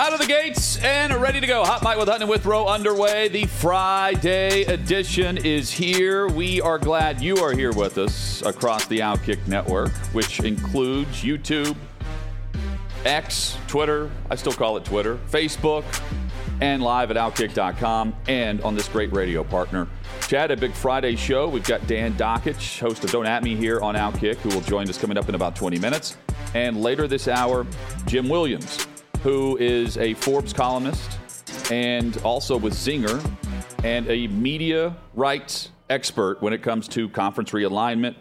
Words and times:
Out 0.00 0.14
of 0.14 0.18
the 0.18 0.26
gates 0.26 0.78
and 0.78 1.12
ready 1.16 1.42
to 1.42 1.46
go. 1.46 1.62
Hot 1.62 1.82
Mic 1.82 1.98
with 1.98 2.08
Hutton 2.08 2.22
and 2.22 2.30
Withrow 2.30 2.64
underway. 2.64 3.28
The 3.28 3.44
Friday 3.44 4.62
edition 4.62 5.36
is 5.36 5.70
here. 5.70 6.26
We 6.26 6.58
are 6.62 6.78
glad 6.78 7.20
you 7.20 7.36
are 7.36 7.52
here 7.52 7.70
with 7.70 7.98
us 7.98 8.40
across 8.40 8.86
the 8.86 9.00
Outkick 9.00 9.46
Network, 9.46 9.92
which 10.14 10.40
includes 10.40 11.22
YouTube, 11.22 11.76
X, 13.04 13.58
Twitter, 13.66 14.10
I 14.30 14.36
still 14.36 14.54
call 14.54 14.78
it 14.78 14.86
Twitter, 14.86 15.18
Facebook, 15.30 15.84
and 16.62 16.82
live 16.82 17.10
at 17.10 17.18
Outkick.com 17.18 18.14
and 18.26 18.62
on 18.62 18.74
this 18.74 18.88
great 18.88 19.12
radio 19.12 19.44
partner. 19.44 19.86
Chad, 20.26 20.50
a 20.50 20.56
big 20.56 20.72
Friday 20.72 21.14
show. 21.14 21.46
We've 21.46 21.62
got 21.62 21.86
Dan 21.86 22.14
Dakich, 22.14 22.80
host 22.80 23.04
of 23.04 23.10
Don't 23.10 23.26
At 23.26 23.42
Me 23.42 23.54
here 23.54 23.82
on 23.82 23.96
Outkick, 23.96 24.36
who 24.36 24.48
will 24.48 24.62
join 24.62 24.88
us 24.88 24.96
coming 24.96 25.18
up 25.18 25.28
in 25.28 25.34
about 25.34 25.54
20 25.56 25.78
minutes. 25.78 26.16
And 26.54 26.80
later 26.80 27.06
this 27.06 27.28
hour, 27.28 27.66
Jim 28.06 28.30
Williams, 28.30 28.86
who 29.22 29.56
is 29.58 29.98
a 29.98 30.14
Forbes 30.14 30.52
columnist 30.52 31.18
and 31.70 32.16
also 32.18 32.56
with 32.56 32.74
Zinger 32.74 33.20
and 33.84 34.08
a 34.08 34.26
media 34.28 34.96
rights 35.14 35.70
expert 35.88 36.40
when 36.40 36.52
it 36.52 36.62
comes 36.62 36.88
to 36.88 37.08
conference 37.08 37.50
realignment, 37.50 38.14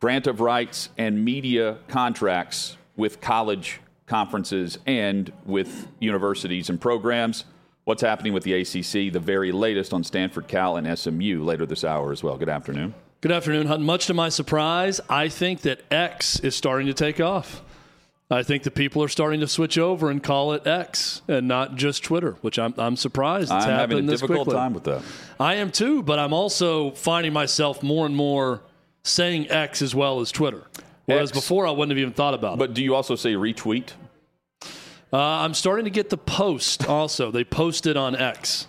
grant 0.00 0.26
of 0.26 0.40
rights, 0.40 0.88
and 0.98 1.24
media 1.24 1.78
contracts 1.88 2.76
with 2.96 3.20
college 3.20 3.80
conferences 4.06 4.78
and 4.86 5.32
with 5.44 5.88
universities 6.00 6.70
and 6.70 6.80
programs. 6.80 7.44
What's 7.84 8.02
happening 8.02 8.32
with 8.32 8.42
the 8.42 8.54
ACC? 8.54 9.12
The 9.12 9.20
very 9.20 9.52
latest 9.52 9.92
on 9.92 10.02
Stanford, 10.02 10.48
Cal, 10.48 10.76
and 10.76 10.98
SMU 10.98 11.44
later 11.44 11.66
this 11.66 11.84
hour 11.84 12.10
as 12.10 12.22
well. 12.22 12.36
Good 12.36 12.48
afternoon. 12.48 12.94
Good 13.20 13.32
afternoon, 13.32 13.66
Hunt. 13.66 13.82
Much 13.82 14.06
to 14.06 14.14
my 14.14 14.28
surprise, 14.28 15.00
I 15.08 15.28
think 15.28 15.62
that 15.62 15.80
X 15.90 16.40
is 16.40 16.54
starting 16.54 16.86
to 16.88 16.94
take 16.94 17.20
off. 17.20 17.62
I 18.28 18.42
think 18.42 18.64
the 18.64 18.72
people 18.72 19.02
are 19.04 19.08
starting 19.08 19.38
to 19.40 19.46
switch 19.46 19.78
over 19.78 20.10
and 20.10 20.20
call 20.22 20.52
it 20.52 20.66
X 20.66 21.22
and 21.28 21.46
not 21.46 21.76
just 21.76 22.02
Twitter, 22.02 22.32
which 22.40 22.58
I'm, 22.58 22.74
I'm 22.76 22.96
surprised 22.96 23.52
it's 23.52 23.64
I'm 23.64 23.70
having 23.70 23.98
a 23.98 24.02
difficult 24.02 24.46
quickly. 24.46 24.54
time 24.54 24.74
with 24.74 24.84
that. 24.84 25.02
I 25.38 25.54
am 25.56 25.70
too, 25.70 26.02
but 26.02 26.18
I'm 26.18 26.32
also 26.32 26.90
finding 26.92 27.32
myself 27.32 27.84
more 27.84 28.04
and 28.04 28.16
more 28.16 28.62
saying 29.04 29.48
X 29.50 29.80
as 29.80 29.94
well 29.94 30.18
as 30.20 30.32
Twitter. 30.32 30.64
Whereas 31.04 31.30
X. 31.30 31.38
before, 31.38 31.68
I 31.68 31.70
wouldn't 31.70 31.90
have 31.92 31.98
even 31.98 32.14
thought 32.14 32.34
about 32.34 32.54
it. 32.54 32.58
But 32.58 32.74
do 32.74 32.82
you 32.82 32.96
also 32.96 33.14
say 33.14 33.34
retweet? 33.34 33.90
Uh, 35.12 35.18
I'm 35.18 35.54
starting 35.54 35.84
to 35.84 35.90
get 35.90 36.10
the 36.10 36.18
post 36.18 36.88
also. 36.88 37.30
they 37.30 37.44
posted 37.44 37.96
on 37.96 38.16
X. 38.16 38.66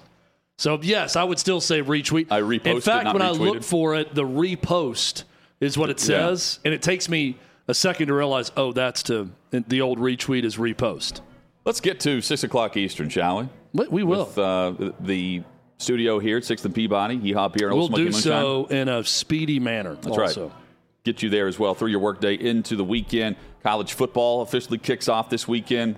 So, 0.59 0.79
yes, 0.83 1.15
I 1.15 1.23
would 1.23 1.39
still 1.39 1.61
say 1.61 1.81
retweet. 1.81 2.27
I 2.31 2.41
reposted, 2.41 2.75
In 2.75 2.81
fact, 2.81 3.13
when 3.13 3.23
I 3.23 3.31
look 3.31 3.63
for 3.63 3.95
it, 3.95 4.13
the 4.13 4.23
repost 4.23 5.23
is 5.59 5.79
what 5.79 5.89
it 5.89 5.99
Yeah. 6.01 6.05
says. 6.27 6.59
And 6.63 6.75
it 6.75 6.83
takes 6.83 7.09
me 7.09 7.37
a 7.67 7.73
second 7.73 8.07
to 8.07 8.13
realize, 8.13 8.51
oh, 8.55 8.71
that's 8.71 9.01
to 9.03 9.29
the 9.51 9.81
old 9.81 9.99
retweet 9.99 10.43
is 10.43 10.57
repost. 10.57 11.21
Let's 11.65 11.81
get 11.81 11.99
to 12.01 12.21
6 12.21 12.43
o'clock 12.43 12.77
Eastern, 12.77 13.09
shall 13.09 13.39
we? 13.39 13.49
We, 13.73 13.87
we 13.87 14.03
will. 14.03 14.25
With 14.25 14.37
uh, 14.37 14.91
the 14.99 15.43
studio 15.77 16.19
here 16.19 16.37
at 16.37 16.43
6th 16.43 16.65
and 16.65 16.73
Peabody, 16.73 17.15
Yee-Haw 17.17 17.49
Beer 17.49 17.73
we'll 17.73 17.87
Smoky 17.87 18.05
do 18.05 18.11
so 18.11 18.65
in 18.65 18.87
a 18.87 19.03
speedy 19.03 19.59
manner. 19.59 19.95
That's 19.95 20.17
also. 20.17 20.47
right. 20.47 20.55
Get 21.03 21.21
you 21.23 21.29
there 21.29 21.47
as 21.47 21.57
well 21.57 21.73
through 21.73 21.89
your 21.89 21.99
workday 21.99 22.35
into 22.35 22.75
the 22.75 22.83
weekend. 22.83 23.37
College 23.63 23.93
football 23.93 24.41
officially 24.41 24.77
kicks 24.77 25.07
off 25.07 25.29
this 25.29 25.47
weekend. 25.47 25.95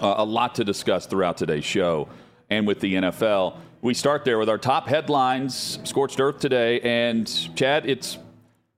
Uh, 0.00 0.14
a 0.18 0.24
lot 0.24 0.54
to 0.56 0.64
discuss 0.64 1.06
throughout 1.06 1.36
today's 1.36 1.64
show 1.64 2.08
and 2.50 2.66
with 2.66 2.80
the 2.80 2.94
NFL. 2.94 3.56
We 3.80 3.94
start 3.94 4.24
there 4.24 4.38
with 4.38 4.48
our 4.48 4.58
top 4.58 4.88
headlines, 4.88 5.78
scorched 5.84 6.20
earth 6.20 6.40
today. 6.40 6.80
And 6.80 7.26
Chad, 7.54 7.88
it's 7.88 8.18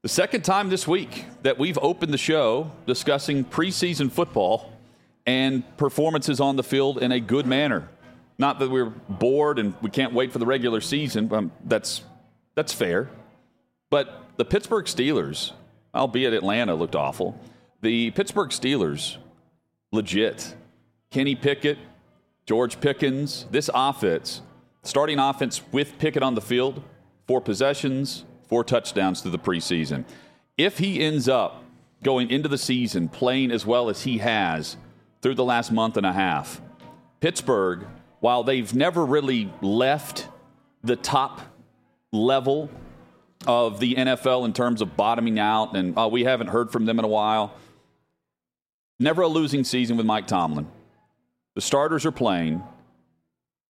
the 0.06 0.10
second 0.10 0.42
time 0.42 0.68
this 0.68 0.86
week 0.86 1.24
that 1.42 1.58
we've 1.58 1.78
opened 1.78 2.14
the 2.14 2.18
show 2.18 2.70
discussing 2.86 3.44
preseason 3.44 4.08
football 4.08 4.72
and 5.26 5.64
performances 5.76 6.38
on 6.38 6.54
the 6.54 6.62
field 6.62 6.98
in 6.98 7.10
a 7.10 7.18
good 7.18 7.44
manner. 7.44 7.88
Not 8.38 8.60
that 8.60 8.70
we're 8.70 8.92
bored 9.08 9.58
and 9.58 9.74
we 9.82 9.90
can't 9.90 10.12
wait 10.12 10.30
for 10.30 10.38
the 10.38 10.46
regular 10.46 10.80
season. 10.80 11.32
Um, 11.34 11.50
that's 11.64 12.04
that's 12.54 12.72
fair. 12.72 13.10
But 13.90 14.26
the 14.36 14.44
Pittsburgh 14.44 14.84
Steelers, 14.84 15.50
albeit 15.92 16.34
Atlanta 16.34 16.76
looked 16.76 16.94
awful, 16.94 17.36
the 17.80 18.12
Pittsburgh 18.12 18.50
Steelers, 18.50 19.16
legit. 19.90 20.54
Kenny 21.10 21.34
Pickett, 21.34 21.78
George 22.46 22.80
Pickens, 22.80 23.46
this 23.50 23.68
offense, 23.74 24.40
starting 24.84 25.18
offense 25.18 25.62
with 25.72 25.98
Pickett 25.98 26.22
on 26.22 26.36
the 26.36 26.40
field, 26.40 26.80
four 27.26 27.40
possessions, 27.40 28.24
four 28.48 28.64
touchdowns 28.64 29.20
through 29.20 29.32
the 29.32 29.38
preseason. 29.38 30.04
If 30.56 30.78
he 30.78 31.00
ends 31.00 31.28
up 31.28 31.62
going 32.02 32.30
into 32.30 32.48
the 32.48 32.58
season 32.58 33.08
playing 33.08 33.50
as 33.50 33.66
well 33.66 33.88
as 33.88 34.02
he 34.02 34.18
has 34.18 34.76
through 35.22 35.34
the 35.34 35.44
last 35.44 35.72
month 35.72 35.96
and 35.96 36.06
a 36.06 36.12
half, 36.12 36.60
Pittsburgh, 37.20 37.86
while 38.20 38.42
they've 38.42 38.74
never 38.74 39.04
really 39.04 39.52
left 39.60 40.28
the 40.82 40.96
top 40.96 41.40
level 42.12 42.70
of 43.46 43.80
the 43.80 43.94
NFL 43.94 44.44
in 44.44 44.52
terms 44.52 44.80
of 44.80 44.96
bottoming 44.96 45.38
out, 45.38 45.76
and 45.76 45.98
uh, 45.98 46.08
we 46.10 46.24
haven't 46.24 46.48
heard 46.48 46.70
from 46.70 46.86
them 46.86 46.98
in 46.98 47.04
a 47.04 47.08
while. 47.08 47.54
Never 48.98 49.22
a 49.22 49.28
losing 49.28 49.64
season 49.64 49.96
with 49.96 50.06
Mike 50.06 50.26
Tomlin. 50.26 50.66
The 51.54 51.60
starters 51.60 52.06
are 52.06 52.12
playing, 52.12 52.62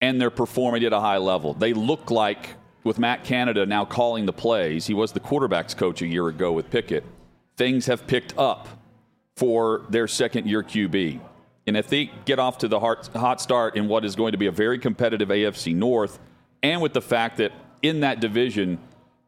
and 0.01 0.21
they're 0.21 0.31
performing 0.31 0.85
at 0.85 0.93
a 0.93 1.01
high 1.01 1.19
level. 1.19 1.55
They 1.55 1.73
look 1.73 2.11
like, 2.11 2.56
with 2.87 2.99
Matt 2.99 3.25
Canada 3.25 3.67
now 3.67 3.85
calling 3.85 4.25
the 4.25 4.33
plays, 4.33 4.87
he 4.87 4.95
was 4.95 5.13
the 5.13 5.21
quarterbacks 5.21 5.77
coach 5.77 6.01
a 6.01 6.07
year 6.07 6.29
ago 6.29 6.53
with 6.53 6.71
Pickett. 6.71 7.05
Things 7.57 7.87
have 7.87 8.07
picked 8.07 8.37
up 8.39 8.69
for 9.37 9.83
their 9.91 10.09
second 10.09 10.47
year 10.47 10.63
QB. 10.63 11.21
And 11.67 11.77
if 11.77 11.89
they 11.89 12.11
get 12.25 12.39
off 12.39 12.59
to 12.59 12.69
the 12.69 12.79
hot, 12.79 13.41
start 13.41 13.77
in 13.77 13.89
what 13.89 14.05
is 14.05 14.15
going 14.15 14.33
to 14.33 14.39
be 14.39 14.47
a 14.47 14.53
very 14.53 14.79
competitive 14.79 15.29
AFC 15.29 15.75
North, 15.75 16.19
and 16.63 16.81
with 16.81 16.93
the 16.93 17.03
fact 17.03 17.39
that 17.39 17.53
in 17.83 18.01
that 18.01 18.21
division, 18.21 18.79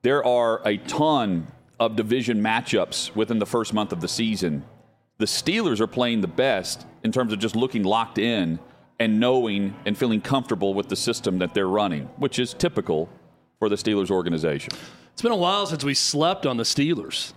there 0.03 0.25
are 0.25 0.67
a 0.67 0.77
ton 0.79 1.49
of 1.81 1.97
division 1.97 2.41
matchups 2.41 3.15
within 3.15 3.39
the 3.39 3.47
first 3.47 3.75
month 3.75 3.93
of 3.93 4.01
the 4.01 4.09
season. 4.09 4.65
The 5.19 5.27
Steelers 5.27 5.81
are 5.81 5.89
playing 5.89 6.21
the 6.21 6.29
best 6.29 6.87
in 7.03 7.11
terms 7.11 7.33
of 7.33 7.41
just 7.41 7.57
looking 7.57 7.83
locked 7.83 8.19
in 8.19 8.61
and 9.01 9.19
knowing 9.21 9.75
and 9.85 9.99
feeling 9.99 10.21
comfortable 10.21 10.75
with 10.75 10.89
the 10.89 10.97
system 10.97 11.39
that 11.39 11.55
they're 11.55 11.69
running, 11.69 12.05
which 12.17 12.39
is 12.39 12.55
typical 12.55 13.09
for 13.59 13.69
the 13.69 13.77
Steelers 13.77 14.11
organization. 14.11 14.73
It's 15.13 15.23
been 15.23 15.33
a 15.33 15.37
while 15.37 15.67
since 15.67 15.85
we 15.85 15.95
slept 15.95 16.47
on 16.47 16.57
the 16.57 16.65
Steelers. 16.65 17.33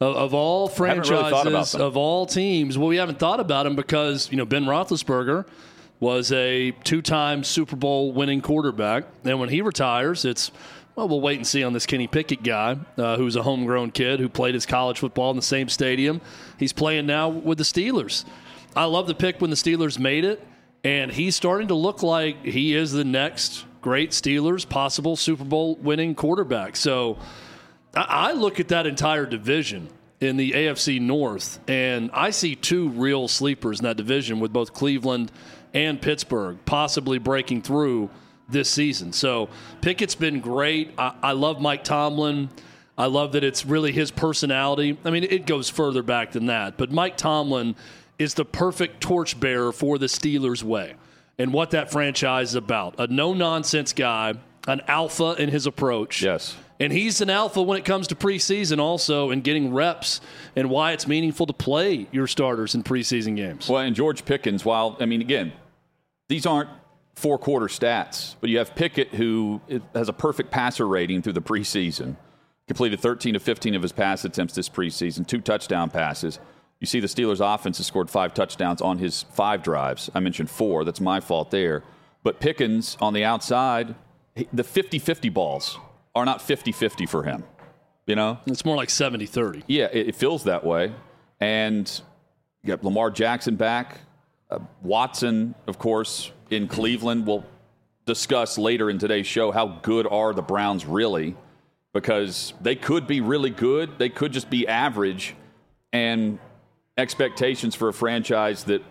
Of, 0.00 0.16
of 0.16 0.34
all 0.34 0.68
haven't 0.68 1.08
really 1.08 1.30
franchises, 1.30 1.74
of 1.76 1.96
all 1.96 2.26
teams, 2.26 2.76
well, 2.76 2.88
we 2.88 2.96
haven't 2.96 3.20
thought 3.20 3.38
about 3.38 3.62
them 3.64 3.76
because 3.76 4.30
you 4.30 4.36
know 4.36 4.44
Ben 4.44 4.64
Roethlisberger 4.64 5.46
was 6.00 6.32
a 6.32 6.72
two-time 6.82 7.44
Super 7.44 7.76
Bowl 7.76 8.12
winning 8.12 8.40
quarterback, 8.40 9.04
and 9.24 9.38
when 9.38 9.48
he 9.48 9.62
retires, 9.62 10.24
it's 10.24 10.50
well, 10.96 11.08
we'll 11.08 11.20
wait 11.20 11.36
and 11.36 11.46
see 11.46 11.62
on 11.64 11.72
this 11.72 11.86
Kenny 11.86 12.06
Pickett 12.06 12.42
guy, 12.42 12.76
uh, 12.98 13.16
who's 13.16 13.36
a 13.36 13.42
homegrown 13.42 13.92
kid 13.92 14.20
who 14.20 14.28
played 14.28 14.54
his 14.54 14.66
college 14.66 14.98
football 14.98 15.30
in 15.30 15.36
the 15.36 15.42
same 15.42 15.68
stadium. 15.68 16.20
He's 16.58 16.72
playing 16.72 17.06
now 17.06 17.28
with 17.28 17.58
the 17.58 17.64
Steelers. 17.64 18.24
I 18.76 18.84
love 18.84 19.06
the 19.06 19.14
pick 19.14 19.40
when 19.40 19.50
the 19.50 19.56
Steelers 19.56 19.98
made 19.98 20.24
it, 20.24 20.46
and 20.84 21.10
he's 21.10 21.36
starting 21.36 21.68
to 21.68 21.74
look 21.74 22.02
like 22.02 22.44
he 22.44 22.74
is 22.74 22.92
the 22.92 23.04
next 23.04 23.64
great 23.82 24.12
Steelers 24.12 24.66
possible 24.66 25.16
Super 25.16 25.44
Bowl 25.44 25.74
winning 25.76 26.14
quarterback. 26.14 26.76
So 26.76 27.18
I 27.94 28.32
look 28.32 28.60
at 28.60 28.68
that 28.68 28.86
entire 28.86 29.26
division 29.26 29.88
in 30.20 30.36
the 30.36 30.52
AFC 30.52 31.00
North, 31.00 31.58
and 31.68 32.08
I 32.14 32.30
see 32.30 32.54
two 32.54 32.88
real 32.90 33.26
sleepers 33.28 33.80
in 33.80 33.84
that 33.84 33.96
division 33.96 34.40
with 34.40 34.52
both 34.52 34.72
Cleveland 34.72 35.32
and 35.74 36.00
Pittsburgh 36.00 36.58
possibly 36.64 37.18
breaking 37.18 37.62
through 37.62 38.08
this 38.48 38.70
season. 38.70 39.12
So 39.12 39.48
Pickett's 39.80 40.14
been 40.14 40.40
great. 40.40 40.92
I, 40.96 41.14
I 41.22 41.32
love 41.32 41.60
Mike 41.60 41.82
Tomlin. 41.84 42.50
I 42.96 43.06
love 43.06 43.32
that 43.32 43.42
it's 43.42 43.66
really 43.66 43.90
his 43.90 44.10
personality. 44.10 44.96
I 45.04 45.10
mean, 45.10 45.24
it 45.24 45.44
goes 45.44 45.68
further 45.68 46.02
back 46.02 46.32
than 46.32 46.46
that, 46.46 46.76
but 46.76 46.92
Mike 46.92 47.16
Tomlin 47.16 47.74
is 48.18 48.34
the 48.34 48.44
perfect 48.44 49.00
torchbearer 49.00 49.72
for 49.72 49.98
the 49.98 50.06
Steelers' 50.06 50.62
way 50.62 50.94
and 51.38 51.52
what 51.52 51.70
that 51.70 51.90
franchise 51.90 52.50
is 52.50 52.54
about. 52.54 52.94
A 52.98 53.06
no 53.06 53.34
nonsense 53.34 53.92
guy, 53.92 54.34
an 54.66 54.80
alpha 54.86 55.34
in 55.38 55.48
his 55.48 55.66
approach. 55.66 56.22
Yes. 56.22 56.56
And 56.80 56.92
he's 56.92 57.20
an 57.20 57.30
alpha 57.30 57.62
when 57.62 57.78
it 57.78 57.84
comes 57.84 58.08
to 58.08 58.16
preseason, 58.16 58.80
also, 58.80 59.30
and 59.30 59.44
getting 59.44 59.72
reps 59.72 60.20
and 60.56 60.68
why 60.68 60.92
it's 60.92 61.06
meaningful 61.06 61.46
to 61.46 61.52
play 61.52 62.08
your 62.10 62.26
starters 62.26 62.74
in 62.74 62.82
preseason 62.82 63.36
games. 63.36 63.68
Well, 63.68 63.82
and 63.82 63.94
George 63.94 64.24
Pickens, 64.24 64.64
while, 64.64 64.96
I 64.98 65.06
mean, 65.06 65.20
again, 65.20 65.52
these 66.28 66.44
aren't 66.44 66.70
four 67.14 67.38
quarter 67.38 67.66
stats, 67.66 68.34
but 68.40 68.50
you 68.50 68.58
have 68.58 68.74
Pickett 68.74 69.14
who 69.14 69.60
has 69.94 70.08
a 70.08 70.12
perfect 70.12 70.50
passer 70.50 70.88
rating 70.88 71.22
through 71.22 71.34
the 71.34 71.42
preseason, 71.42 72.16
completed 72.66 72.98
13 72.98 73.34
to 73.34 73.40
15 73.40 73.74
of 73.74 73.82
his 73.82 73.92
pass 73.92 74.24
attempts 74.24 74.54
this 74.54 74.68
preseason, 74.68 75.26
two 75.26 75.40
touchdown 75.40 75.90
passes. 75.90 76.40
You 76.82 76.86
see 76.86 76.98
the 76.98 77.06
Steelers' 77.06 77.38
offense 77.40 77.78
has 77.78 77.86
scored 77.86 78.10
five 78.10 78.34
touchdowns 78.34 78.82
on 78.82 78.98
his 78.98 79.22
five 79.34 79.62
drives. 79.62 80.10
I 80.16 80.18
mentioned 80.18 80.50
four. 80.50 80.84
That's 80.84 81.00
my 81.00 81.20
fault 81.20 81.52
there. 81.52 81.84
But 82.24 82.40
Pickens 82.40 82.96
on 83.00 83.14
the 83.14 83.22
outside, 83.22 83.94
the 84.52 84.64
50 84.64 84.98
50 84.98 85.28
balls 85.28 85.78
are 86.16 86.24
not 86.24 86.42
50 86.42 86.72
50 86.72 87.06
for 87.06 87.22
him. 87.22 87.44
You 88.04 88.16
know? 88.16 88.40
It's 88.46 88.64
more 88.64 88.74
like 88.74 88.90
70 88.90 89.26
30. 89.26 89.62
Yeah, 89.68 89.90
it, 89.92 90.08
it 90.08 90.16
feels 90.16 90.42
that 90.42 90.64
way. 90.64 90.92
And 91.38 91.88
you 92.64 92.66
got 92.74 92.82
Lamar 92.82 93.12
Jackson 93.12 93.54
back. 93.54 94.00
Uh, 94.50 94.58
Watson, 94.82 95.54
of 95.68 95.78
course, 95.78 96.32
in 96.50 96.66
Cleveland. 96.66 97.28
We'll 97.28 97.44
discuss 98.06 98.58
later 98.58 98.90
in 98.90 98.98
today's 98.98 99.28
show 99.28 99.52
how 99.52 99.78
good 99.82 100.08
are 100.08 100.34
the 100.34 100.42
Browns 100.42 100.84
really, 100.84 101.36
because 101.92 102.54
they 102.60 102.74
could 102.74 103.06
be 103.06 103.20
really 103.20 103.50
good, 103.50 104.00
they 104.00 104.08
could 104.08 104.32
just 104.32 104.50
be 104.50 104.66
average, 104.66 105.36
and 105.92 106.40
expectations 107.02 107.74
for 107.74 107.88
a 107.88 107.92
franchise 107.92 108.64
that 108.64 108.82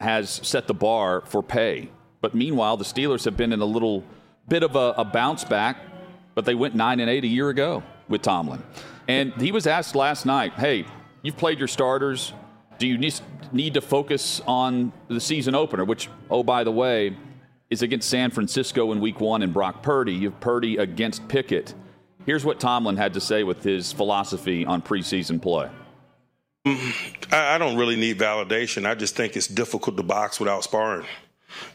has 0.00 0.28
set 0.28 0.66
the 0.66 0.74
bar 0.74 1.22
for 1.26 1.42
pay. 1.42 1.88
But 2.20 2.34
meanwhile, 2.34 2.76
the 2.76 2.84
Steelers 2.84 3.24
have 3.24 3.36
been 3.36 3.52
in 3.52 3.60
a 3.60 3.64
little 3.76 4.04
bit 4.48 4.62
of 4.62 4.76
a, 4.76 4.94
a 4.98 5.04
bounce 5.04 5.44
back, 5.44 5.78
but 6.34 6.44
they 6.44 6.54
went 6.54 6.74
nine 6.74 7.00
and 7.00 7.08
eight 7.08 7.24
a 7.24 7.28
year 7.28 7.48
ago 7.48 7.82
with 8.08 8.22
Tomlin. 8.22 8.62
And 9.08 9.32
he 9.34 9.52
was 9.52 9.66
asked 9.66 9.94
last 9.94 10.26
night, 10.26 10.52
"Hey, 10.54 10.84
you've 11.22 11.36
played 11.36 11.58
your 11.58 11.68
starters. 11.68 12.32
Do 12.78 12.86
you 12.86 12.98
need 13.52 13.74
to 13.74 13.80
focus 13.80 14.40
on 14.46 14.92
the 15.08 15.20
season 15.20 15.54
opener, 15.54 15.84
which, 15.84 16.08
oh, 16.30 16.42
by 16.42 16.64
the 16.64 16.72
way, 16.72 17.16
is 17.68 17.82
against 17.82 18.08
San 18.08 18.30
Francisco 18.30 18.90
in 18.92 19.00
week 19.00 19.20
one 19.20 19.42
and 19.42 19.52
Brock 19.52 19.82
Purdy. 19.82 20.12
You 20.12 20.30
have 20.30 20.40
Purdy 20.40 20.76
against 20.76 21.28
Pickett. 21.28 21.74
Here's 22.26 22.44
what 22.44 22.58
Tomlin 22.58 22.96
had 22.96 23.14
to 23.14 23.20
say 23.20 23.44
with 23.44 23.62
his 23.62 23.92
philosophy 23.92 24.66
on 24.66 24.82
preseason 24.82 25.40
play. 25.40 25.70
I 26.66 27.56
don't 27.58 27.76
really 27.76 27.96
need 27.96 28.18
validation. 28.18 28.86
I 28.86 28.94
just 28.94 29.16
think 29.16 29.36
it's 29.36 29.46
difficult 29.46 29.96
to 29.96 30.02
box 30.02 30.38
without 30.38 30.64
sparring. 30.64 31.06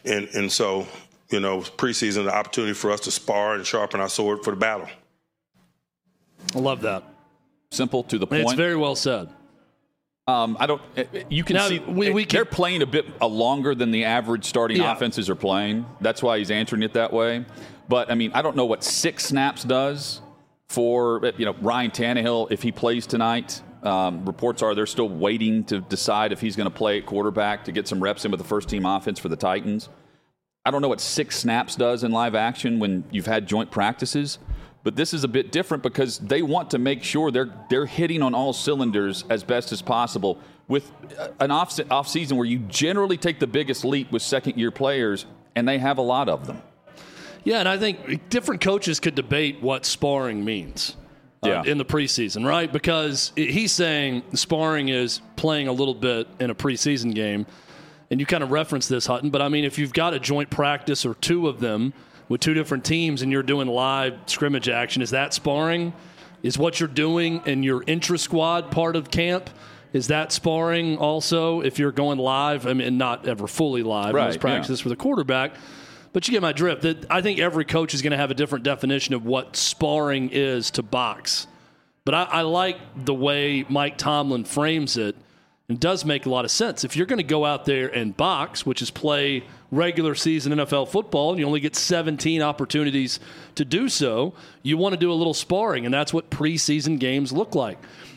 And, 0.04 0.28
and 0.34 0.50
so, 0.50 0.86
you 1.30 1.40
know, 1.40 1.60
preseason, 1.60 2.24
the 2.24 2.34
opportunity 2.34 2.72
for 2.72 2.92
us 2.92 3.00
to 3.00 3.10
spar 3.10 3.54
and 3.54 3.66
sharpen 3.66 4.00
our 4.00 4.08
sword 4.08 4.44
for 4.44 4.50
the 4.50 4.56
battle. 4.56 4.88
I 6.54 6.58
love 6.58 6.82
that. 6.82 7.02
Simple 7.70 8.04
to 8.04 8.18
the 8.18 8.26
point. 8.26 8.42
It's 8.42 8.52
very 8.52 8.76
well 8.76 8.94
said. 8.94 9.28
Um, 10.28 10.56
I 10.58 10.66
don't. 10.66 10.82
Eh, 10.96 11.04
eh, 11.14 11.22
you 11.28 11.44
can 11.44 11.54
now, 11.54 11.68
see 11.68 11.78
we, 11.78 12.10
we 12.10 12.24
they're 12.24 12.44
playing 12.44 12.82
a 12.82 12.86
bit 12.86 13.06
a 13.20 13.28
longer 13.28 13.76
than 13.76 13.92
the 13.92 14.04
average 14.04 14.44
starting 14.44 14.78
yeah. 14.78 14.92
offenses 14.92 15.30
are 15.30 15.36
playing. 15.36 15.86
That's 16.00 16.20
why 16.20 16.38
he's 16.38 16.50
answering 16.50 16.82
it 16.82 16.94
that 16.94 17.12
way. 17.12 17.44
But 17.88 18.10
I 18.10 18.14
mean, 18.16 18.32
I 18.34 18.42
don't 18.42 18.56
know 18.56 18.66
what 18.66 18.82
six 18.82 19.24
snaps 19.24 19.62
does 19.62 20.20
for 20.68 21.24
eh, 21.24 21.32
you 21.36 21.44
know 21.44 21.54
Ryan 21.60 21.92
Tannehill 21.92 22.50
if 22.50 22.62
he 22.62 22.72
plays 22.72 23.06
tonight. 23.06 23.62
Um, 23.82 24.24
reports 24.24 24.62
are 24.62 24.74
they're 24.74 24.86
still 24.86 25.08
waiting 25.08 25.64
to 25.64 25.80
decide 25.80 26.32
if 26.32 26.40
he's 26.40 26.56
going 26.56 26.68
to 26.70 26.74
play 26.74 26.98
at 26.98 27.06
quarterback 27.06 27.64
to 27.64 27.72
get 27.72 27.86
some 27.86 28.02
reps 28.02 28.24
in 28.24 28.30
with 28.30 28.38
the 28.38 28.46
first 28.46 28.68
team 28.68 28.86
offense 28.86 29.18
for 29.18 29.28
the 29.28 29.36
Titans. 29.36 29.88
I 30.64 30.70
don't 30.70 30.82
know 30.82 30.88
what 30.88 31.00
six 31.00 31.38
snaps 31.38 31.76
does 31.76 32.02
in 32.02 32.10
live 32.10 32.34
action 32.34 32.80
when 32.80 33.04
you've 33.10 33.26
had 33.26 33.46
joint 33.46 33.70
practices. 33.70 34.38
But 34.82 34.94
this 34.94 35.12
is 35.12 35.24
a 35.24 35.28
bit 35.28 35.50
different 35.50 35.82
because 35.82 36.18
they 36.18 36.42
want 36.42 36.70
to 36.70 36.78
make 36.78 37.02
sure 37.02 37.32
they're 37.32 37.52
they're 37.68 37.86
hitting 37.86 38.22
on 38.22 38.34
all 38.34 38.52
cylinders 38.52 39.24
as 39.28 39.42
best 39.42 39.72
as 39.72 39.82
possible 39.82 40.38
with 40.68 40.92
an 41.40 41.50
off 41.50 41.78
off 41.90 42.06
season 42.06 42.36
where 42.36 42.46
you 42.46 42.60
generally 42.60 43.16
take 43.16 43.40
the 43.40 43.48
biggest 43.48 43.84
leap 43.84 44.12
with 44.12 44.22
second 44.22 44.56
year 44.56 44.70
players, 44.70 45.26
and 45.56 45.66
they 45.66 45.78
have 45.78 45.98
a 45.98 46.02
lot 46.02 46.28
of 46.28 46.46
them. 46.46 46.62
Yeah, 47.42 47.60
and 47.60 47.68
I 47.68 47.78
think 47.78 48.28
different 48.28 48.60
coaches 48.60 49.00
could 49.00 49.14
debate 49.14 49.60
what 49.60 49.84
sparring 49.84 50.44
means. 50.44 50.96
Uh, 51.46 51.62
yeah. 51.64 51.70
in 51.70 51.78
the 51.78 51.84
preseason, 51.84 52.46
right? 52.46 52.72
Because 52.72 53.32
he's 53.36 53.72
saying 53.72 54.22
sparring 54.34 54.88
is 54.88 55.20
playing 55.36 55.68
a 55.68 55.72
little 55.72 55.94
bit 55.94 56.28
in 56.40 56.50
a 56.50 56.54
preseason 56.54 57.14
game, 57.14 57.46
and 58.10 58.20
you 58.20 58.26
kind 58.26 58.42
of 58.42 58.50
reference 58.50 58.88
this, 58.88 59.06
Hutton. 59.06 59.30
But 59.30 59.42
I 59.42 59.48
mean, 59.48 59.64
if 59.64 59.78
you've 59.78 59.92
got 59.92 60.14
a 60.14 60.18
joint 60.18 60.50
practice 60.50 61.06
or 61.06 61.14
two 61.14 61.48
of 61.48 61.60
them 61.60 61.92
with 62.28 62.40
two 62.40 62.54
different 62.54 62.84
teams 62.84 63.22
and 63.22 63.30
you're 63.30 63.42
doing 63.42 63.68
live 63.68 64.18
scrimmage 64.26 64.68
action. 64.68 65.02
Is 65.02 65.10
that 65.10 65.32
sparring? 65.34 65.92
Is 66.42 66.58
what 66.58 66.80
you're 66.80 66.88
doing 66.88 67.42
in 67.46 67.62
your 67.62 67.82
intra 67.86 68.18
squad 68.18 68.70
part 68.70 68.96
of 68.96 69.10
camp? 69.10 69.50
Is 69.92 70.08
that 70.08 70.32
sparring 70.32 70.98
also 70.98 71.60
if 71.60 71.78
you're 71.78 71.92
going 71.92 72.18
live? 72.18 72.66
I 72.66 72.74
mean, 72.74 72.98
not 72.98 73.26
ever 73.26 73.46
fully 73.46 73.82
live 73.82 74.14
right, 74.14 74.38
practices 74.38 74.80
yeah. 74.80 74.82
for 74.82 74.88
the 74.90 74.96
quarterback. 74.96 75.54
But 76.16 76.26
you 76.26 76.32
get 76.32 76.40
my 76.40 76.52
drift. 76.52 76.80
That 76.80 77.10
I 77.10 77.20
think 77.20 77.40
every 77.40 77.66
coach 77.66 77.92
is 77.92 78.00
going 78.00 78.12
to 78.12 78.16
have 78.16 78.30
a 78.30 78.34
different 78.34 78.64
definition 78.64 79.12
of 79.12 79.26
what 79.26 79.54
sparring 79.54 80.30
is 80.32 80.70
to 80.70 80.82
box. 80.82 81.46
But 82.06 82.14
I, 82.14 82.22
I 82.22 82.40
like 82.40 82.78
the 82.96 83.12
way 83.12 83.66
Mike 83.68 83.98
Tomlin 83.98 84.44
frames 84.44 84.96
it. 84.96 85.14
It 85.68 85.78
does 85.78 86.06
make 86.06 86.24
a 86.24 86.30
lot 86.30 86.46
of 86.46 86.50
sense. 86.50 86.84
If 86.84 86.96
you're 86.96 87.04
going 87.04 87.18
to 87.18 87.22
go 87.22 87.44
out 87.44 87.66
there 87.66 87.88
and 87.88 88.16
box, 88.16 88.64
which 88.64 88.80
is 88.80 88.90
play 88.90 89.44
regular 89.70 90.14
season 90.14 90.54
NFL 90.54 90.88
football, 90.88 91.32
and 91.32 91.38
you 91.38 91.44
only 91.44 91.60
get 91.60 91.76
17 91.76 92.40
opportunities 92.40 93.20
to 93.56 93.66
do 93.66 93.90
so, 93.90 94.32
you 94.62 94.78
want 94.78 94.94
to 94.94 94.98
do 94.98 95.12
a 95.12 95.18
little 95.20 95.34
sparring, 95.34 95.84
and 95.84 95.92
that's 95.92 96.14
what 96.14 96.30
preseason 96.30 96.98
games 96.98 97.30
look 97.30 97.54
like. 97.54 97.76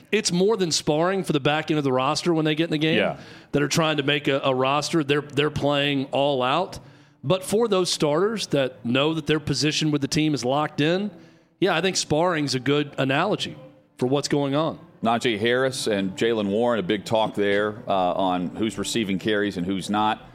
It's 0.09 0.31
more 0.31 0.55
than 0.55 0.71
sparring 0.71 1.25
for 1.25 1.33
the 1.33 1.41
back 1.41 1.69
end 1.69 1.77
of 1.77 1.83
the 1.83 1.91
roster 1.91 2.33
when 2.33 2.45
they 2.45 2.55
get 2.55 2.63
in 2.63 2.71
the 2.71 2.77
game 2.77 2.97
yeah. 2.97 3.19
that 3.51 3.61
are 3.61 3.67
trying 3.67 3.97
to 3.97 4.03
make 4.03 4.29
a, 4.29 4.39
a 4.39 4.55
roster. 4.55 5.03
They're 5.03 5.19
they're 5.19 5.49
playing 5.49 6.05
all 6.13 6.41
out. 6.41 6.79
But 7.23 7.43
for 7.43 7.67
those 7.67 7.91
starters 7.91 8.47
that 8.47 8.85
know 8.85 9.13
that 9.13 9.27
their 9.27 9.39
position 9.39 9.91
with 9.91 10.01
the 10.01 10.07
team 10.07 10.33
is 10.33 10.45
locked 10.45 10.81
in, 10.81 11.11
yeah, 11.59 11.75
I 11.75 11.81
think 11.81 11.97
sparring 11.97 12.45
is 12.45 12.55
a 12.55 12.59
good 12.59 12.93
analogy 12.97 13.57
for 13.97 14.07
what's 14.07 14.27
going 14.27 14.55
on. 14.55 14.79
Najee 15.03 15.39
Harris 15.39 15.87
and 15.87 16.15
Jaylen 16.15 16.47
Warren, 16.47 16.79
a 16.79 16.83
big 16.83 17.05
talk 17.05 17.35
there 17.35 17.83
uh, 17.87 18.13
on 18.13 18.55
who's 18.55 18.77
receiving 18.77 19.19
carries 19.19 19.57
and 19.57 19.65
who's 19.65 19.89
not 19.89 20.29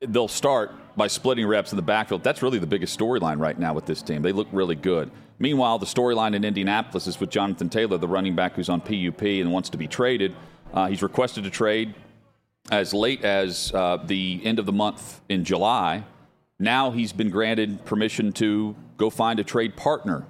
they'll 0.00 0.28
start 0.28 0.72
by 0.96 1.06
splitting 1.06 1.46
reps 1.46 1.72
in 1.72 1.76
the 1.76 1.82
backfield. 1.82 2.22
That's 2.22 2.42
really 2.42 2.58
the 2.58 2.66
biggest 2.66 2.98
storyline 2.98 3.38
right 3.38 3.58
now 3.58 3.74
with 3.74 3.86
this 3.86 4.02
team. 4.02 4.22
They 4.22 4.32
look 4.32 4.48
really 4.52 4.74
good. 4.74 5.10
Meanwhile, 5.38 5.78
the 5.78 5.86
storyline 5.86 6.34
in 6.34 6.44
Indianapolis 6.44 7.06
is 7.06 7.20
with 7.20 7.30
Jonathan 7.30 7.68
Taylor, 7.68 7.98
the 7.98 8.08
running 8.08 8.34
back 8.34 8.54
who's 8.54 8.68
on 8.68 8.80
PUP 8.80 9.22
and 9.22 9.52
wants 9.52 9.68
to 9.70 9.78
be 9.78 9.86
traded. 9.86 10.34
Uh, 10.72 10.86
he's 10.88 11.02
requested 11.02 11.44
to 11.44 11.50
trade 11.50 11.94
as 12.70 12.92
late 12.94 13.24
as 13.24 13.72
uh, 13.74 13.98
the 14.04 14.40
end 14.44 14.58
of 14.58 14.66
the 14.66 14.72
month 14.72 15.20
in 15.28 15.44
July. 15.44 16.04
Now 16.58 16.90
he's 16.90 17.12
been 17.12 17.30
granted 17.30 17.84
permission 17.84 18.32
to 18.34 18.74
go 18.96 19.10
find 19.10 19.38
a 19.38 19.44
trade 19.44 19.76
partner. 19.76 20.26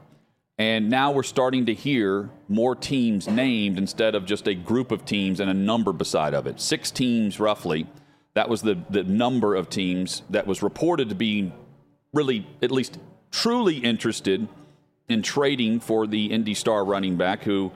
And 0.59 0.89
now 0.89 1.13
we're 1.13 1.23
starting 1.23 1.67
to 1.67 1.75
hear 1.75 2.31
more 2.49 2.75
teams 2.75 3.29
named 3.29 3.79
instead 3.79 4.15
of 4.15 4.25
just 4.25 4.49
a 4.49 4.55
group 4.55 4.91
of 4.91 5.05
teams 5.05 5.39
and 5.39 5.51
a 5.51 5.55
number 5.55 5.93
beside 5.93 6.35
of 6.35 6.47
it. 6.47 6.61
Six 6.61 6.91
teams 6.91 7.39
roughly 7.39 7.87
that 8.35 8.49
was 8.49 8.63
the, 8.63 8.79
the 8.91 9.03
number 9.03 9.55
of 9.55 9.71
teams 9.71 10.23
that 10.31 10.47
was 10.47 10.63
reported 10.63 11.09
to 11.09 11.15
be 11.15 11.53
really, 12.13 12.47
at 12.63 12.71
least 12.71 12.99
truly 13.31 13.79
interested 13.79 14.47
in 15.09 15.23
trading 15.23 15.81
for 15.81 16.07
the 16.07 16.27
Indy 16.27 16.55
Star 16.55 16.85
running 16.85 17.17
back 17.17 17.45
who 17.45 17.71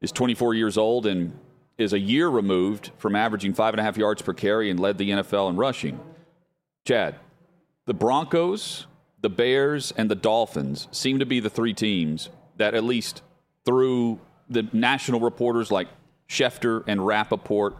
is 0.00 0.12
24 0.12 0.54
years 0.54 0.78
old 0.78 1.06
and 1.06 1.38
is 1.76 1.92
a 1.92 1.98
year 1.98 2.28
removed 2.28 2.90
from 2.98 3.16
averaging 3.16 3.54
five 3.54 3.74
and 3.74 3.80
a 3.80 3.82
half 3.82 3.96
yards 3.96 4.22
per 4.22 4.34
carry 4.34 4.70
and 4.70 4.78
led 4.78 4.98
the 4.98 5.10
NFL 5.10 5.50
in 5.50 5.56
rushing. 5.56 5.98
Chad, 6.86 7.16
the 7.90 7.94
Broncos, 7.94 8.86
the 9.20 9.28
Bears, 9.28 9.92
and 9.96 10.08
the 10.08 10.14
Dolphins 10.14 10.86
seem 10.92 11.18
to 11.18 11.26
be 11.26 11.40
the 11.40 11.50
three 11.50 11.74
teams 11.74 12.28
that, 12.56 12.72
at 12.72 12.84
least 12.84 13.20
through 13.64 14.20
the 14.48 14.68
national 14.72 15.18
reporters 15.18 15.72
like 15.72 15.88
Schefter 16.28 16.84
and 16.86 17.04
Rapoport, 17.04 17.76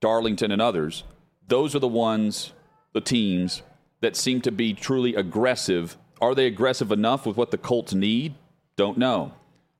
Darlington, 0.00 0.52
and 0.52 0.62
others, 0.62 1.04
those 1.48 1.74
are 1.74 1.80
the 1.80 1.86
ones, 1.86 2.54
the 2.94 3.02
teams 3.02 3.60
that 4.00 4.16
seem 4.16 4.40
to 4.40 4.50
be 4.50 4.72
truly 4.72 5.14
aggressive. 5.14 5.98
Are 6.18 6.34
they 6.34 6.46
aggressive 6.46 6.90
enough 6.90 7.26
with 7.26 7.36
what 7.36 7.50
the 7.50 7.58
Colts 7.58 7.92
need? 7.92 8.34
Don't 8.76 8.96
know. 8.96 9.34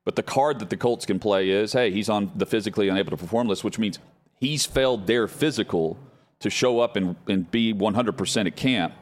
But 0.05 0.17
the 0.17 0.23
card 0.23 0.59
that 0.59 0.69
the 0.69 0.77
Colts 0.77 1.07
can 1.07 1.19
play 1.19 1.49
is 1.49 1.73
hey, 1.73 1.91
he's 1.91 2.11
on 2.11 2.31
the 2.35 2.45
physically 2.45 2.91
unable 2.91 3.13
to 3.13 3.17
perform 3.17 3.49
list, 3.49 3.65
which 3.65 3.79
means 3.79 3.99
he's 4.39 4.67
failed 4.67 5.07
their 5.07 5.27
physical 5.27 5.97
to 6.41 6.51
show 6.51 6.81
up 6.81 6.95
and, 6.95 7.17
and 7.27 7.51
be 7.51 7.73
100% 7.73 8.47
at 8.47 8.55
camp. 8.55 8.93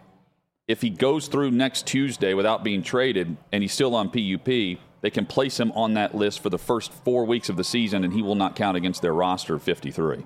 If 0.70 0.82
he 0.82 0.90
goes 0.90 1.26
through 1.26 1.50
next 1.50 1.84
Tuesday 1.88 2.32
without 2.32 2.62
being 2.62 2.84
traded 2.84 3.36
and 3.50 3.60
he's 3.60 3.72
still 3.72 3.96
on 3.96 4.08
PUP, 4.08 4.46
they 4.46 5.10
can 5.10 5.26
place 5.26 5.58
him 5.58 5.72
on 5.72 5.94
that 5.94 6.14
list 6.14 6.40
for 6.40 6.48
the 6.48 6.58
first 6.58 6.92
four 6.92 7.24
weeks 7.24 7.48
of 7.48 7.56
the 7.56 7.64
season 7.64 8.04
and 8.04 8.12
he 8.12 8.22
will 8.22 8.36
not 8.36 8.54
count 8.54 8.76
against 8.76 9.02
their 9.02 9.12
roster 9.12 9.56
of 9.56 9.64
53. 9.64 10.24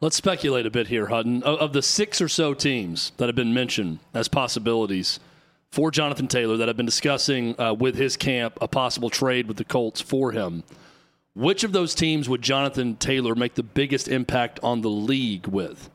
Let's 0.00 0.16
speculate 0.16 0.66
a 0.66 0.70
bit 0.70 0.88
here, 0.88 1.06
Hutton. 1.06 1.44
Of 1.44 1.72
the 1.72 1.82
six 1.82 2.20
or 2.20 2.26
so 2.26 2.54
teams 2.54 3.12
that 3.18 3.26
have 3.26 3.36
been 3.36 3.54
mentioned 3.54 4.00
as 4.14 4.26
possibilities 4.26 5.20
for 5.70 5.92
Jonathan 5.92 6.26
Taylor 6.26 6.56
that 6.56 6.66
have 6.66 6.76
been 6.76 6.84
discussing 6.84 7.54
uh, 7.60 7.72
with 7.72 7.94
his 7.94 8.16
camp 8.16 8.58
a 8.60 8.66
possible 8.66 9.10
trade 9.10 9.46
with 9.46 9.58
the 9.58 9.64
Colts 9.64 10.00
for 10.00 10.32
him, 10.32 10.64
which 11.34 11.62
of 11.62 11.70
those 11.70 11.94
teams 11.94 12.28
would 12.28 12.42
Jonathan 12.42 12.96
Taylor 12.96 13.36
make 13.36 13.54
the 13.54 13.62
biggest 13.62 14.08
impact 14.08 14.58
on 14.60 14.80
the 14.80 14.90
league 14.90 15.46
with? 15.46 15.88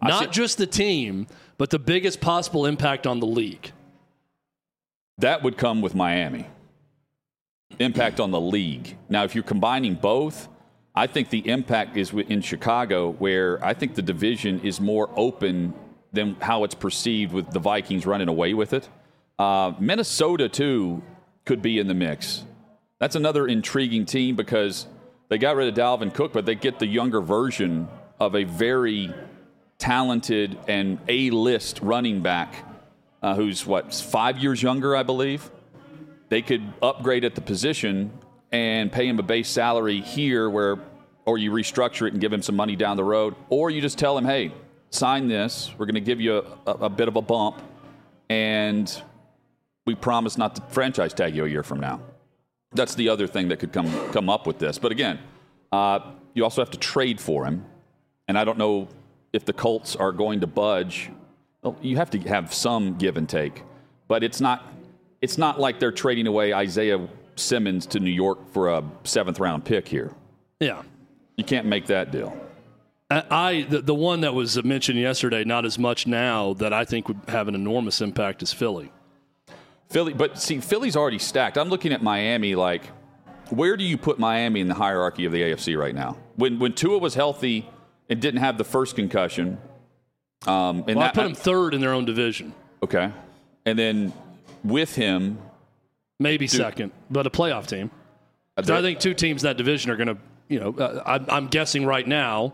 Not 0.00 0.30
just 0.30 0.58
the 0.58 0.66
team, 0.66 1.26
but 1.58 1.70
the 1.70 1.78
biggest 1.78 2.20
possible 2.20 2.66
impact 2.66 3.06
on 3.06 3.20
the 3.20 3.26
league. 3.26 3.72
That 5.18 5.42
would 5.42 5.56
come 5.56 5.80
with 5.80 5.94
Miami. 5.94 6.46
Impact 7.78 8.20
on 8.20 8.30
the 8.30 8.40
league. 8.40 8.96
Now, 9.08 9.24
if 9.24 9.34
you're 9.34 9.44
combining 9.44 9.94
both, 9.94 10.48
I 10.94 11.06
think 11.06 11.30
the 11.30 11.48
impact 11.48 11.96
is 11.96 12.12
in 12.12 12.40
Chicago, 12.40 13.10
where 13.10 13.64
I 13.64 13.74
think 13.74 13.94
the 13.94 14.02
division 14.02 14.60
is 14.60 14.80
more 14.80 15.10
open 15.16 15.74
than 16.12 16.36
how 16.40 16.64
it's 16.64 16.74
perceived 16.74 17.32
with 17.32 17.50
the 17.50 17.58
Vikings 17.58 18.06
running 18.06 18.28
away 18.28 18.54
with 18.54 18.72
it. 18.72 18.88
Uh, 19.38 19.72
Minnesota, 19.80 20.48
too, 20.48 21.02
could 21.44 21.60
be 21.60 21.78
in 21.78 21.88
the 21.88 21.94
mix. 21.94 22.44
That's 23.00 23.16
another 23.16 23.46
intriguing 23.46 24.06
team 24.06 24.36
because 24.36 24.86
they 25.28 25.38
got 25.38 25.56
rid 25.56 25.68
of 25.68 25.74
Dalvin 25.74 26.14
Cook, 26.14 26.32
but 26.32 26.46
they 26.46 26.54
get 26.54 26.78
the 26.78 26.86
younger 26.86 27.20
version 27.20 27.88
of 28.20 28.36
a 28.36 28.44
very 28.44 29.12
talented 29.84 30.58
and 30.66 30.98
A 31.08 31.28
list 31.28 31.80
running 31.82 32.22
back 32.22 32.54
uh, 33.22 33.34
who's 33.34 33.66
what, 33.66 33.92
five 33.92 34.38
years 34.38 34.62
younger, 34.62 34.96
I 34.96 35.02
believe. 35.02 35.50
They 36.30 36.40
could 36.40 36.62
upgrade 36.80 37.22
at 37.22 37.34
the 37.34 37.42
position 37.42 38.10
and 38.50 38.90
pay 38.90 39.06
him 39.06 39.18
a 39.18 39.22
base 39.22 39.46
salary 39.46 40.00
here 40.00 40.48
where 40.48 40.78
or 41.26 41.36
you 41.36 41.50
restructure 41.50 42.06
it 42.06 42.14
and 42.14 42.20
give 42.20 42.32
him 42.32 42.40
some 42.40 42.56
money 42.56 42.76
down 42.76 42.96
the 42.96 43.04
road, 43.04 43.34
or 43.50 43.68
you 43.70 43.82
just 43.82 43.98
tell 43.98 44.16
him, 44.16 44.24
hey, 44.24 44.52
sign 44.88 45.28
this. 45.28 45.70
We're 45.76 45.86
going 45.86 45.94
to 45.96 46.00
give 46.00 46.20
you 46.20 46.46
a, 46.66 46.70
a, 46.70 46.88
bit 46.90 47.08
of 47.08 47.16
a 47.16 47.22
bump, 47.22 47.62
and 48.30 49.02
we 49.86 49.94
promise 49.94 50.38
not 50.38 50.56
to 50.56 50.62
franchise 50.68 51.12
tag 51.12 51.36
you 51.36 51.44
a 51.44 51.48
year 51.48 51.62
from 51.62 51.80
now. 51.80 52.00
That's 52.72 52.94
the 52.94 53.10
other 53.10 53.26
thing 53.26 53.48
that 53.48 53.58
could 53.58 53.72
come 53.72 53.90
come 54.12 54.30
up 54.30 54.46
with 54.46 54.58
this. 54.58 54.78
But 54.78 54.92
again, 54.92 55.18
uh, 55.72 56.00
you 56.32 56.42
also 56.42 56.62
have 56.62 56.70
to 56.70 56.78
trade 56.78 57.20
for 57.20 57.44
him, 57.44 57.64
and 58.28 58.38
I 58.38 58.44
don't 58.44 58.58
know 58.58 58.88
if 59.34 59.44
the 59.44 59.52
Colts 59.52 59.96
are 59.96 60.12
going 60.12 60.40
to 60.40 60.46
budge. 60.46 61.10
Well, 61.62 61.76
you 61.82 61.96
have 61.96 62.10
to 62.10 62.18
have 62.20 62.54
some 62.54 62.96
give 62.96 63.16
and 63.16 63.28
take, 63.28 63.62
but 64.08 64.22
it's 64.22 64.40
not. 64.40 64.72
It's 65.20 65.38
not 65.38 65.58
like 65.58 65.80
they're 65.80 65.92
trading 65.92 66.26
away 66.26 66.52
Isaiah 66.52 67.08
Simmons 67.36 67.86
to 67.86 68.00
New 68.00 68.10
York 68.10 68.52
for 68.52 68.68
a 68.68 68.84
seventh 69.04 69.40
round 69.40 69.64
pick 69.64 69.88
here. 69.88 70.12
Yeah. 70.60 70.82
You 71.36 71.44
can't 71.44 71.66
make 71.66 71.86
that 71.86 72.12
deal. 72.12 72.36
I 73.10 73.66
the, 73.68 73.80
the 73.80 73.94
one 73.94 74.20
that 74.20 74.34
was 74.34 74.62
mentioned 74.62 74.98
yesterday, 74.98 75.44
not 75.44 75.64
as 75.64 75.78
much 75.78 76.06
now, 76.06 76.54
that 76.54 76.72
I 76.72 76.84
think 76.84 77.08
would 77.08 77.20
have 77.28 77.48
an 77.48 77.54
enormous 77.54 78.00
impact 78.00 78.42
is 78.42 78.52
Philly. 78.52 78.92
Philly, 79.88 80.12
but 80.12 80.38
see, 80.38 80.60
Philly's 80.60 80.96
already 80.96 81.18
stacked. 81.18 81.56
I'm 81.56 81.68
looking 81.68 81.92
at 81.92 82.02
Miami. 82.02 82.54
Like, 82.54 82.86
where 83.50 83.76
do 83.76 83.84
you 83.84 83.98
put 83.98 84.18
Miami 84.18 84.60
in 84.60 84.68
the 84.68 84.74
hierarchy 84.74 85.24
of 85.26 85.32
the 85.32 85.42
AFC 85.42 85.78
right 85.78 85.94
now? 85.94 86.16
When 86.36 86.58
when 86.58 86.72
Tua 86.72 86.98
was 86.98 87.14
healthy 87.14 87.68
and 88.08 88.20
didn't 88.20 88.40
have 88.40 88.58
the 88.58 88.64
first 88.64 88.96
concussion, 88.96 89.58
um, 90.46 90.84
and 90.86 90.96
well, 90.96 91.00
that, 91.00 91.18
I 91.18 91.22
put 91.22 91.26
him 91.26 91.34
third 91.34 91.74
in 91.74 91.80
their 91.80 91.92
own 91.92 92.04
division. 92.04 92.54
Okay, 92.82 93.10
and 93.64 93.78
then 93.78 94.12
with 94.62 94.94
him, 94.94 95.38
maybe 96.18 96.46
do, 96.46 96.56
second, 96.56 96.92
but 97.10 97.26
a 97.26 97.30
playoff 97.30 97.66
team. 97.66 97.90
I 98.56 98.62
think 98.62 99.00
two 99.00 99.14
teams 99.14 99.42
in 99.42 99.48
that 99.48 99.56
division 99.56 99.90
are 99.90 99.96
going 99.96 100.08
to 100.08 100.18
you 100.48 100.60
know, 100.60 100.74
uh, 100.74 101.02
I'm, 101.04 101.26
I'm 101.28 101.46
guessing 101.48 101.86
right 101.86 102.06
now 102.06 102.52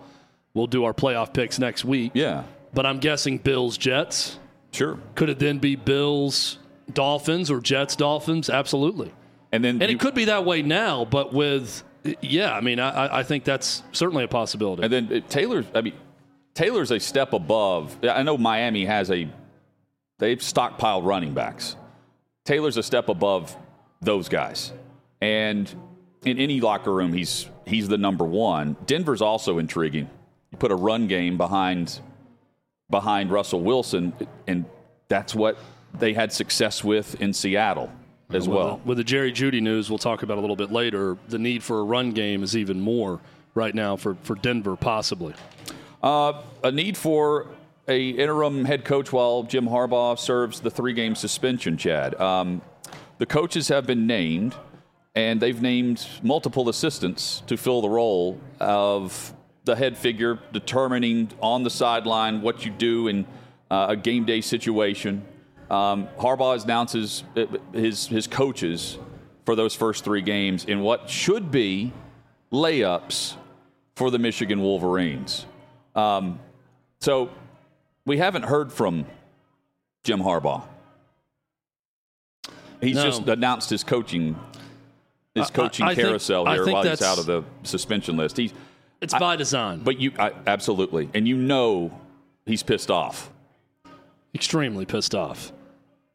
we'll 0.55 0.67
do 0.67 0.85
our 0.85 0.95
playoff 0.95 1.33
picks 1.33 1.59
next 1.59 1.85
week. 1.85 2.13
Yeah. 2.15 2.45
But 2.73 2.87
I'm 2.87 2.99
guessing 2.99 3.39
Bills 3.39 3.77
Jets. 3.77 4.39
Sure. 4.73 4.99
Could 5.15 5.29
it 5.29 5.39
then 5.39 5.59
be 5.59 5.77
Bills 5.77 6.59
Dolphins 6.93 7.51
or 7.51 7.61
Jets 7.61 7.97
Dolphins? 7.97 8.49
Absolutely. 8.49 9.13
And 9.53 9.65
then 9.65 9.83
and 9.83 9.91
you, 9.91 9.97
it 9.97 10.01
could 10.01 10.15
be 10.15 10.27
that 10.27 10.45
way 10.45 10.63
now, 10.63 11.05
but 11.05 11.33
with 11.33 11.83
yeah, 12.21 12.55
I 12.55 12.61
mean, 12.61 12.81
I, 12.81 13.19
I 13.19 13.23
think 13.23 13.45
that's 13.45 13.83
certainly 13.93 14.25
a 14.25 14.29
possibility. 14.29 14.83
And 14.83 14.93
then 14.93 15.13
uh, 15.13 15.29
Taylor's, 15.29 15.67
I 15.75 15.81
mean, 15.83 15.95
Taylor's 16.55 16.91
a 16.91 17.01
step 17.01 17.33
above. 17.33 17.97
I 18.05 18.23
know 18.23 18.39
Miami 18.39 18.85
has 18.85 19.11
a 19.11 19.29
they've 20.19 20.39
stockpiled 20.39 21.05
running 21.05 21.35
backs. 21.35 21.77
Taylor's 22.45 22.77
a 22.77 22.83
step 22.83 23.09
above 23.09 23.57
those 24.01 24.29
guys, 24.29 24.73
and 25.21 25.73
in 26.25 26.39
any 26.39 26.61
locker 26.61 26.93
room, 26.93 27.13
he's 27.13 27.47
he's 27.67 27.89
the 27.89 27.99
number 27.99 28.25
one. 28.25 28.77
Denver's 28.87 29.23
also 29.23 29.59
intriguing. 29.59 30.09
You 30.51 30.59
put 30.59 30.73
a 30.73 30.77
run 30.77 31.07
game 31.07 31.37
behind 31.37 32.01
behind 32.89 33.31
Russell 33.31 33.63
Wilson, 33.63 34.13
and 34.47 34.65
that's 35.09 35.35
what 35.35 35.59
they 35.99 36.15
had 36.15 36.33
success 36.33 36.83
with 36.83 37.21
in 37.21 37.33
Seattle 37.33 37.93
as 38.33 38.49
with 38.49 38.57
well. 38.57 38.77
The, 38.77 38.89
with 38.89 38.99
the 38.99 39.05
Jerry 39.05 39.33
Jeudy 39.33 39.61
news, 39.61 39.91
we'll 39.91 39.99
talk 39.99 40.23
about 40.23 40.39
a 40.39 40.41
little 40.41 40.57
bit 40.57 40.71
later. 40.71 41.17
The 41.29 41.39
need 41.39 41.63
for 41.63 41.81
a 41.81 41.85
run 41.85 42.13
game 42.13 42.43
is 42.43 42.57
even 42.57 42.81
more 42.81 43.21
right 43.55 43.75
now 43.75 43.97
for, 43.97 44.17
for 44.23 44.35
Denver, 44.37 44.77
possibly. 44.77 45.35
Uh, 46.03 46.43
a 46.65 46.73
need 46.73 46.97
for 46.97 47.49
a 47.89 48.11
interim 48.11 48.65
head 48.65 48.85
coach 48.85 49.13
while 49.13 49.43
Jim 49.43 49.67
Harbaugh 49.67 50.19
serves 50.19 50.61
the 50.61 50.71
three 50.71 50.93
game 50.93 51.15
suspension. 51.15 51.77
Chad, 51.77 52.19
um, 52.21 52.63
the 53.19 53.27
coaches 53.27 53.69
have 53.69 53.87
been 53.87 54.07
named 54.07 54.55
and 55.15 55.41
they've 55.41 55.61
named 55.61 56.07
multiple 56.23 56.69
assistants 56.69 57.43
to 57.47 57.57
fill 57.57 57.83
the 57.83 57.89
role 57.89 58.39
of 58.61 59.35
the 59.65 59.77
head 59.77 59.97
figure, 59.97 60.39
determining 60.53 61.29
on 61.41 61.63
the 61.63 61.71
sideline 61.71 62.43
what 62.43 62.65
you 62.65 62.71
do 62.71 63.09
in 63.09 63.27
uh, 63.71 63.87
a 63.91 63.97
game 63.97 64.25
day 64.25 64.41
situation. 64.41 65.25
Um, 65.71 66.09
Harbaugh 66.19 66.63
announces 66.63 67.23
his 67.73 68.07
his 68.09 68.27
coaches 68.27 68.99
for 69.47 69.55
those 69.55 69.75
first 69.75 70.05
three 70.05 70.23
games 70.23 70.65
in 70.65 70.81
what 70.81 71.09
should 71.09 71.51
be 71.51 71.93
layups 72.53 73.37
for 73.95 74.11
the 74.11 74.19
Michigan 74.19 74.61
Wolverines. 74.61 75.47
Um, 75.95 76.41
so 77.01 77.31
we 78.05 78.19
haven't 78.19 78.45
heard 78.45 78.73
from 78.73 79.07
Jim 80.03 80.21
Harbaugh. 80.21 80.65
He's 82.81 82.97
no. 82.97 83.05
just 83.05 83.29
announced 83.29 83.71
his 83.71 83.85
coaching 83.85 84.37
his 85.35 85.51
coaching 85.51 85.87
I, 85.87 85.91
I 85.91 85.95
carousel 85.95 86.45
think, 86.47 86.57
here 86.57 86.73
while 86.73 86.83
he's 86.83 87.03
out 87.03 87.19
of 87.19 87.27
the 87.27 87.45
suspension 87.63 88.17
list. 88.17 88.37
He's 88.37 88.53
it's 89.01 89.15
by 89.15 89.37
design. 89.37 89.81
But 89.81 90.01
you 90.01 90.13
absolutely, 90.19 91.09
and 91.15 91.29
you 91.29 91.37
know 91.37 91.97
he's 92.45 92.63
pissed 92.63 92.91
off. 92.91 93.31
Extremely 94.35 94.85
pissed 94.85 95.15
off. 95.15 95.53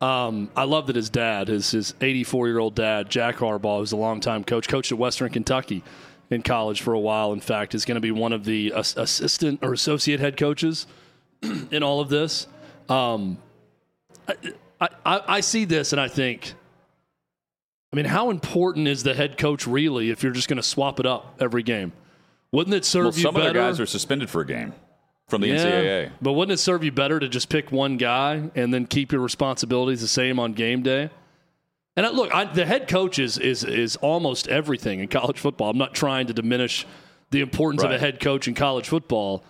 Um, 0.06 0.52
I 0.56 0.66
love 0.66 0.86
that 0.86 0.96
his 0.96 1.10
dad, 1.10 1.48
his 1.48 1.72
his 1.72 1.96
84 2.00 2.48
year 2.48 2.60
old 2.60 2.76
dad, 2.76 3.10
Jack 3.10 3.38
Harbaugh, 3.38 3.80
who's 3.80 3.92
a 3.92 3.98
longtime 3.98 4.44
coach, 4.44 4.68
coached 4.68 4.92
at 4.92 5.00
Western 5.00 5.32
Kentucky 5.32 5.84
in 6.30 6.44
college 6.44 6.82
for 6.82 6.94
a 6.94 7.00
while. 7.00 7.34
In 7.34 7.40
fact, 7.40 7.74
is 7.74 7.86
going 7.86 7.96
to 7.96 8.02
be 8.02 8.12
one 8.12 8.32
of 8.32 8.46
the 8.46 8.72
assistant 8.76 9.62
or 9.64 9.74
associate 9.74 10.20
head 10.20 10.38
coaches 10.38 10.86
in 11.72 11.82
all 11.82 12.02
of 12.02 12.10
this. 12.10 12.46
Um, 12.88 13.40
I, 14.28 14.90
I, 15.06 15.22
I 15.28 15.40
see 15.40 15.66
this 15.66 15.92
and 15.92 16.00
I 16.00 16.08
think 16.08 16.54
I 17.92 17.96
mean, 17.96 18.06
how 18.06 18.30
important 18.30 18.88
is 18.88 19.02
the 19.02 19.16
head 19.16 19.40
coach 19.40 19.66
really 19.66 20.12
if 20.12 20.22
you're 20.22 20.34
just 20.34 20.50
going 20.50 20.58
to 20.58 20.64
swap 20.64 21.00
it 21.00 21.08
up 21.08 21.38
every 21.40 21.64
game? 21.64 21.94
Wouldn't 22.52 22.76
it 22.76 22.86
serve 22.86 23.06
well, 23.06 23.14
you 23.16 23.22
some 23.24 23.34
better? 23.34 23.48
Some 23.48 23.58
other 23.58 23.72
guys 23.72 23.80
are 23.80 23.86
suspended 23.88 24.30
for 24.30 24.42
a 24.42 24.46
game 24.46 24.74
from 25.28 25.42
the 25.42 25.48
yeah, 25.48 25.58
NCAA. 25.58 26.12
But 26.22 26.34
wouldn't 26.34 26.54
it 26.54 26.62
serve 26.62 26.84
you 26.84 26.92
better 26.92 27.20
to 27.20 27.28
just 27.28 27.50
pick 27.50 27.72
one 27.72 27.98
guy 27.98 28.50
and 28.56 28.74
then 28.74 28.86
keep 28.86 29.12
your 29.12 29.22
responsibilities 29.22 30.02
the 30.02 30.08
same 30.08 30.40
on 30.40 30.54
game 30.54 30.84
day? 30.84 31.10
And 31.98 32.16
look, 32.16 32.34
I, 32.34 32.46
the 32.46 32.66
head 32.66 32.88
coach 32.88 33.20
is, 33.20 33.38
is 33.38 33.64
is 33.64 33.96
almost 33.98 34.48
everything 34.50 35.00
in 35.00 35.08
college 35.08 35.40
football. 35.40 35.70
I'm 35.70 35.78
not 35.78 35.94
trying 35.94 36.28
to 36.28 36.34
diminish 36.34 36.86
the 37.32 37.40
importance 37.40 37.84
right. 37.84 37.94
of 37.94 37.96
a 37.96 38.00
head 38.00 38.20
coach 38.20 38.48
in 38.48 38.54
college 38.54 38.90
football. 38.90 39.44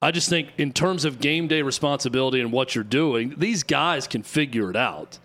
I 0.00 0.10
just 0.10 0.28
think 0.28 0.48
in 0.58 0.72
terms 0.72 1.04
of 1.04 1.20
game 1.20 1.48
day 1.48 1.62
responsibility 1.62 2.40
and 2.40 2.50
what 2.50 2.74
you're 2.74 2.82
doing, 2.82 3.34
these 3.36 3.62
guys 3.62 4.06
can 4.08 4.22
figure 4.22 4.70
it 4.70 4.76
out 4.76 5.18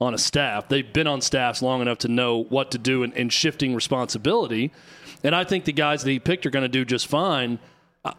on 0.00 0.14
a 0.14 0.18
staff. 0.18 0.68
They've 0.68 0.90
been 0.90 1.06
on 1.06 1.20
staffs 1.20 1.60
long 1.60 1.82
enough 1.82 1.98
to 1.98 2.08
know 2.08 2.44
what 2.44 2.70
to 2.70 2.78
do 2.78 3.02
in, 3.02 3.12
in 3.12 3.28
shifting 3.28 3.74
responsibility. 3.74 4.72
And 5.22 5.34
I 5.34 5.44
think 5.44 5.64
the 5.64 5.72
guys 5.72 6.02
that 6.02 6.10
he 6.10 6.18
picked 6.18 6.46
are 6.46 6.50
going 6.50 6.64
to 6.64 6.68
do 6.68 6.84
just 6.84 7.06
fine. 7.06 7.58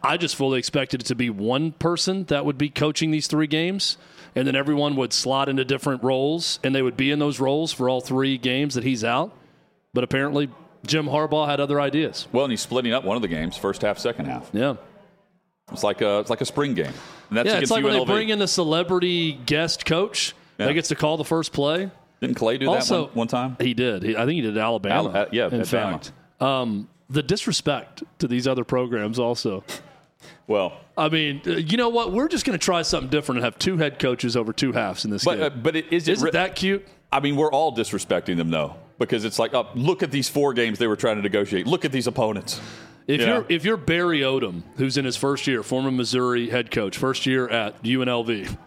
I 0.02 0.18
just 0.18 0.36
fully 0.36 0.60
expected 0.60 1.02
it 1.02 1.06
to 1.06 1.16
be 1.16 1.30
one 1.30 1.74
person 1.74 2.24
that 2.26 2.46
would 2.46 2.58
be 2.58 2.70
coaching 2.70 3.12
these 3.12 3.28
three 3.28 3.48
games, 3.48 3.98
and 4.36 4.48
then 4.48 4.56
everyone 4.56 4.96
would 4.96 5.12
slot 5.12 5.50
into 5.50 5.66
different 5.66 6.04
roles, 6.04 6.60
and 6.64 6.74
they 6.74 6.82
would 6.82 6.96
be 6.96 7.12
in 7.12 7.20
those 7.20 7.40
roles 7.40 7.74
for 7.74 7.90
all 7.90 8.00
three 8.00 8.38
games 8.38 8.76
that 8.76 8.84
he's 8.84 9.04
out. 9.04 9.36
But 9.94 10.04
apparently, 10.04 10.50
Jim 10.88 11.08
Harbaugh 11.08 11.48
had 11.48 11.60
other 11.60 11.82
ideas. 11.82 12.28
Well, 12.32 12.46
and 12.46 12.52
he's 12.52 12.62
splitting 12.62 12.94
up 12.94 13.04
one 13.04 13.18
of 13.18 13.22
the 13.22 13.28
games, 13.28 13.58
first 13.58 13.82
half, 13.82 14.00
second 14.00 14.26
half. 14.26 14.50
Yeah. 14.54 14.76
It's 15.72 15.84
like 15.84 16.02
a, 16.02 16.20
it's 16.20 16.30
like 16.30 16.42
a 16.42 16.46
spring 16.46 16.74
game. 16.74 16.94
And 17.30 17.38
that's 17.38 17.50
yeah, 17.50 17.60
it's 17.60 17.72
like 17.72 17.84
UNLV. 17.84 17.90
when 17.90 18.00
they 18.00 18.06
bring 18.06 18.30
in 18.30 18.42
a 18.42 18.48
celebrity 18.48 19.34
guest 19.34 19.86
coach 19.86 20.34
yeah. 20.58 20.68
That 20.68 20.74
gets 20.74 20.90
to 20.90 20.96
call 20.96 21.18
the 21.18 21.26
first 21.26 21.52
play. 21.52 21.90
Didn't 22.22 22.36
Clay 22.36 22.58
do 22.58 22.70
also, 22.70 23.02
that 23.02 23.08
one, 23.08 23.16
one 23.16 23.28
time? 23.28 23.58
He 23.60 23.74
did. 23.74 24.04
He, 24.04 24.16
I 24.16 24.26
think 24.26 24.36
he 24.36 24.42
did 24.42 24.58
Alabama. 24.58 25.10
Al- 25.10 25.18
uh, 25.24 25.26
yeah, 25.32 25.50
in 25.50 25.66
fact. 25.66 26.12
Um, 26.40 26.88
the 27.10 27.24
disrespect 27.24 28.04
to 28.20 28.28
these 28.28 28.48
other 28.48 28.64
programs 28.64 29.20
also. 29.20 29.64
Well, 30.48 30.80
I 30.98 31.10
mean, 31.10 31.42
uh, 31.46 31.52
you 31.52 31.78
know 31.78 31.90
what? 31.90 32.12
We're 32.12 32.28
just 32.28 32.46
going 32.46 32.58
to 32.58 32.64
try 32.64 32.82
something 32.82 33.10
different 33.10 33.38
and 33.38 33.46
have 33.46 33.58
two 33.58 33.78
head 33.78 34.00
coaches 34.00 34.36
over 34.36 34.54
two 34.54 34.72
halves 34.72 35.06
in 35.06 35.12
this 35.12 35.24
but, 35.24 35.36
game. 35.36 35.44
Uh, 35.44 35.50
but 35.50 35.76
it, 35.76 35.92
is 35.92 36.08
it 36.08 36.14
Isn't 36.14 36.34
that 36.34 36.56
cute? 36.56 36.86
I 37.12 37.20
mean, 37.20 37.36
we're 37.36 37.52
all 37.52 37.76
disrespecting 37.76 38.38
them 38.38 38.50
though, 38.50 38.76
because 38.98 39.26
it's 39.26 39.40
like, 39.40 39.54
oh, 39.54 39.70
look 39.76 40.04
at 40.04 40.12
these 40.12 40.30
four 40.30 40.54
games 40.54 40.80
they 40.80 40.88
were 40.88 40.96
trying 40.96 41.18
to 41.18 41.22
negotiate. 41.22 41.68
Look 41.68 41.86
at 41.86 41.92
these 41.92 42.08
opponents. 42.08 42.60
If 43.06 43.22
you 43.22 43.34
are 43.34 43.46
if 43.50 43.66
you're 43.66 43.78
Barry 43.78 44.22
Odom, 44.22 44.64
who's 44.78 44.98
in 44.98 45.04
his 45.04 45.18
first 45.18 45.46
year, 45.46 45.62
former 45.62 45.92
Missouri 45.92 46.50
head 46.50 46.72
coach, 46.72 46.98
first 46.98 47.26
year 47.26 47.50
at 47.50 47.84
UNLV, 47.84 48.58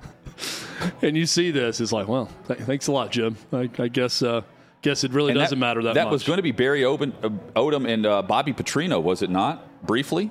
and 1.02 1.16
you 1.16 1.24
see 1.24 1.50
this, 1.50 1.80
it's 1.80 1.92
like, 1.92 2.06
well, 2.06 2.28
th- 2.46 2.60
thanks 2.60 2.86
a 2.86 2.92
lot, 2.92 3.10
Jim. 3.10 3.36
I, 3.50 3.70
I 3.78 3.88
guess 3.88 4.22
uh, 4.22 4.42
guess 4.82 5.04
it 5.04 5.12
really 5.12 5.32
and 5.32 5.40
doesn't 5.40 5.58
that, 5.58 5.66
matter 5.66 5.82
that, 5.82 5.94
that 5.94 6.04
much. 6.04 6.12
was 6.12 6.22
going 6.24 6.38
to 6.38 6.42
be 6.42 6.52
Barry 6.52 6.82
Odom, 6.82 7.12
uh, 7.22 7.28
Odom 7.58 7.88
and 7.88 8.06
uh, 8.06 8.22
Bobby 8.22 8.52
Petrino, 8.52 9.02
was 9.02 9.22
it 9.22 9.30
not? 9.30 9.84
Briefly. 9.84 10.30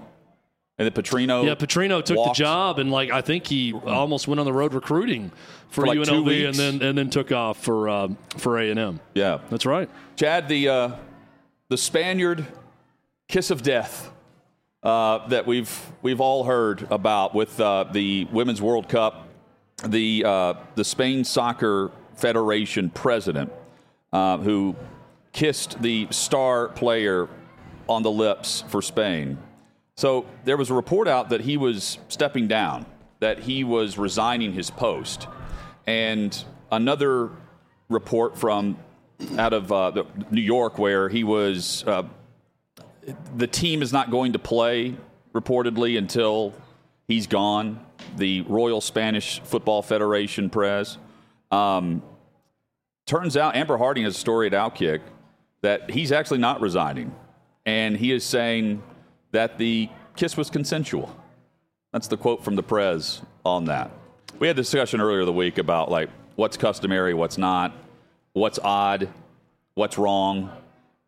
And 0.78 0.86
then 0.86 0.92
Petrino. 0.92 1.46
Yeah, 1.46 1.56
Petrino 1.56 2.04
took 2.04 2.18
walked. 2.18 2.38
the 2.38 2.44
job, 2.44 2.80
and 2.80 2.92
like 2.92 3.10
I 3.10 3.22
think 3.22 3.48
he 3.48 3.72
almost 3.74 4.28
went 4.28 4.42
on 4.42 4.46
the 4.46 4.52
road 4.52 4.74
recruiting 4.74 5.32
for, 5.70 5.82
for 5.82 5.88
like 5.88 5.98
UNLV, 6.00 6.50
and 6.50 6.56
then 6.56 6.82
and 6.82 6.98
then 6.98 7.10
took 7.10 7.32
off 7.32 7.64
for 7.64 7.88
um, 7.88 8.18
for 8.38 8.60
A 8.60 8.70
and 8.70 8.78
M. 8.78 9.00
Yeah, 9.14 9.40
that's 9.50 9.66
right. 9.66 9.90
Chad, 10.18 10.50
the 10.50 10.68
uh, 10.68 10.92
the 11.70 11.78
Spaniard 11.78 12.46
kiss 13.30 13.52
of 13.52 13.62
death 13.64 14.12
uh, 14.84 15.28
that 15.30 15.48
we've 15.48 15.74
we've 16.02 16.22
all 16.22 16.44
heard 16.44 16.86
about 16.92 17.34
with 17.34 17.60
uh, 17.60 17.86
the 17.92 18.26
Women's 18.32 18.62
World 18.62 18.88
Cup. 18.88 19.28
The 19.84 20.24
uh, 20.26 20.54
the 20.76 20.84
Spain 20.84 21.24
Soccer 21.24 21.92
Federation 22.16 22.90
president, 22.90 23.52
uh, 24.14 24.38
who 24.38 24.76
kissed 25.34 25.82
the 25.82 26.08
star 26.12 26.70
player 26.70 27.28
on 27.88 28.04
the 28.04 28.12
lips 28.12 28.64
for 28.70 28.82
Spain. 28.82 29.38
So 29.98 30.26
there 30.44 30.58
was 30.58 30.70
a 30.70 30.74
report 30.74 31.08
out 31.08 31.30
that 31.30 31.42
he 31.42 31.58
was 31.58 32.00
stepping 32.10 32.48
down, 32.48 32.86
that 33.20 33.40
he 33.40 33.64
was 33.64 33.98
resigning 33.98 34.54
his 34.54 34.70
post, 34.70 35.28
and 35.88 36.44
another 36.72 37.30
report 37.90 38.38
from 38.38 38.78
out 39.38 39.54
of 39.54 39.72
uh, 39.72 40.04
New 40.32 40.42
York 40.42 40.78
where 40.78 41.10
he 41.10 41.24
was. 41.24 41.84
Uh, 41.86 42.04
the 43.36 43.48
team 43.48 43.82
is 43.82 43.94
not 43.94 44.10
going 44.10 44.34
to 44.34 44.40
play 44.40 44.96
reportedly 45.34 45.98
until 45.98 46.54
he's 47.08 47.28
gone. 47.28 47.80
The 48.18 48.42
Royal 48.42 48.82
Spanish 48.82 49.40
Football 49.42 49.82
Federation 49.82 50.50
press. 50.50 50.98
Um, 51.52 52.02
turns 53.06 53.38
out 53.38 53.56
Amber 53.56 53.78
Harding 53.78 54.04
has 54.04 54.16
a 54.16 54.20
story 54.20 54.48
at 54.48 54.54
Outkick 54.54 55.02
that 55.62 55.90
he's 55.92 56.12
actually 56.12 56.40
not 56.40 56.62
resigning, 56.62 57.14
and 57.66 57.98
he 57.98 58.12
is 58.12 58.24
saying 58.24 58.84
that 59.32 59.58
the 59.58 59.90
kiss 60.16 60.38
was 60.38 60.50
consensual. 60.50 61.16
That's 61.92 62.08
the 62.08 62.18
quote 62.18 62.44
from 62.44 62.56
the 62.56 62.64
Prez 62.64 63.22
on 63.46 63.66
that. 63.66 63.92
We 64.40 64.48
had 64.48 64.58
a 64.58 64.62
discussion 64.62 65.02
earlier 65.02 65.24
the 65.26 65.34
week 65.34 65.58
about 65.58 65.90
like 65.90 66.10
what's 66.36 66.58
customary, 66.58 67.14
what's 67.14 67.38
not, 67.38 67.74
what's 68.34 68.60
odd, 68.60 69.10
what's 69.76 69.98
wrong. 69.98 70.52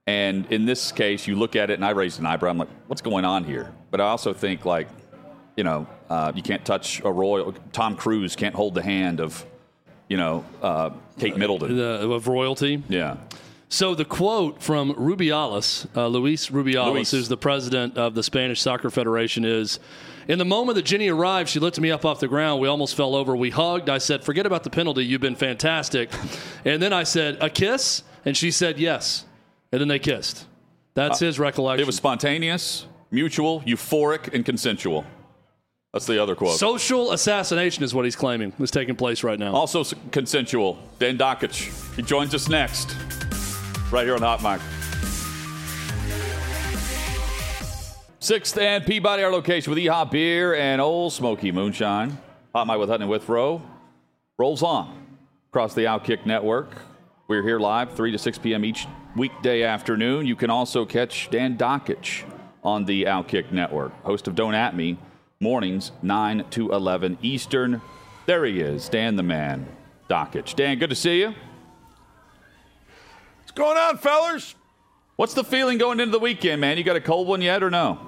And 0.06 0.46
in 0.52 0.66
this 0.66 0.94
case, 0.94 1.28
you 1.28 1.36
look 1.36 1.58
at 1.58 1.70
it, 1.70 1.74
and 1.74 1.84
I 1.84 1.90
raised 1.90 2.20
an 2.20 2.26
eyebrow. 2.26 2.50
I'm 2.50 2.58
like, 2.58 2.70
what's 2.88 3.02
going 3.02 3.26
on 3.26 3.44
here? 3.44 3.74
But 3.92 4.00
I 4.00 4.06
also 4.06 4.34
think, 4.34 4.64
like, 4.64 4.88
you 5.58 5.66
know, 5.66 5.86
uh, 6.10 6.32
you 6.34 6.42
can't 6.42 6.64
touch 6.64 7.02
a 7.04 7.12
royal. 7.12 7.54
Tom 7.74 7.98
Cruise 7.98 8.36
can't 8.36 8.56
hold 8.56 8.74
the 8.74 8.82
hand 8.82 9.20
of, 9.20 9.46
you 10.08 10.18
know, 10.18 10.46
uh, 10.62 10.92
Kate 11.20 11.38
Middleton. 11.38 11.76
The, 11.76 12.10
of 12.10 12.28
royalty. 12.28 12.84
Yeah. 12.90 13.18
So 13.70 13.96
the 13.96 14.06
quote 14.06 14.64
from 14.64 14.94
Rubiales, 14.94 15.88
uh, 15.96 16.08
Luis 16.08 16.50
Rubiales, 16.50 16.94
Luis. 16.94 17.12
who's 17.12 17.28
the 17.28 17.38
president 17.38 17.98
of 17.98 18.16
the 18.16 18.24
Spanish 18.24 18.62
Soccer 18.62 18.90
Federation, 18.90 19.44
is 19.44 19.80
in 20.30 20.40
the 20.40 20.46
moment 20.46 20.76
that 20.76 20.86
Jenny 20.86 21.10
arrived, 21.10 21.50
she 21.50 21.60
lifted 21.60 21.82
me 21.82 21.92
up 21.92 22.06
off 22.06 22.22
the 22.22 22.30
ground. 22.30 22.62
We 22.62 22.70
almost 22.70 22.96
fell 22.96 23.14
over. 23.14 23.36
We 23.36 23.50
hugged. 23.50 23.90
I 23.90 23.98
said, 23.98 24.24
"Forget 24.24 24.46
about 24.46 24.64
the 24.64 24.70
penalty. 24.70 25.06
You've 25.06 25.22
been 25.22 25.36
fantastic." 25.36 26.10
and 26.66 26.82
then 26.82 26.94
I 26.94 27.04
said, 27.04 27.38
"A 27.42 27.50
kiss," 27.50 28.04
and 28.24 28.38
she 28.38 28.52
said, 28.52 28.80
"Yes." 28.80 29.26
And 29.72 29.82
then 29.82 29.90
they 29.90 30.00
kissed. 30.00 30.46
That's 30.94 31.20
his 31.20 31.38
recollection. 31.38 31.84
It 31.84 31.86
was 31.86 31.98
spontaneous, 31.98 32.88
mutual, 33.12 33.62
euphoric, 33.62 34.34
and 34.34 34.46
consensual. 34.46 35.06
That's 35.98 36.06
the 36.06 36.22
other 36.22 36.36
quote. 36.36 36.60
social 36.60 37.12
assassination, 37.12 37.84
is 37.84 37.92
what 37.92 38.06
he's 38.06 38.16
claiming 38.16 38.54
is 38.60 38.70
taking 38.70 38.96
place 38.96 39.24
right 39.24 39.40
now. 39.40 39.52
also 39.54 39.84
consensual. 40.12 40.78
Dan 41.00 41.18
Dakich. 41.18 41.96
He 41.96 42.04
joins 42.04 42.36
us 42.36 42.48
next, 42.48 42.96
right 43.92 44.06
here 44.06 44.14
on 44.14 44.22
Hot 44.22 44.44
Mic. 44.44 44.62
Sixth 48.20 48.56
and 48.60 48.86
Peabody, 48.86 49.24
our 49.24 49.32
location 49.32 49.72
with 49.72 49.80
Yee-Haw 49.80 50.06
Beer 50.06 50.54
and 50.54 50.80
Old 50.80 51.14
Smoky 51.14 51.52
Moonshine. 51.52 52.16
Hot 52.54 52.68
Mic 52.68 52.78
with 52.78 52.90
Hutton 52.90 53.02
and 53.02 53.10
Withrow 53.10 53.64
rolls 54.38 54.62
on 54.62 55.04
across 55.50 55.74
the 55.74 55.86
Outkick 55.86 56.28
Network. 56.28 56.76
We're 57.28 57.42
here 57.42 57.58
live 57.58 57.96
3 57.96 58.12
to 58.12 58.20
6 58.20 58.38
p.m. 58.38 58.64
each 58.64 58.86
weekday 59.16 59.64
afternoon. 59.64 60.28
You 60.28 60.36
can 60.36 60.52
also 60.52 60.86
catch 60.86 61.32
Dan 61.32 61.58
Dakich 61.58 62.24
on 62.64 62.86
the 62.86 63.06
Outkick 63.06 63.52
Network, 63.52 64.00
host 64.04 64.28
of 64.28 64.36
Don't 64.36 64.54
At 64.54 64.76
Me, 64.76 65.00
mornings 65.40 65.92
9 66.02 66.46
to 66.52 66.72
11 66.72 67.20
Eastern. 67.22 67.82
There 68.26 68.46
he 68.46 68.60
is, 68.60 68.90
Dan 68.90 69.16
the 69.16 69.24
Man 69.24 69.68
Dakich. 70.10 70.56
Dan, 70.56 70.80
good 70.80 70.90
to 70.90 70.96
see 70.96 71.20
you. 71.20 71.34
What's 73.40 73.52
going 73.54 73.78
on, 73.78 73.98
fellers? 73.98 74.56
What's 75.16 75.34
the 75.34 75.44
feeling 75.44 75.78
going 75.78 76.00
into 76.00 76.12
the 76.12 76.20
weekend, 76.20 76.62
man? 76.62 76.78
You 76.78 76.84
got 76.84 76.96
a 76.96 77.02
cold 77.02 77.28
one 77.28 77.42
yet 77.42 77.64
or 77.64 77.70
no? 77.70 78.00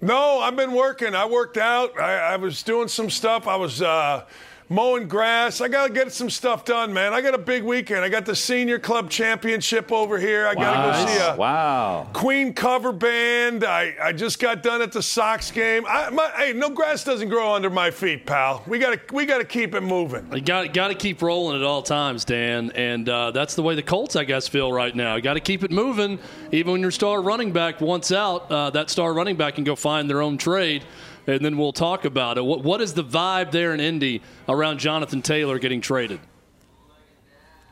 No, 0.00 0.38
I've 0.38 0.56
been 0.56 0.72
working. 0.72 1.14
I 1.14 1.26
worked 1.26 1.56
out. 1.56 1.98
I, 1.98 2.34
I 2.34 2.36
was 2.36 2.62
doing 2.62 2.88
some 2.88 3.10
stuff. 3.10 3.48
I 3.48 3.56
was 3.56 3.82
uh, 3.82 4.24
mowing 4.68 5.08
grass. 5.08 5.60
I 5.60 5.68
got 5.68 5.86
to 5.86 5.92
get 5.92 6.12
some 6.12 6.30
stuff 6.30 6.64
done, 6.64 6.92
man. 6.92 7.12
I 7.14 7.20
got 7.20 7.34
a 7.34 7.38
big 7.38 7.62
weekend. 7.62 8.00
I 8.00 8.08
got 8.08 8.26
the 8.26 8.36
Senior 8.36 8.78
Club 8.78 9.10
Championship 9.10 9.90
over 9.90 10.18
here. 10.18 10.46
I 10.46 10.54
got 10.54 10.96
to 10.96 11.06
go 11.06 11.12
see 11.12 11.18
a 11.18 11.36
wow. 11.36 12.08
Queen 12.12 12.52
cover 12.52 12.92
band. 12.92 13.64
I, 13.64 13.94
I 14.00 14.12
just 14.12 14.38
got 14.38 14.62
done 14.62 14.82
at 14.82 14.92
the 14.92 15.02
Sox 15.02 15.50
game. 15.50 15.84
I, 15.88 16.10
my, 16.10 16.30
hey, 16.36 16.52
no 16.52 16.70
grass 16.70 17.04
doesn't 17.04 17.28
grow 17.28 17.52
under 17.54 17.70
my 17.70 17.90
feet, 17.90 18.26
pal. 18.26 18.62
We 18.66 18.78
got 18.78 19.08
to 19.08 19.14
we 19.14 19.26
got 19.26 19.38
to 19.38 19.44
keep 19.44 19.74
it 19.74 19.82
moving. 19.82 20.28
You 20.32 20.40
got 20.40 20.72
got 20.74 20.88
to 20.88 20.94
keep 20.94 21.22
rolling 21.22 21.56
at 21.56 21.62
all 21.62 21.82
times, 21.82 22.24
Dan, 22.24 22.70
and 22.72 23.08
uh, 23.08 23.30
that's 23.30 23.54
the 23.54 23.62
way 23.62 23.74
the 23.74 23.82
Colts, 23.82 24.16
I 24.16 24.24
guess, 24.24 24.48
feel 24.48 24.72
right 24.72 24.94
now. 24.94 25.16
You 25.16 25.22
got 25.22 25.34
to 25.34 25.40
keep 25.40 25.64
it 25.64 25.70
moving, 25.70 26.18
even 26.52 26.72
when 26.72 26.80
your 26.80 26.90
star 26.90 27.22
running 27.22 27.52
back 27.52 27.80
wants 27.80 28.12
out. 28.12 28.50
Uh, 28.50 28.70
that 28.70 28.90
star 28.90 29.14
running 29.14 29.36
back 29.36 29.54
can 29.54 29.64
go 29.64 29.74
find 29.74 30.08
their 30.10 30.20
own 30.20 30.36
trade, 30.38 30.84
and 31.28 31.44
then 31.44 31.58
we'll 31.58 31.72
talk 31.72 32.04
about 32.04 32.38
it. 32.38 32.44
What 32.44 32.64
what 32.64 32.80
is 32.80 32.94
the 32.94 33.04
vibe 33.04 33.50
there 33.50 33.74
in 33.74 33.80
Indy 33.80 34.22
around 34.48 34.78
Jonathan 34.78 35.22
Taylor 35.22 35.58
getting 35.58 35.80
traded? 35.80 36.20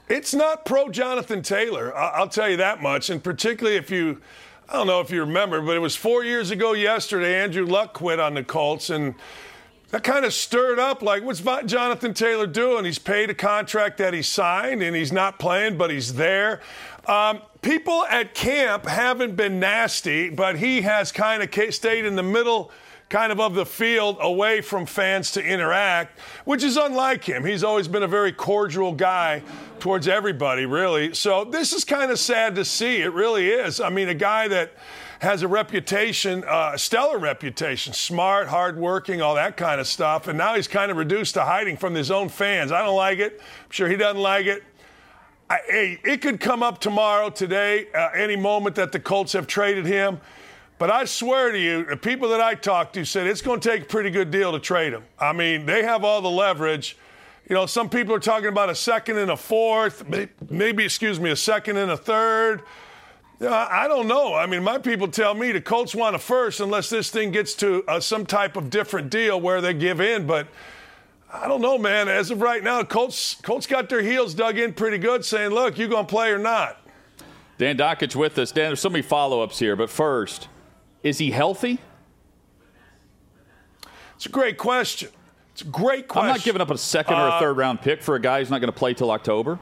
It's 0.08 0.34
not 0.34 0.64
pro 0.64 0.88
Jonathan 0.88 1.42
Taylor. 1.42 1.96
I'll 1.96 2.28
tell 2.28 2.48
you 2.48 2.58
that 2.58 2.80
much. 2.80 3.10
And 3.10 3.22
particularly 3.22 3.76
if 3.76 3.90
you, 3.90 4.20
I 4.68 4.74
don't 4.74 4.86
know 4.86 5.00
if 5.00 5.10
you 5.10 5.20
remember, 5.20 5.60
but 5.60 5.74
it 5.74 5.80
was 5.80 5.96
four 5.96 6.22
years 6.22 6.52
ago 6.52 6.74
yesterday. 6.74 7.42
Andrew 7.42 7.66
Luck 7.66 7.92
quit 7.92 8.20
on 8.20 8.34
the 8.34 8.44
Colts, 8.44 8.90
and 8.90 9.16
that 9.90 10.04
kind 10.04 10.24
of 10.24 10.32
stirred 10.32 10.78
up. 10.78 11.02
Like, 11.02 11.24
what's 11.24 11.40
Jonathan 11.40 12.14
Taylor 12.14 12.46
doing? 12.46 12.84
He's 12.84 13.00
paid 13.00 13.30
a 13.30 13.34
contract 13.34 13.98
that 13.98 14.14
he 14.14 14.22
signed, 14.22 14.80
and 14.80 14.94
he's 14.94 15.10
not 15.10 15.40
playing, 15.40 15.76
but 15.76 15.90
he's 15.90 16.14
there. 16.14 16.60
Um, 17.06 17.40
people 17.62 18.04
at 18.04 18.32
camp 18.32 18.86
haven't 18.86 19.34
been 19.34 19.58
nasty, 19.58 20.30
but 20.30 20.56
he 20.58 20.82
has 20.82 21.10
kind 21.10 21.42
of 21.42 21.74
stayed 21.74 22.04
in 22.04 22.14
the 22.14 22.22
middle 22.22 22.70
kind 23.08 23.30
of 23.30 23.38
of 23.38 23.54
the 23.54 23.66
field 23.66 24.16
away 24.20 24.60
from 24.60 24.84
fans 24.84 25.30
to 25.32 25.44
interact, 25.44 26.18
which 26.44 26.64
is 26.64 26.76
unlike 26.76 27.24
him. 27.24 27.44
He's 27.44 27.62
always 27.62 27.86
been 27.86 28.02
a 28.02 28.08
very 28.08 28.32
cordial 28.32 28.92
guy 28.92 29.42
towards 29.78 30.08
everybody, 30.08 30.66
really. 30.66 31.14
So 31.14 31.44
this 31.44 31.72
is 31.72 31.84
kind 31.84 32.10
of 32.10 32.18
sad 32.18 32.56
to 32.56 32.64
see. 32.64 32.96
It 32.96 33.12
really 33.12 33.48
is. 33.48 33.80
I 33.80 33.90
mean, 33.90 34.08
a 34.08 34.14
guy 34.14 34.48
that 34.48 34.72
has 35.20 35.42
a 35.42 35.48
reputation, 35.48 36.44
uh, 36.44 36.76
stellar 36.76 37.18
reputation, 37.18 37.92
smart, 37.92 38.48
hardworking, 38.48 39.22
all 39.22 39.34
that 39.36 39.56
kind 39.56 39.80
of 39.80 39.86
stuff, 39.86 40.28
and 40.28 40.36
now 40.36 40.54
he's 40.54 40.68
kind 40.68 40.90
of 40.90 40.96
reduced 40.96 41.34
to 41.34 41.42
hiding 41.42 41.76
from 41.76 41.94
his 41.94 42.10
own 42.10 42.28
fans. 42.28 42.70
I 42.72 42.82
don't 42.82 42.96
like 42.96 43.18
it. 43.18 43.40
I'm 43.40 43.70
sure 43.70 43.88
he 43.88 43.96
doesn't 43.96 44.20
like 44.20 44.46
it. 44.46 44.62
I, 45.48 45.58
hey, 45.68 46.00
it 46.04 46.22
could 46.22 46.40
come 46.40 46.62
up 46.62 46.80
tomorrow, 46.80 47.30
today, 47.30 47.86
uh, 47.94 48.10
any 48.14 48.36
moment 48.36 48.74
that 48.76 48.90
the 48.90 48.98
Colts 48.98 49.32
have 49.32 49.46
traded 49.46 49.86
him. 49.86 50.20
But 50.78 50.90
I 50.90 51.06
swear 51.06 51.52
to 51.52 51.58
you, 51.58 51.84
the 51.84 51.96
people 51.96 52.28
that 52.30 52.40
I 52.40 52.54
talked 52.54 52.94
to 52.94 53.04
said 53.04 53.26
it's 53.26 53.40
going 53.40 53.60
to 53.60 53.68
take 53.68 53.82
a 53.82 53.86
pretty 53.86 54.10
good 54.10 54.30
deal 54.30 54.52
to 54.52 54.58
trade 54.58 54.92
him. 54.92 55.04
I 55.18 55.32
mean, 55.32 55.64
they 55.64 55.82
have 55.82 56.04
all 56.04 56.20
the 56.20 56.30
leverage. 56.30 56.98
You 57.48 57.54
know, 57.54 57.66
some 57.66 57.88
people 57.88 58.14
are 58.14 58.20
talking 58.20 58.48
about 58.48 58.68
a 58.68 58.74
second 58.74 59.18
and 59.18 59.30
a 59.30 59.36
fourth, 59.36 60.04
maybe, 60.50 60.84
excuse 60.84 61.18
me, 61.18 61.30
a 61.30 61.36
second 61.36 61.78
and 61.78 61.90
a 61.90 61.96
third. 61.96 62.62
I 63.40 63.86
don't 63.86 64.08
know. 64.08 64.34
I 64.34 64.46
mean, 64.46 64.64
my 64.64 64.78
people 64.78 65.08
tell 65.08 65.34
me 65.34 65.52
the 65.52 65.60
Colts 65.60 65.94
want 65.94 66.16
a 66.16 66.18
first 66.18 66.60
unless 66.60 66.88
this 66.88 67.10
thing 67.10 67.30
gets 67.30 67.54
to 67.56 67.84
uh, 67.86 68.00
some 68.00 68.24
type 68.24 68.56
of 68.56 68.70
different 68.70 69.10
deal 69.10 69.40
where 69.40 69.60
they 69.60 69.74
give 69.74 70.00
in. 70.00 70.26
But 70.26 70.48
I 71.30 71.46
don't 71.46 71.60
know, 71.60 71.76
man. 71.76 72.08
As 72.08 72.30
of 72.30 72.40
right 72.40 72.64
now, 72.64 72.82
Colts 72.82 73.36
Colts 73.42 73.66
got 73.66 73.90
their 73.90 74.00
heels 74.00 74.32
dug 74.32 74.58
in 74.58 74.72
pretty 74.72 74.96
good, 74.96 75.22
saying, 75.22 75.50
"Look, 75.50 75.78
you 75.78 75.86
going 75.86 76.06
to 76.06 76.10
play 76.10 76.30
or 76.30 76.38
not?" 76.38 76.80
Dan 77.58 77.76
Dakich 77.76 78.16
with 78.16 78.38
us. 78.38 78.52
Dan, 78.52 78.70
there's 78.70 78.80
so 78.80 78.88
many 78.88 79.02
follow 79.02 79.42
ups 79.42 79.58
here, 79.58 79.76
but 79.76 79.90
first, 79.90 80.48
is 81.02 81.18
he 81.18 81.30
healthy? 81.30 81.78
It's 84.16 84.26
a 84.26 84.30
great 84.30 84.56
question. 84.58 85.10
It's 85.52 85.62
a 85.62 85.66
great 85.66 86.08
question. 86.08 86.30
I'm 86.30 86.36
not 86.36 86.44
giving 86.44 86.60
up 86.62 86.70
a 86.70 86.78
second 86.78 87.14
or 87.14 87.26
a 87.28 87.30
Uh, 87.32 87.40
third 87.40 87.56
round 87.56 87.80
pick 87.80 88.02
for 88.02 88.14
a 88.14 88.20
guy 88.20 88.40
who's 88.40 88.50
not 88.50 88.60
going 88.60 88.72
to 88.72 88.78
play 88.78 88.94
till 88.94 89.10
October. 89.10 89.58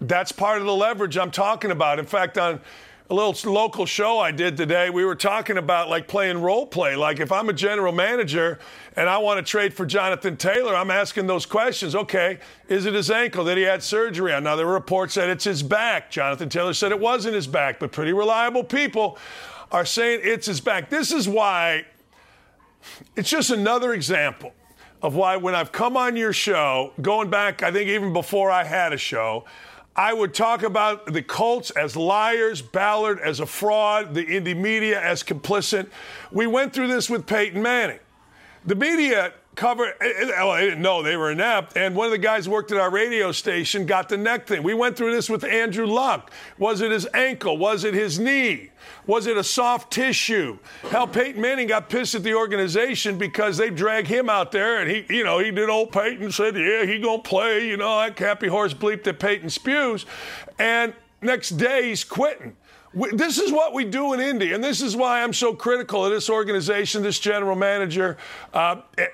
That's 0.00 0.32
part 0.32 0.60
of 0.60 0.66
the 0.66 0.74
leverage 0.74 1.16
I'm 1.16 1.30
talking 1.30 1.70
about. 1.70 1.98
In 1.98 2.06
fact, 2.06 2.36
on 2.36 2.60
a 3.08 3.14
little 3.14 3.52
local 3.52 3.86
show 3.86 4.18
I 4.18 4.30
did 4.30 4.56
today, 4.56 4.90
we 4.90 5.04
were 5.04 5.14
talking 5.14 5.58
about 5.58 5.88
like 5.90 6.08
playing 6.08 6.40
role 6.40 6.66
play. 6.66 6.96
Like 6.96 7.20
if 7.20 7.30
I'm 7.30 7.48
a 7.48 7.52
general 7.52 7.92
manager 7.92 8.58
and 8.96 9.08
I 9.08 9.18
want 9.18 9.38
to 9.38 9.48
trade 9.48 9.74
for 9.74 9.86
Jonathan 9.86 10.36
Taylor, 10.36 10.74
I'm 10.74 10.90
asking 10.90 11.26
those 11.26 11.46
questions. 11.46 11.94
Okay, 11.94 12.38
is 12.68 12.86
it 12.86 12.94
his 12.94 13.10
ankle 13.10 13.44
that 13.44 13.56
he 13.56 13.62
had 13.62 13.82
surgery 13.82 14.32
on? 14.32 14.44
Now 14.44 14.56
there 14.56 14.66
were 14.66 14.72
reports 14.72 15.14
that 15.14 15.28
it's 15.28 15.44
his 15.44 15.62
back. 15.62 16.10
Jonathan 16.10 16.48
Taylor 16.48 16.74
said 16.74 16.90
it 16.90 17.00
wasn't 17.00 17.34
his 17.34 17.46
back, 17.46 17.78
but 17.78 17.92
pretty 17.92 18.12
reliable 18.12 18.64
people 18.64 19.18
are 19.72 19.84
saying 19.84 20.20
it's 20.22 20.46
his 20.46 20.60
back. 20.60 20.90
This 20.90 21.10
is 21.10 21.28
why 21.28 21.86
it's 23.16 23.30
just 23.30 23.50
another 23.50 23.94
example 23.94 24.52
of 25.00 25.16
why 25.16 25.36
when 25.36 25.54
I've 25.54 25.72
come 25.72 25.96
on 25.96 26.16
your 26.16 26.32
show, 26.32 26.92
going 27.00 27.30
back, 27.30 27.62
I 27.62 27.72
think 27.72 27.88
even 27.88 28.12
before 28.12 28.50
I 28.50 28.62
had 28.62 28.92
a 28.92 28.98
show, 28.98 29.44
I 29.96 30.12
would 30.14 30.32
talk 30.32 30.62
about 30.62 31.06
the 31.06 31.22
Colts 31.22 31.70
as 31.70 31.96
liars, 31.96 32.62
Ballard 32.62 33.18
as 33.20 33.40
a 33.40 33.46
fraud, 33.46 34.14
the 34.14 34.24
Indy 34.24 34.54
media 34.54 35.00
as 35.00 35.22
complicit. 35.22 35.88
We 36.30 36.46
went 36.46 36.72
through 36.72 36.88
this 36.88 37.10
with 37.10 37.26
Peyton 37.26 37.60
Manning. 37.60 37.98
The 38.64 38.74
media 38.74 39.34
covered, 39.54 39.94
eh, 40.00 40.12
eh, 40.22 40.26
well, 40.26 40.50
I 40.50 40.62
didn't 40.62 40.82
know 40.82 41.02
they 41.02 41.16
were 41.16 41.30
inept, 41.30 41.76
and 41.76 41.94
one 41.94 42.06
of 42.06 42.12
the 42.12 42.18
guys 42.18 42.48
worked 42.48 42.72
at 42.72 42.78
our 42.78 42.90
radio 42.90 43.32
station 43.32 43.86
got 43.86 44.08
the 44.08 44.16
neck 44.16 44.46
thing. 44.46 44.62
We 44.62 44.74
went 44.74 44.96
through 44.96 45.12
this 45.12 45.28
with 45.28 45.44
Andrew 45.44 45.86
Luck. 45.86 46.30
Was 46.58 46.80
it 46.80 46.90
his 46.90 47.06
ankle? 47.14 47.58
Was 47.58 47.84
it 47.84 47.94
his 47.94 48.18
knee? 48.18 48.70
Was 49.06 49.26
it 49.26 49.36
a 49.36 49.44
soft 49.44 49.92
tissue? 49.92 50.58
Hell, 50.90 51.06
Peyton 51.06 51.40
Manning 51.40 51.66
got 51.68 51.88
pissed 51.88 52.14
at 52.14 52.22
the 52.22 52.34
organization 52.34 53.18
because 53.18 53.56
they 53.56 53.70
dragged 53.70 54.08
him 54.08 54.30
out 54.30 54.52
there, 54.52 54.80
and 54.80 54.90
he, 54.90 55.04
you 55.16 55.24
know, 55.24 55.38
he 55.38 55.50
did 55.50 55.68
old 55.68 55.92
Peyton 55.92 56.32
said, 56.32 56.56
yeah, 56.56 56.84
he 56.84 56.98
gonna 56.98 57.22
play, 57.22 57.66
you 57.66 57.76
know, 57.76 57.98
that 57.98 58.18
happy 58.18 58.48
horse 58.48 58.74
bleep 58.74 59.02
that 59.04 59.18
Peyton 59.18 59.50
spews, 59.50 60.06
and 60.58 60.94
next 61.20 61.50
day 61.50 61.88
he's 61.88 62.04
quitting. 62.04 62.56
This 62.94 63.38
is 63.38 63.50
what 63.50 63.72
we 63.72 63.86
do 63.86 64.12
in 64.12 64.20
Indy, 64.20 64.52
and 64.52 64.62
this 64.62 64.82
is 64.82 64.94
why 64.94 65.22
I'm 65.22 65.32
so 65.32 65.54
critical 65.54 66.04
of 66.04 66.12
this 66.12 66.28
organization, 66.28 67.02
this 67.02 67.18
general 67.18 67.56
manager, 67.56 68.18
uh, 68.52 68.82
eh, 68.98 69.06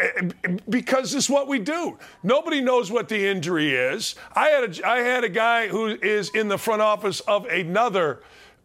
eh, 0.45 0.57
because 0.69 1.13
this 1.13 1.25
is 1.25 1.31
what 1.31 1.47
we 1.47 1.61
do. 1.61 1.97
Nobody 2.25 2.61
knows 2.61 2.91
what 2.91 3.09
the 3.09 3.27
injury 3.27 3.75
is. 3.75 4.17
I 4.35 4.49
had 4.49 4.79
a, 4.79 4.89
I 4.89 4.99
had 4.99 5.23
a 5.23 5.29
guy 5.29 5.69
who 5.69 5.87
is 5.87 6.31
in 6.31 6.49
the 6.49 6.59
front 6.59 6.83
office 6.83 7.21
of 7.21 7.47
another 7.47 8.21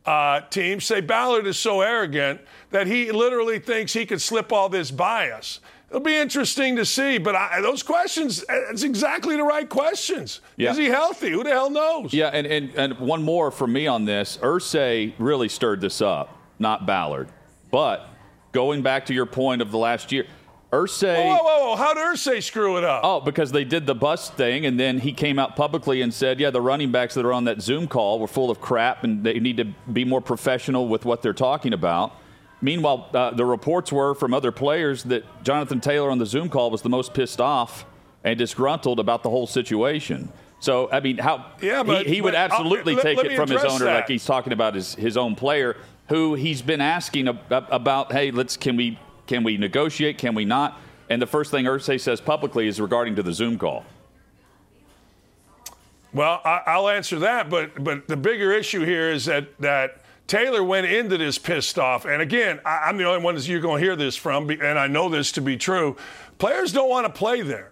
uh, 0.05 0.41
team 0.49 0.81
say 0.81 0.99
Ballard 0.99 1.47
is 1.47 1.57
so 1.57 1.81
arrogant 1.81 2.41
that 2.71 2.87
he 2.87 3.11
literally 3.11 3.59
thinks 3.59 3.93
he 3.93 4.05
could 4.05 4.21
slip 4.21 4.51
all 4.51 4.67
this 4.67 4.91
by 4.91 5.29
us. 5.29 5.59
It'll 5.93 6.01
be 6.01 6.17
interesting 6.17 6.77
to 6.77 6.85
see, 6.85 7.19
but 7.19 7.35
I, 7.35 7.61
those 7.61 7.83
questions, 7.83 8.43
it's 8.49 8.81
exactly 8.81 9.35
the 9.35 9.43
right 9.43 9.69
questions. 9.69 10.41
Yeah. 10.57 10.71
Is 10.71 10.77
he 10.77 10.85
healthy? 10.85 11.29
Who 11.29 11.43
the 11.43 11.51
hell 11.51 11.69
knows? 11.69 12.11
Yeah, 12.11 12.29
and, 12.29 12.47
and, 12.47 12.73
and 12.73 12.97
one 12.97 13.21
more 13.21 13.51
for 13.51 13.67
me 13.67 13.85
on 13.85 14.03
this. 14.05 14.37
Irsay 14.37 15.13
really 15.19 15.49
stirred 15.49 15.81
this 15.81 16.01
up, 16.01 16.35
not 16.57 16.87
Ballard. 16.87 17.29
But 17.69 18.09
going 18.53 18.81
back 18.81 19.05
to 19.05 19.13
your 19.13 19.27
point 19.27 19.61
of 19.61 19.69
the 19.69 19.77
last 19.77 20.11
year, 20.11 20.25
Irsay. 20.71 21.15
Whoa, 21.15 21.43
whoa, 21.43 21.69
whoa. 21.69 21.75
How 21.75 21.93
did 21.93 22.01
Irsay 22.01 22.41
screw 22.41 22.77
it 22.79 22.83
up? 22.83 23.01
Oh, 23.03 23.21
because 23.21 23.51
they 23.51 23.63
did 23.63 23.85
the 23.85 23.93
bus 23.93 24.31
thing, 24.31 24.65
and 24.65 24.79
then 24.79 24.97
he 24.97 25.13
came 25.13 25.37
out 25.37 25.55
publicly 25.55 26.01
and 26.01 26.11
said, 26.11 26.39
yeah, 26.39 26.49
the 26.49 26.59
running 26.59 26.91
backs 26.91 27.13
that 27.13 27.23
are 27.23 27.33
on 27.33 27.43
that 27.43 27.61
Zoom 27.61 27.87
call 27.87 28.19
were 28.19 28.25
full 28.25 28.49
of 28.49 28.59
crap, 28.59 29.03
and 29.03 29.23
they 29.23 29.39
need 29.39 29.57
to 29.57 29.65
be 29.65 30.05
more 30.05 30.21
professional 30.21 30.87
with 30.87 31.05
what 31.05 31.21
they're 31.21 31.33
talking 31.33 31.71
about. 31.71 32.15
Meanwhile, 32.63 33.09
uh, 33.13 33.31
the 33.31 33.43
reports 33.43 33.91
were 33.91 34.15
from 34.15 34.33
other 34.33 34.53
players 34.53 35.03
that 35.03 35.25
Jonathan 35.43 35.81
Taylor 35.81 36.09
on 36.09 36.17
the 36.17 36.25
Zoom 36.25 36.47
call 36.47 36.71
was 36.71 36.81
the 36.81 36.89
most 36.89 37.13
pissed 37.13 37.41
off 37.41 37.85
and 38.23 38.39
disgruntled 38.39 39.01
about 39.01 39.21
the 39.21 39.29
whole 39.29 39.45
situation. 39.45 40.31
So, 40.61 40.89
I 40.89 41.01
mean, 41.01 41.17
how 41.17 41.45
yeah, 41.61 41.83
but, 41.83 42.05
he, 42.05 42.15
he 42.15 42.21
would 42.21 42.35
absolutely 42.35 42.95
take 42.95 43.19
it 43.19 43.35
from 43.35 43.49
his 43.49 43.65
owner, 43.65 43.83
that. 43.83 43.95
like 43.95 44.07
he's 44.07 44.23
talking 44.23 44.53
about 44.53 44.75
his, 44.75 44.95
his 44.95 45.17
own 45.17 45.35
player, 45.35 45.75
who 46.07 46.35
he's 46.35 46.61
been 46.61 46.79
asking 46.79 47.27
about. 47.27 48.13
Hey, 48.13 48.31
let's 48.31 48.55
can 48.55 48.77
we 48.77 48.97
can 49.27 49.43
we 49.43 49.57
negotiate? 49.57 50.17
Can 50.17 50.33
we 50.33 50.45
not? 50.45 50.79
And 51.09 51.21
the 51.21 51.27
first 51.27 51.51
thing 51.51 51.65
Irsay 51.65 51.99
says 51.99 52.21
publicly 52.21 52.69
is 52.69 52.79
regarding 52.79 53.17
to 53.17 53.23
the 53.23 53.33
Zoom 53.33 53.57
call. 53.57 53.83
Well, 56.13 56.39
I, 56.45 56.77
will 56.77 56.87
answer 56.87 57.19
that, 57.19 57.49
but 57.49 57.83
but 57.83 58.07
the 58.07 58.15
bigger 58.15 58.53
issue 58.53 58.85
here 58.85 59.11
is 59.11 59.25
that 59.25 59.57
that 59.59 60.02
Taylor 60.27 60.63
went 60.63 60.87
into 60.87 61.17
this 61.17 61.37
pissed 61.37 61.77
off. 61.77 62.05
And 62.05 62.21
again, 62.21 62.59
I, 62.65 62.89
am 62.89 62.97
the 62.97 63.05
only 63.05 63.23
one 63.23 63.35
that 63.35 63.47
you're 63.47 63.59
going 63.59 63.81
to 63.81 63.85
hear 63.85 63.95
this 63.95 64.15
from, 64.15 64.49
and 64.49 64.79
I 64.79 64.87
know 64.87 65.09
this 65.09 65.31
to 65.33 65.41
be 65.41 65.57
true. 65.57 65.97
Players 66.37 66.71
don't 66.71 66.89
want 66.89 67.05
to 67.05 67.13
play 67.13 67.41
there. 67.41 67.71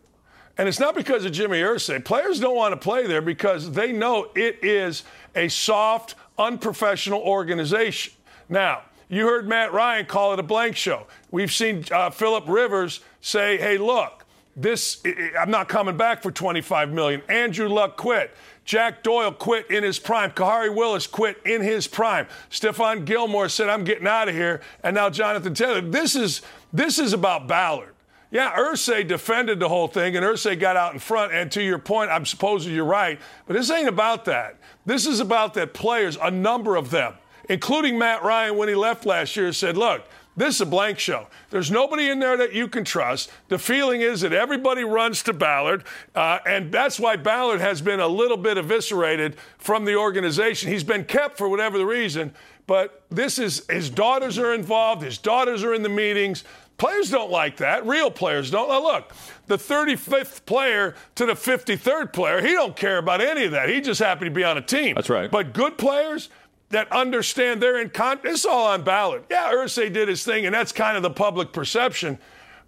And 0.58 0.68
it's 0.68 0.80
not 0.80 0.96
because 0.96 1.26
of 1.26 1.32
Jimmy 1.32 1.62
Irsay. 1.62 2.04
Players 2.04 2.40
don't 2.40 2.56
want 2.56 2.74
to 2.74 2.78
play 2.78 3.08
there 3.08 3.22
because 3.22 3.72
they 3.72 3.92
know 3.92 4.30
it 4.36 4.64
is 4.64 5.04
a 5.34 5.48
soft, 5.48 6.16
unprofessional 6.38 7.22
organization. 7.22 8.14
Now, 8.50 8.84
you 9.08 9.26
heard 9.26 9.48
Matt 9.48 9.74
Ryan 9.74 10.06
call 10.06 10.34
it 10.34 10.40
a 10.40 10.44
blank 10.44 10.76
show. 10.76 11.08
We've 11.32 11.52
seen 11.52 11.86
uh, 11.92 12.10
Philip 12.10 12.48
Rivers 12.48 13.00
say, 13.22 13.58
hey, 13.58 13.78
look, 13.78 14.26
this, 14.56 15.02
I'm 15.40 15.52
not 15.52 15.70
coming 15.70 15.98
back 15.98 16.22
for 16.22 16.32
25 16.32 16.92
million. 16.92 17.22
Andrew 17.30 17.70
Luck 17.70 17.98
quit. 17.98 18.36
Jack 18.72 19.04
Doyle 19.04 19.34
quit 19.34 19.70
in 19.70 19.84
his 19.84 20.00
prime. 20.00 20.32
Khari 20.32 20.74
Willis 20.74 21.06
quit 21.06 21.42
in 21.46 21.62
his 21.62 21.88
prime. 21.88 22.26
Stephon 22.50 23.04
Gilmore 23.04 23.50
said, 23.50 23.68
I'm 23.68 23.84
getting 23.84 24.08
out 24.08 24.30
of 24.30 24.34
here. 24.34 24.62
And 24.82 24.96
now 24.96 25.10
Jonathan 25.10 25.54
Taylor. 25.54 25.82
This 25.82 26.16
is 26.16 26.42
this 26.72 26.98
is 26.98 27.12
about 27.12 27.50
Ballard. 27.50 27.94
Yeah, 28.32 28.56
Irsay 28.58 29.06
defended 29.06 29.60
the 29.60 29.68
whole 29.68 29.90
thing, 29.90 30.16
and 30.16 30.26
Irsay 30.26 30.58
got 30.58 30.78
out 30.78 30.94
in 30.94 31.00
front. 31.00 31.34
And 31.34 31.52
to 31.52 31.62
your 31.62 31.80
point, 31.80 32.12
I'm 32.12 32.26
supposing 32.26 32.74
you're 32.74 32.86
right, 32.86 33.20
but 33.46 33.56
this 33.58 33.70
ain't 33.70 33.90
about 33.90 34.24
that. 34.24 34.56
This 34.86 35.06
is 35.06 35.20
about 35.20 35.54
that 35.56 35.74
players, 35.74 36.18
a 36.22 36.32
number 36.32 36.78
of 36.78 36.92
them, 36.92 37.16
including 37.50 38.00
Matt 38.00 38.24
Ryan 38.24 38.56
when 38.56 38.70
he 38.70 38.76
left 38.76 39.06
last 39.06 39.36
year, 39.36 39.52
said, 39.52 39.76
look, 39.76 40.08
this 40.36 40.56
is 40.56 40.62
a 40.62 40.66
blank 40.66 40.98
show. 40.98 41.28
There's 41.50 41.70
nobody 41.70 42.10
in 42.10 42.20
there 42.20 42.38
that 42.38 42.54
you 42.54 42.68
can 42.68 42.86
trust. 42.86 43.30
The 43.50 43.60
feeling 43.60 44.02
is 44.02 44.22
that 44.22 44.32
everybody 44.32 44.84
runs 44.84 45.24
to 45.24 45.34
Ballard, 45.34 45.84
uh, 46.16 46.40
and 46.46 46.72
that's 46.72 47.00
why 47.00 47.18
Ballard 47.18 47.60
has 47.60 47.82
been 47.82 48.00
a 48.00 48.08
little 48.08 48.38
bit 48.38 48.58
eviscerated 48.58 49.36
from 49.58 49.86
the 49.86 49.96
organization. 49.96 50.72
He's 50.72 50.86
been 50.86 51.04
kept 51.04 51.38
for 51.38 51.50
whatever 51.50 51.78
the 51.78 51.86
reason, 51.86 52.34
but 52.66 53.04
this 53.10 53.40
is 53.40 53.66
his 53.70 53.90
daughters 53.90 54.38
are 54.38 54.54
involved. 54.54 55.02
His 55.02 55.18
daughters 55.18 55.64
are 55.64 55.74
in 55.74 55.84
the 55.84 55.90
meetings. 55.90 56.46
Players 56.78 57.12
don't 57.12 57.30
like 57.30 57.58
that. 57.58 57.86
Real 57.86 58.10
players 58.10 58.50
don't. 58.50 58.70
Now 58.70 58.82
look, 58.82 59.14
the 59.46 59.58
35th 59.58 60.46
player 60.46 60.96
to 61.14 61.28
the 61.28 61.34
53rd 61.34 62.12
player, 62.12 62.42
he 62.42 62.54
don't 62.54 62.76
care 62.76 62.98
about 62.98 63.22
any 63.22 63.44
of 63.44 63.52
that. 63.52 63.70
He 63.70 63.82
just 63.82 64.00
happy 64.00 64.26
to 64.26 64.32
be 64.32 64.44
on 64.44 64.58
a 64.58 64.62
team. 64.62 64.96
That's 64.96 65.10
right. 65.10 65.30
But 65.30 65.54
good 65.54 65.78
players, 65.78 66.30
that 66.72 66.92
understand 66.92 67.62
they're 67.62 67.80
in 67.80 67.90
con. 67.90 68.20
It's 68.24 68.46
all 68.46 68.68
on 68.68 68.84
Ballard. 68.84 69.24
Yeah, 69.30 69.52
Irsay 69.52 69.92
did 69.92 70.08
his 70.08 70.24
thing, 70.24 70.46
and 70.46 70.54
that's 70.54 70.72
kind 70.72 70.98
of 70.98 71.04
the 71.04 71.10
public 71.10 71.54
perception. 71.54 72.20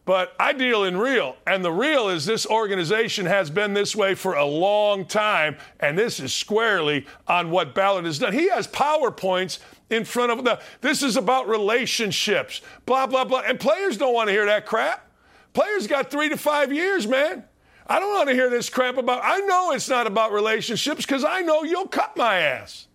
But 0.05 0.35
I 0.37 0.51
deal 0.51 0.83
in 0.83 0.97
real, 0.97 1.37
and 1.47 1.63
the 1.63 1.71
real 1.71 2.09
is 2.09 2.25
this 2.25 2.45
organization 2.45 3.25
has 3.25 3.49
been 3.49 3.73
this 3.73 3.95
way 3.95 4.15
for 4.15 4.35
a 4.35 4.45
long 4.45 5.05
time, 5.05 5.55
and 5.79 5.97
this 5.97 6.19
is 6.19 6.33
squarely 6.33 7.05
on 7.25 7.51
what 7.51 7.73
Ballard 7.73 8.03
has 8.03 8.19
done. 8.19 8.33
He 8.33 8.49
has 8.49 8.67
PowerPoints 8.67 9.59
in 9.89 10.03
front 10.03 10.33
of 10.33 10.43
the. 10.43 10.59
This 10.81 11.03
is 11.03 11.15
about 11.15 11.47
relationships, 11.47 12.59
blah 12.85 13.07
blah 13.07 13.23
blah, 13.23 13.43
and 13.47 13.57
players 13.57 13.95
don't 13.95 14.13
want 14.13 14.27
to 14.27 14.33
hear 14.33 14.45
that 14.45 14.65
crap. 14.65 15.09
Players 15.53 15.87
got 15.87 16.11
three 16.11 16.27
to 16.27 16.37
five 16.37 16.73
years, 16.73 17.07
man. 17.07 17.45
I 17.87 17.99
don't 17.99 18.13
want 18.13 18.27
to 18.27 18.35
hear 18.35 18.49
this 18.49 18.69
crap 18.69 18.97
about. 18.97 19.21
I 19.23 19.39
know 19.39 19.71
it's 19.71 19.87
not 19.87 20.05
about 20.05 20.33
relationships 20.33 21.05
because 21.05 21.23
I 21.23 21.41
know 21.41 21.63
you'll 21.63 21.87
cut 21.87 22.17
my 22.17 22.39
ass. 22.39 22.87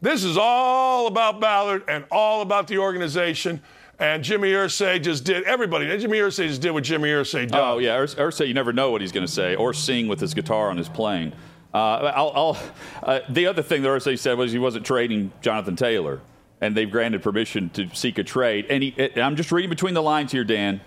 This 0.00 0.24
is 0.24 0.36
all 0.36 1.06
about 1.06 1.40
Ballard 1.40 1.84
and 1.88 2.04
all 2.10 2.42
about 2.42 2.68
the 2.68 2.78
organization. 2.78 3.60
And 3.98 4.22
Jimmy 4.22 4.52
Irsay 4.52 5.02
just 5.02 5.24
did 5.24 5.44
everybody. 5.44 5.86
Jimmy 5.98 6.18
Irsay 6.18 6.48
just 6.48 6.60
did 6.60 6.72
what 6.72 6.84
Jimmy 6.84 7.08
Irsay 7.08 7.48
does. 7.48 7.60
Oh 7.60 7.78
yeah, 7.78 7.96
Irsay, 7.96 8.46
you 8.46 8.52
never 8.52 8.72
know 8.72 8.90
what 8.90 9.00
he's 9.00 9.12
going 9.12 9.26
to 9.26 9.32
say 9.32 9.54
or 9.54 9.72
sing 9.72 10.06
with 10.06 10.20
his 10.20 10.34
guitar 10.34 10.68
on 10.68 10.76
his 10.76 10.88
plane. 10.88 11.32
Uh, 11.72 12.12
I'll, 12.14 12.32
I'll, 12.34 12.58
uh, 13.02 13.20
the 13.30 13.46
other 13.46 13.62
thing 13.62 13.82
that 13.82 13.88
Irsay 13.88 14.18
said 14.18 14.36
was 14.36 14.52
he 14.52 14.58
wasn't 14.58 14.84
trading 14.84 15.32
Jonathan 15.40 15.76
Taylor, 15.76 16.20
and 16.60 16.76
they've 16.76 16.90
granted 16.90 17.22
permission 17.22 17.70
to 17.70 17.88
seek 17.94 18.18
a 18.18 18.24
trade. 18.24 18.66
And, 18.70 18.82
he, 18.82 18.94
and 18.98 19.18
I'm 19.18 19.36
just 19.36 19.50
reading 19.50 19.70
between 19.70 19.94
the 19.94 20.02
lines 20.02 20.32
here, 20.32 20.44
Dan. 20.44 20.80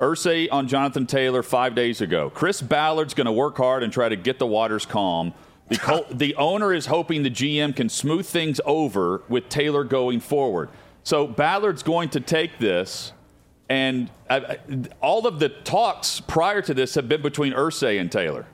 Irsay 0.00 0.48
on 0.50 0.68
Jonathan 0.68 1.06
Taylor 1.06 1.42
five 1.42 1.74
days 1.74 2.00
ago. 2.00 2.30
Chris 2.30 2.62
Ballard's 2.62 3.14
going 3.14 3.26
to 3.26 3.32
work 3.32 3.56
hard 3.56 3.82
and 3.82 3.92
try 3.92 4.08
to 4.08 4.16
get 4.16 4.38
the 4.38 4.46
waters 4.46 4.86
calm. 4.86 5.34
The, 5.68 5.76
Col- 5.76 6.06
the 6.10 6.34
owner 6.36 6.72
is 6.72 6.86
hoping 6.86 7.22
the 7.22 7.30
GM 7.30 7.76
can 7.76 7.88
smooth 7.88 8.26
things 8.26 8.60
over 8.64 9.22
with 9.28 9.48
Taylor 9.48 9.84
going 9.84 10.20
forward. 10.20 10.70
So 11.02 11.26
Ballard's 11.26 11.82
going 11.82 12.10
to 12.10 12.20
take 12.20 12.58
this, 12.58 13.12
and 13.68 14.10
I, 14.28 14.36
I, 14.36 14.58
all 15.00 15.26
of 15.26 15.38
the 15.40 15.48
talks 15.48 16.20
prior 16.20 16.62
to 16.62 16.74
this 16.74 16.94
have 16.94 17.08
been 17.08 17.22
between 17.22 17.52
Irsay 17.52 18.00
and 18.00 18.10
Taylor. 18.10 18.46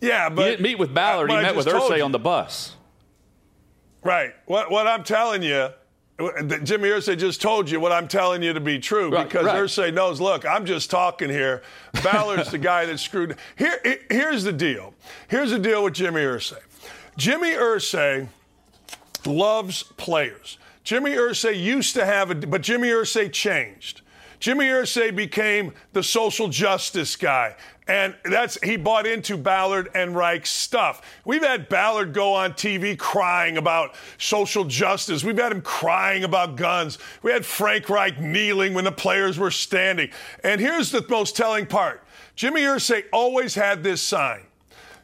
Yeah, 0.00 0.28
but 0.28 0.42
he 0.44 0.50
didn't 0.50 0.62
meet 0.62 0.78
with 0.78 0.92
Ballard. 0.92 1.30
Uh, 1.30 1.36
he 1.36 1.42
met 1.42 1.56
with 1.56 1.66
Irsay 1.66 2.04
on 2.04 2.12
the 2.12 2.18
bus. 2.18 2.76
Right. 4.02 4.34
What 4.46 4.70
what 4.70 4.86
I'm 4.86 5.02
telling 5.02 5.42
you 5.42 5.70
Jimmy 6.18 6.88
Irsay 6.88 7.18
just 7.18 7.42
told 7.42 7.68
you 7.68 7.78
what 7.78 7.92
I'm 7.92 8.08
telling 8.08 8.42
you 8.42 8.54
to 8.54 8.60
be 8.60 8.78
true 8.78 9.10
right, 9.10 9.28
because 9.28 9.44
right. 9.44 9.62
Irsay 9.62 9.92
knows. 9.92 10.18
Look, 10.18 10.46
I'm 10.46 10.64
just 10.64 10.90
talking 10.90 11.28
here. 11.28 11.62
Ballard's 12.02 12.50
the 12.50 12.58
guy 12.58 12.86
that 12.86 12.98
screwed. 12.98 13.36
Here, 13.56 13.78
here's 14.08 14.42
the 14.42 14.52
deal. 14.52 14.94
Here's 15.28 15.50
the 15.50 15.58
deal 15.58 15.84
with 15.84 15.92
Jimmy 15.92 16.22
Irsay. 16.22 16.60
Jimmy 17.18 17.50
Irsay 17.50 18.28
loves 19.26 19.82
players. 19.82 20.58
Jimmy 20.84 21.12
Irsay 21.12 21.60
used 21.60 21.94
to 21.94 22.06
have 22.06 22.30
a, 22.30 22.34
but 22.34 22.62
Jimmy 22.62 22.88
Irsay 22.88 23.30
changed. 23.30 24.00
Jimmy 24.38 24.66
Irsay 24.66 25.14
became 25.14 25.72
the 25.92 26.02
social 26.02 26.48
justice 26.48 27.16
guy. 27.16 27.56
And 27.88 28.16
that's 28.24 28.58
he 28.64 28.76
bought 28.76 29.06
into 29.06 29.36
Ballard 29.36 29.90
and 29.94 30.16
Reich's 30.16 30.50
stuff. 30.50 31.02
We've 31.24 31.42
had 31.42 31.68
Ballard 31.68 32.12
go 32.12 32.34
on 32.34 32.54
TV 32.54 32.98
crying 32.98 33.58
about 33.58 33.94
social 34.18 34.64
justice. 34.64 35.22
We've 35.22 35.38
had 35.38 35.52
him 35.52 35.62
crying 35.62 36.24
about 36.24 36.56
guns. 36.56 36.98
We 37.22 37.30
had 37.30 37.46
Frank 37.46 37.88
Reich 37.88 38.20
kneeling 38.20 38.74
when 38.74 38.84
the 38.84 38.92
players 38.92 39.38
were 39.38 39.52
standing. 39.52 40.10
And 40.42 40.60
here's 40.60 40.90
the 40.90 41.04
most 41.08 41.36
telling 41.36 41.66
part. 41.66 42.02
Jimmy 42.34 42.62
Irsay 42.62 43.04
always 43.12 43.54
had 43.54 43.84
this 43.84 44.02
sign. 44.02 44.42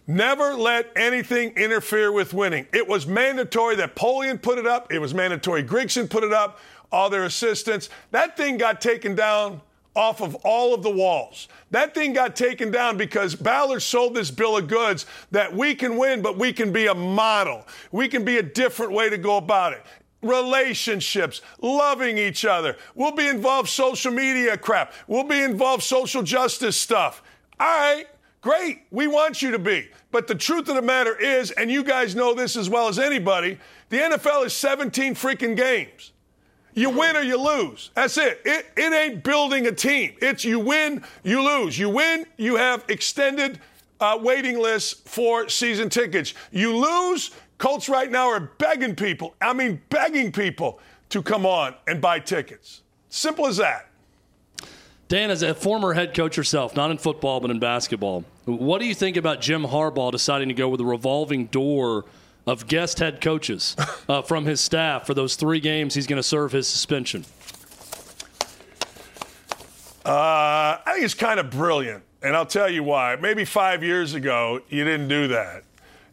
Never 0.08 0.54
let 0.54 0.90
anything 0.96 1.52
interfere 1.56 2.10
with 2.10 2.34
winning. 2.34 2.66
It 2.72 2.88
was 2.88 3.06
mandatory 3.06 3.76
that 3.76 3.94
Polian 3.94 4.42
put 4.42 4.58
it 4.58 4.66
up. 4.66 4.92
It 4.92 4.98
was 4.98 5.14
mandatory 5.14 5.62
Grigson 5.62 6.10
put 6.10 6.24
it 6.24 6.32
up, 6.32 6.58
all 6.90 7.08
their 7.08 7.24
assistants. 7.24 7.88
That 8.10 8.36
thing 8.36 8.56
got 8.56 8.80
taken 8.80 9.14
down 9.14 9.60
off 9.94 10.20
of 10.20 10.35
all 10.37 10.74
of 10.74 10.83
the 10.83 10.90
walls. 10.90 11.48
That 11.70 11.94
thing 11.94 12.12
got 12.12 12.35
taken 12.35 12.70
down 12.70 12.96
because 12.96 13.35
Ballard 13.35 13.83
sold 13.83 14.14
this 14.14 14.31
bill 14.31 14.57
of 14.57 14.68
goods 14.68 15.07
that 15.31 15.55
we 15.55 15.74
can 15.74 15.96
win, 15.96 16.22
but 16.22 16.38
we 16.38 16.52
can 16.52 16.72
be 16.72 16.87
a 16.87 16.94
model. 16.94 17.66
We 17.90 18.09
can 18.09 18.24
be 18.24 18.38
a 18.38 18.42
different 18.42 18.92
way 18.92 19.11
to 19.11 19.18
go 19.18 19.37
about 19.37 19.72
it. 19.72 19.83
Relationships, 20.22 21.42
loving 21.61 22.16
each 22.16 22.44
other. 22.44 22.76
We'll 22.94 23.12
be 23.12 23.28
involved 23.28 23.68
social 23.68 24.12
media 24.12 24.57
crap. 24.57 24.92
We'll 25.07 25.24
be 25.24 25.42
involved 25.42 25.83
social 25.83 26.22
justice 26.22 26.76
stuff. 26.78 27.22
All 27.59 27.66
right, 27.66 28.07
great. 28.40 28.83
We 28.90 29.09
want 29.09 29.42
you 29.42 29.50
to 29.50 29.59
be. 29.59 29.88
But 30.12 30.28
the 30.28 30.35
truth 30.35 30.68
of 30.68 30.76
the 30.76 30.83
matter 30.83 31.18
is, 31.18 31.50
and 31.52 31.70
you 31.70 31.83
guys 31.83 32.14
know 32.14 32.35
this 32.35 32.57
as 32.57 32.70
well 32.70 32.87
as 32.87 32.98
anybody, 32.98 33.59
the 33.88 33.98
NFL 33.98 34.46
is 34.46 34.52
17 34.52 35.14
freaking 35.14 35.57
games. 35.57 36.12
You 36.74 36.90
win 36.90 37.16
or 37.16 37.22
you 37.22 37.37
lose. 37.37 37.90
That's 37.94 38.16
it. 38.16 38.40
It, 38.44 38.66
it 38.76 38.92
ain't 38.92 39.22
building 39.22 39.66
a 39.66 39.72
team. 39.72 40.14
It's 40.20 40.44
you 40.44 40.58
win, 40.58 41.04
you 41.22 41.42
lose. 41.42 41.78
You 41.78 41.90
win, 41.90 42.26
you 42.38 42.56
have 42.56 42.85
extended 42.88 43.61
uh, 44.00 44.18
waiting 44.20 44.58
lists 44.58 45.00
for 45.04 45.48
season 45.48 45.88
tickets. 45.88 46.35
You 46.50 46.76
lose, 46.76 47.30
Colts 47.58 47.88
right 47.88 48.11
now 48.11 48.28
are 48.28 48.40
begging 48.40 48.96
people, 48.96 49.35
I 49.40 49.52
mean, 49.52 49.80
begging 49.88 50.32
people 50.32 50.80
to 51.11 51.22
come 51.22 51.46
on 51.46 51.74
and 51.87 52.00
buy 52.00 52.18
tickets. 52.18 52.82
Simple 53.11 53.46
as 53.46 53.58
that. 53.58 53.88
Dan, 55.08 55.30
as 55.30 55.42
a 55.42 55.54
former 55.54 55.92
head 55.92 56.14
coach 56.14 56.38
yourself, 56.38 56.74
not 56.74 56.90
in 56.90 56.96
football, 56.96 57.38
but 57.38 57.50
in 57.50 57.58
basketball, 57.58 58.24
what 58.46 58.80
do 58.80 58.87
you 58.87 58.94
think 58.94 59.18
about 59.18 59.42
Jim 59.42 59.62
Harbaugh 59.62 60.11
deciding 60.11 60.48
to 60.48 60.54
go 60.54 60.70
with 60.70 60.80
a 60.80 60.85
revolving 60.87 61.46
door? 61.46 62.06
Of 62.46 62.66
guest 62.66 62.98
head 62.98 63.20
coaches 63.20 63.76
uh, 64.09 64.22
from 64.22 64.44
his 64.44 64.61
staff 64.61 65.07
for 65.07 65.14
those 65.14 65.37
three 65.37 65.61
games 65.61 65.94
he's 65.94 66.07
going 66.07 66.18
to 66.18 66.22
serve 66.22 66.52
his 66.52 66.66
suspension? 66.68 67.24
Uh, 70.05 70.78
I 70.85 70.92
think 70.92 71.05
it's 71.05 71.14
kind 71.14 71.38
of 71.38 71.50
brilliant, 71.50 72.02
and 72.22 72.35
I'll 72.35 72.46
tell 72.46 72.68
you 72.68 72.83
why. 72.83 73.16
Maybe 73.16 73.44
five 73.44 73.85
years 73.85 74.14
ago, 74.14 74.61
you 74.68 74.85
didn't 74.85 75.09
do 75.09 75.28
that. 75.28 75.62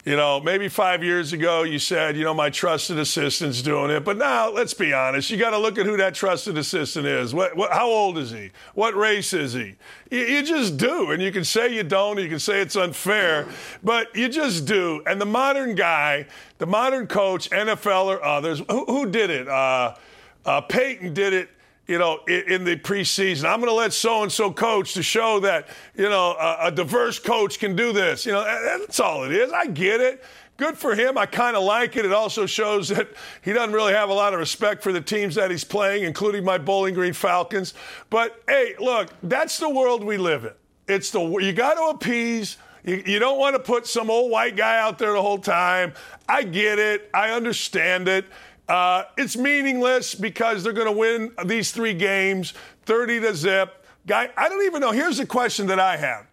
You 0.09 0.15
know, 0.15 0.39
maybe 0.39 0.69
five 0.69 1.03
years 1.03 1.33
ago 1.33 1.61
you 1.61 1.77
said, 1.77 2.17
you 2.17 2.23
know, 2.23 2.33
my 2.33 2.49
trusted 2.49 2.97
assistant's 2.97 3.61
doing 3.61 3.91
it. 3.91 4.03
But 4.03 4.17
now, 4.17 4.49
let's 4.49 4.73
be 4.73 4.91
honest, 4.91 5.29
you 5.29 5.37
got 5.37 5.51
to 5.51 5.59
look 5.59 5.77
at 5.77 5.85
who 5.85 5.97
that 5.97 6.15
trusted 6.15 6.57
assistant 6.57 7.05
is. 7.05 7.31
What, 7.31 7.55
what, 7.55 7.71
how 7.71 7.87
old 7.87 8.17
is 8.17 8.31
he? 8.31 8.49
What 8.73 8.95
race 8.95 9.33
is 9.33 9.53
he? 9.53 9.75
You, 10.09 10.21
you, 10.21 10.41
just 10.41 10.77
do. 10.77 11.11
And 11.11 11.21
you 11.21 11.31
can 11.31 11.43
say 11.43 11.75
you 11.75 11.83
don't, 11.83 12.17
you 12.17 12.27
can 12.27 12.39
say 12.39 12.59
it's 12.59 12.75
unfair, 12.75 13.47
but 13.83 14.15
you 14.15 14.29
just 14.29 14.65
do. 14.65 15.03
And 15.05 15.21
the 15.21 15.27
modern 15.27 15.75
guy, 15.75 16.25
the 16.57 16.65
modern 16.65 17.05
coach, 17.05 17.47
NFL 17.51 18.05
or 18.05 18.23
others, 18.25 18.63
who, 18.67 18.85
who 18.85 19.11
did 19.11 19.29
it? 19.29 19.47
Uh, 19.47 19.93
uh, 20.43 20.61
Peyton 20.61 21.13
did 21.13 21.33
it 21.33 21.51
you 21.89 21.97
know, 21.97 22.19
in, 22.27 22.63
the 22.63 22.75
preseason. 22.75 23.45
I'm 23.45 23.59
going 23.59 23.71
to 23.71 23.75
let 23.75 23.93
so 23.93 24.21
and 24.21 24.31
so 24.31 24.53
coach 24.53 24.93
to 24.93 25.01
show 25.01 25.39
that, 25.39 25.69
you 25.95 26.07
know, 26.07 26.35
a, 26.39 26.67
a, 26.67 26.71
diverse 26.71 27.17
coach 27.17 27.57
can 27.57 27.75
do 27.75 27.91
this. 27.91 28.27
You 28.27 28.33
know, 28.33 28.43
that's 28.43 28.99
all 28.99 29.23
it 29.23 29.31
is. 29.31 29.51
I 29.51 29.65
get 29.65 29.99
it. 29.99 30.23
Good 30.57 30.77
for 30.77 30.93
him. 30.93 31.17
I 31.17 31.25
kind 31.25 31.57
of 31.57 31.63
like 31.63 31.97
it. 31.97 32.05
It 32.05 32.11
also 32.11 32.45
shows 32.45 32.89
that 32.89 33.07
he 33.41 33.53
doesn't 33.53 33.73
really 33.73 33.93
have 33.93 34.09
a 34.09 34.13
lot 34.13 34.33
of 34.33 34.39
respect 34.39 34.83
for 34.83 34.91
the 34.91 35.01
teams 35.01 35.33
that 35.33 35.49
he's 35.49 35.63
playing, 35.63 36.03
including 36.03 36.45
my 36.45 36.59
Bowling 36.59 36.93
Green 36.93 37.13
Falcons. 37.13 37.73
But 38.11 38.39
hey, 38.47 38.75
look, 38.77 39.09
that's 39.23 39.57
the 39.57 39.69
world 39.69 40.03
we 40.03 40.17
live 40.17 40.45
in. 40.45 40.53
It's 40.87 41.09
the 41.09 41.21
you 41.39 41.53
got 41.53 41.73
to 41.73 41.85
appease. 41.85 42.57
You, 42.83 43.01
you 43.05 43.19
don't 43.19 43.39
want 43.39 43.55
to 43.55 43.59
put 43.59 43.87
some 43.87 44.11
old 44.11 44.31
white 44.31 44.55
guy 44.55 44.79
out 44.79 44.99
there 44.99 45.13
the 45.13 45.21
whole 45.21 45.39
time. 45.39 45.93
I 46.27 46.43
get 46.43 46.77
it. 46.77 47.09
I 47.15 47.31
understand 47.31 48.07
it. 48.07 48.25
Uh, 48.69 49.05
it's 49.17 49.35
meaningless 49.35 50.13
because 50.13 50.63
they're 50.63 50.73
going 50.73 50.85
to 50.85 50.91
win 50.91 51.31
these 51.45 51.71
three 51.71 51.95
games, 51.95 52.53
30 52.85 53.19
to 53.21 53.35
zip. 53.35 53.85
Guy, 54.05 54.29
I 54.37 54.47
don't 54.47 54.63
even 54.63 54.79
know. 54.79 54.91
Here's 54.91 55.17
the 55.17 55.25
question 55.25 55.67
that 55.67 55.79
I 55.79 55.97
have. 55.97 56.27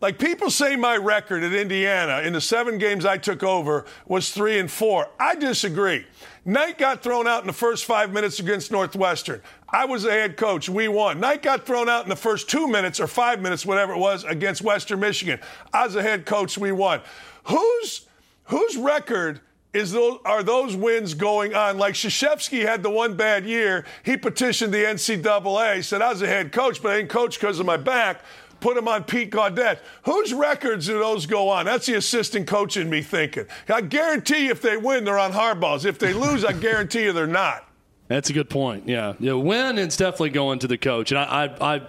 Like 0.00 0.18
people 0.18 0.50
say 0.50 0.74
my 0.74 0.96
record 0.96 1.44
at 1.44 1.52
Indiana 1.52 2.22
in 2.22 2.32
the 2.32 2.40
seven 2.40 2.76
games 2.78 3.04
I 3.04 3.18
took 3.18 3.44
over 3.44 3.84
was 4.06 4.30
three 4.30 4.58
and 4.58 4.68
four. 4.68 5.08
I 5.20 5.36
disagree. 5.36 6.06
Knight 6.44 6.76
got 6.76 7.04
thrown 7.04 7.28
out 7.28 7.42
in 7.42 7.46
the 7.46 7.52
first 7.52 7.84
five 7.84 8.12
minutes 8.12 8.40
against 8.40 8.72
Northwestern. 8.72 9.40
I 9.68 9.84
was 9.84 10.02
the 10.02 10.10
head 10.10 10.36
coach. 10.36 10.68
We 10.68 10.88
won. 10.88 11.20
Knight 11.20 11.42
got 11.42 11.66
thrown 11.66 11.88
out 11.88 12.02
in 12.02 12.08
the 12.08 12.16
first 12.16 12.50
two 12.50 12.66
minutes 12.66 12.98
or 12.98 13.06
five 13.06 13.40
minutes, 13.40 13.64
whatever 13.64 13.92
it 13.92 13.98
was, 13.98 14.24
against 14.24 14.62
Western 14.62 14.98
Michigan. 14.98 15.38
I 15.72 15.84
was 15.84 15.94
the 15.94 16.02
head 16.02 16.26
coach. 16.26 16.58
We 16.58 16.72
won. 16.72 17.00
Whose 17.44 18.06
whose 18.44 18.76
record 18.76 19.40
is 19.72 19.92
those, 19.92 20.18
are 20.24 20.42
those 20.42 20.76
wins 20.76 21.14
going 21.14 21.54
on? 21.54 21.78
Like 21.78 21.94
Krzyzewski 21.94 22.62
had 22.62 22.82
the 22.82 22.90
one 22.90 23.14
bad 23.14 23.44
year. 23.44 23.84
He 24.02 24.16
petitioned 24.16 24.72
the 24.72 24.84
NCAA, 24.84 25.82
said, 25.84 26.02
I 26.02 26.10
was 26.10 26.22
a 26.22 26.26
head 26.26 26.52
coach, 26.52 26.82
but 26.82 26.92
I 26.92 26.96
didn't 26.98 27.10
coach 27.10 27.40
because 27.40 27.58
of 27.58 27.66
my 27.66 27.78
back. 27.78 28.20
Put 28.60 28.76
him 28.76 28.86
on 28.86 29.02
Pete 29.04 29.30
Gaudet. 29.30 29.80
Whose 30.04 30.32
records 30.32 30.86
do 30.86 30.98
those 30.98 31.26
go 31.26 31.48
on? 31.48 31.64
That's 31.64 31.86
the 31.86 31.94
assistant 31.94 32.46
coach 32.46 32.76
in 32.76 32.88
me 32.88 33.02
thinking. 33.02 33.46
I 33.68 33.80
guarantee 33.80 34.44
you 34.44 34.50
if 34.52 34.62
they 34.62 34.76
win, 34.76 35.04
they're 35.04 35.18
on 35.18 35.32
Harbaugh's. 35.32 35.84
If 35.84 35.98
they 35.98 36.12
lose, 36.12 36.44
I 36.44 36.52
guarantee 36.52 37.04
you 37.04 37.12
they're 37.12 37.26
not. 37.26 37.66
That's 38.06 38.30
a 38.30 38.32
good 38.32 38.50
point. 38.50 38.86
Yeah. 38.86 39.14
Yeah. 39.18 39.32
Win, 39.32 39.78
it's 39.78 39.96
definitely 39.96 40.30
going 40.30 40.60
to 40.60 40.68
the 40.68 40.78
coach. 40.78 41.10
And 41.10 41.18
I, 41.18 41.46
I, 41.60 41.74
I 41.74 41.82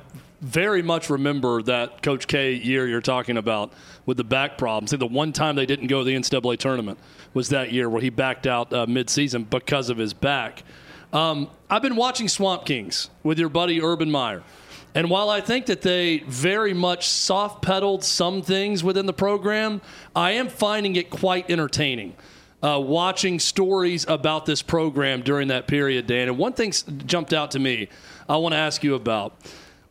very 0.43 0.81
much 0.81 1.09
remember 1.09 1.61
that 1.63 2.03
Coach 2.03 2.27
K 2.27 2.53
year 2.53 2.85
you're 2.85 3.01
talking 3.01 3.37
about 3.37 3.71
with 4.05 4.17
the 4.17 4.23
back 4.23 4.57
problems. 4.57 4.91
Think 4.91 4.99
the 4.99 5.07
one 5.07 5.31
time 5.31 5.55
they 5.55 5.65
didn't 5.65 5.87
go 5.87 5.99
to 5.99 6.03
the 6.03 6.15
NCAA 6.15 6.57
tournament 6.57 6.99
was 7.33 7.49
that 7.49 7.71
year 7.71 7.89
where 7.89 8.01
he 8.01 8.09
backed 8.09 8.45
out 8.45 8.71
uh, 8.73 8.85
midseason 8.85 9.49
because 9.49 9.89
of 9.89 9.97
his 9.97 10.13
back. 10.13 10.63
Um, 11.13 11.49
I've 11.69 11.81
been 11.81 11.95
watching 11.95 12.27
Swamp 12.27 12.65
Kings 12.65 13.09
with 13.23 13.39
your 13.39 13.49
buddy 13.49 13.81
Urban 13.81 14.11
Meyer. 14.11 14.43
And 14.95 15.09
while 15.09 15.29
I 15.29 15.41
think 15.41 15.67
that 15.67 15.81
they 15.81 16.19
very 16.27 16.73
much 16.73 17.07
soft 17.07 17.63
pedaled 17.63 18.03
some 18.03 18.41
things 18.41 18.83
within 18.83 19.05
the 19.05 19.13
program, 19.13 19.81
I 20.15 20.31
am 20.31 20.49
finding 20.49 20.95
it 20.95 21.09
quite 21.09 21.49
entertaining. 21.49 22.15
Uh, 22.61 22.79
watching 22.79 23.39
stories 23.39 24.05
about 24.07 24.45
this 24.45 24.61
program 24.61 25.21
during 25.21 25.49
that 25.49 25.67
period, 25.67 26.07
Dan. 26.07 26.27
And 26.27 26.37
one 26.37 26.53
thing 26.53 26.71
jumped 27.05 27.33
out 27.33 27.51
to 27.51 27.59
me 27.59 27.89
I 28.29 28.37
want 28.37 28.53
to 28.53 28.57
ask 28.57 28.83
you 28.83 28.95
about. 28.95 29.35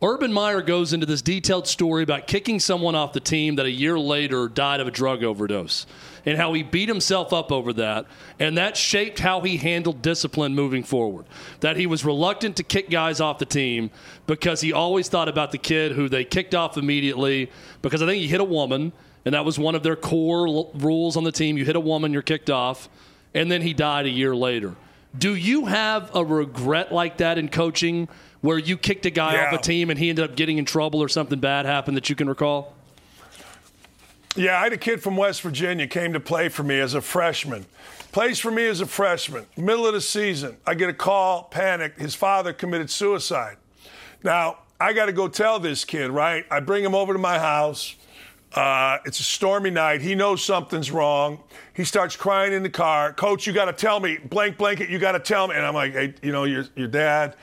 Urban 0.05 0.33
Meyer 0.33 0.62
goes 0.62 0.93
into 0.93 1.07
this 1.07 1.23
detailed 1.23 1.69
story 1.69 2.03
about 2.03 2.27
kicking 2.27 2.59
someone 2.59 2.97
off 2.97 3.12
the 3.12 3.21
team 3.21 3.55
that 3.55 3.67
a 3.67 3.71
year 3.71 3.97
later 3.97 4.49
died 4.49 4.81
of 4.81 4.88
a 4.88 4.91
drug 4.91 5.23
overdose 5.23 5.87
and 6.27 6.37
how 6.37 6.53
he 6.55 6.65
beat 6.65 6.88
himself 6.88 7.33
up 7.33 7.53
over 7.53 7.73
that. 7.73 8.07
And 8.41 8.59
that 8.59 8.77
shaped 8.77 9.21
how 9.21 9.43
he 9.43 9.59
handled 9.59 10.03
discipline 10.03 10.57
moving 10.57 10.83
forward. 10.83 11.27
That 11.61 11.77
he 11.77 11.87
was 11.87 12.05
reluctant 12.05 12.57
to 12.57 12.65
kick 12.65 12.91
guys 12.91 13.21
off 13.21 13.38
the 13.38 13.45
team 13.45 13.93
because 14.27 14.61
he 14.61 14.73
always 14.73 15.09
thought 15.09 15.29
about 15.29 15.53
the 15.53 15.59
kid 15.59 15.93
who 15.93 16.09
they 16.09 16.25
kicked 16.25 16.55
off 16.55 16.77
immediately 16.77 17.53
because 17.81 18.03
I 18.03 18.07
think 18.07 18.21
he 18.23 18.27
hit 18.27 18.41
a 18.41 18.45
woman, 18.45 18.93
and 19.25 19.35
that 19.37 19.45
was 19.45 19.57
one 19.57 19.77
of 19.77 19.85
their 19.85 19.97
core 19.97 20.49
l- 20.49 20.71
rules 20.75 21.17
on 21.17 21.23
the 21.23 21.33
team. 21.33 21.57
You 21.57 21.65
hit 21.65 21.77
a 21.77 21.81
woman, 21.81 22.12
you're 22.12 22.23
kicked 22.23 22.51
off. 22.51 22.88
And 23.35 23.51
then 23.53 23.62
he 23.62 23.73
died 23.73 24.07
a 24.07 24.11
year 24.11 24.35
later. 24.35 24.75
Do 25.17 25.35
you 25.35 25.67
have 25.67 26.11
a 26.15 26.25
regret 26.25 26.93
like 26.93 27.19
that 27.19 27.38
in 27.38 27.49
coaching? 27.49 28.09
Where 28.43 28.59
you 28.59 28.77
kicked 28.77 29.07
a 29.07 29.11
guy 29.11 29.35
yeah. 29.35 29.47
off 29.47 29.55
a 29.55 29.63
team 29.63 29.89
and 29.89 29.99
he 29.99 30.11
ended 30.11 30.29
up 30.29 30.37
getting 30.37 30.59
in 30.59 30.65
trouble 30.65 31.03
or 31.03 31.09
something 31.09 31.41
bad 31.41 31.65
happened 31.65 31.97
that 31.97 32.11
you 32.11 32.15
can 32.15 32.29
recall? 32.29 32.75
Yeah, 34.37 34.59
I 34.59 34.65
had 34.65 34.73
a 34.73 34.79
kid 34.79 35.03
from 35.03 35.17
West 35.17 35.43
Virginia 35.43 35.87
came 35.87 36.13
to 36.13 36.21
play 36.21 36.49
for 36.49 36.63
me 36.63 36.79
as 36.79 36.95
a 36.95 37.01
freshman. 37.01 37.67
Plays 38.13 38.39
for 38.39 38.51
me 38.51 38.67
as 38.67 38.81
a 38.81 38.87
freshman. 38.87 39.47
Middle 39.57 39.87
of 39.87 39.95
the 39.95 40.01
season, 40.01 40.57
I 40.67 40.75
get 40.75 40.91
a 40.91 40.95
call, 40.95 41.45
panic. 41.45 41.99
His 41.99 42.15
father 42.15 42.53
committed 42.53 42.91
suicide. 42.91 43.57
Now, 44.23 44.59
I 44.81 44.93
got 44.93 45.07
to 45.07 45.13
go 45.13 45.29
tell 45.29 45.61
this 45.61 45.85
kid, 45.85 46.11
right? 46.11 46.45
I 46.51 46.61
bring 46.61 46.85
him 46.85 46.95
over 46.95 47.13
to 47.13 47.19
my 47.19 47.39
house. 47.39 47.95
Uh, 48.55 48.99
it's 49.07 49.21
a 49.21 49.23
stormy 49.23 49.71
night. 49.71 50.03
He 50.03 50.15
knows 50.15 50.45
something's 50.45 50.91
wrong. 50.91 51.41
He 51.75 51.85
starts 51.85 52.17
crying 52.17 52.53
in 52.53 52.63
the 52.63 52.71
car. 52.71 53.13
Coach, 53.13 53.47
you 53.47 53.53
got 53.53 53.67
to 53.67 53.73
tell 53.73 54.01
me. 54.01 54.19
Blank 54.19 54.59
blanket, 54.59 54.91
you 54.91 54.99
got 54.99 55.13
to 55.13 55.21
tell 55.21 55.49
me. 55.49 55.55
And 55.55 55.65
I'm 55.65 55.75
like, 55.75 55.93
hey, 55.93 56.15
you 56.23 56.33
know, 56.33 56.45
your, 56.45 56.65
your 56.75 56.89
dad 56.89 57.37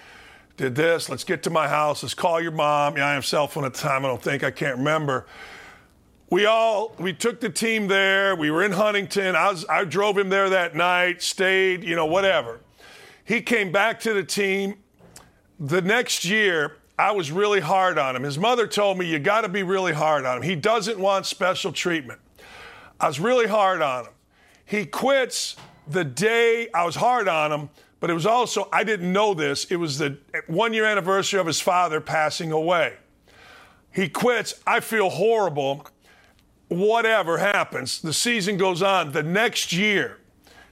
did 0.59 0.75
this. 0.75 1.07
Let's 1.07 1.23
get 1.23 1.41
to 1.43 1.49
my 1.49 1.69
house. 1.69 2.03
Let's 2.03 2.13
call 2.13 2.41
your 2.41 2.51
mom. 2.51 2.97
Yeah, 2.97 3.07
I 3.07 3.13
have 3.13 3.25
cell 3.25 3.47
phone 3.47 3.63
at 3.63 3.73
the 3.73 3.79
time. 3.79 4.03
I 4.03 4.09
don't 4.09 4.21
think 4.21 4.43
I 4.43 4.51
can't 4.51 4.77
remember. 4.77 5.25
We 6.29 6.45
all 6.45 6.93
we 6.99 7.13
took 7.13 7.39
the 7.39 7.49
team 7.49 7.87
there. 7.87 8.35
We 8.35 8.51
were 8.51 8.63
in 8.63 8.73
Huntington. 8.73 9.35
I 9.35 9.49
was 9.49 9.65
I 9.67 9.85
drove 9.85 10.17
him 10.17 10.27
there 10.29 10.49
that 10.49 10.75
night. 10.75 11.21
Stayed, 11.21 11.83
you 11.83 11.95
know, 11.95 12.05
whatever. 12.05 12.59
He 13.23 13.41
came 13.41 13.71
back 13.71 14.01
to 14.01 14.13
the 14.13 14.23
team. 14.23 14.75
The 15.61 15.81
next 15.81 16.25
year, 16.25 16.75
I 16.97 17.13
was 17.13 17.31
really 17.31 17.61
hard 17.61 17.97
on 17.97 18.15
him. 18.15 18.23
His 18.23 18.37
mother 18.37 18.67
told 18.67 18.97
me 18.97 19.05
you 19.05 19.17
got 19.17 19.41
to 19.41 19.49
be 19.49 19.63
really 19.63 19.93
hard 19.93 20.25
on 20.25 20.37
him. 20.37 20.43
He 20.43 20.55
doesn't 20.55 20.99
want 20.99 21.25
special 21.25 21.71
treatment. 21.71 22.19
I 22.99 23.07
was 23.07 23.19
really 23.19 23.47
hard 23.47 23.81
on 23.81 24.05
him. 24.05 24.13
He 24.65 24.85
quits 24.85 25.55
the 25.87 26.03
day 26.03 26.67
I 26.73 26.85
was 26.85 26.95
hard 26.95 27.29
on 27.29 27.51
him 27.51 27.69
but 27.99 28.09
it 28.09 28.13
was 28.13 28.25
also, 28.25 28.67
I 28.71 28.83
didn't 28.83 29.11
know 29.11 29.33
this, 29.33 29.65
it 29.65 29.75
was 29.75 29.97
the 29.97 30.17
one 30.47 30.73
year 30.73 30.85
anniversary 30.85 31.39
of 31.39 31.47
his 31.47 31.59
father 31.59 31.99
passing 31.99 32.51
away. 32.51 32.95
He 33.91 34.07
quits. 34.07 34.53
I 34.65 34.79
feel 34.79 35.09
horrible. 35.09 35.85
whatever 36.69 37.39
happens, 37.39 38.01
the 38.01 38.13
season 38.13 38.55
goes 38.57 38.81
on. 38.81 39.11
The 39.11 39.23
next 39.23 39.73
year, 39.73 40.19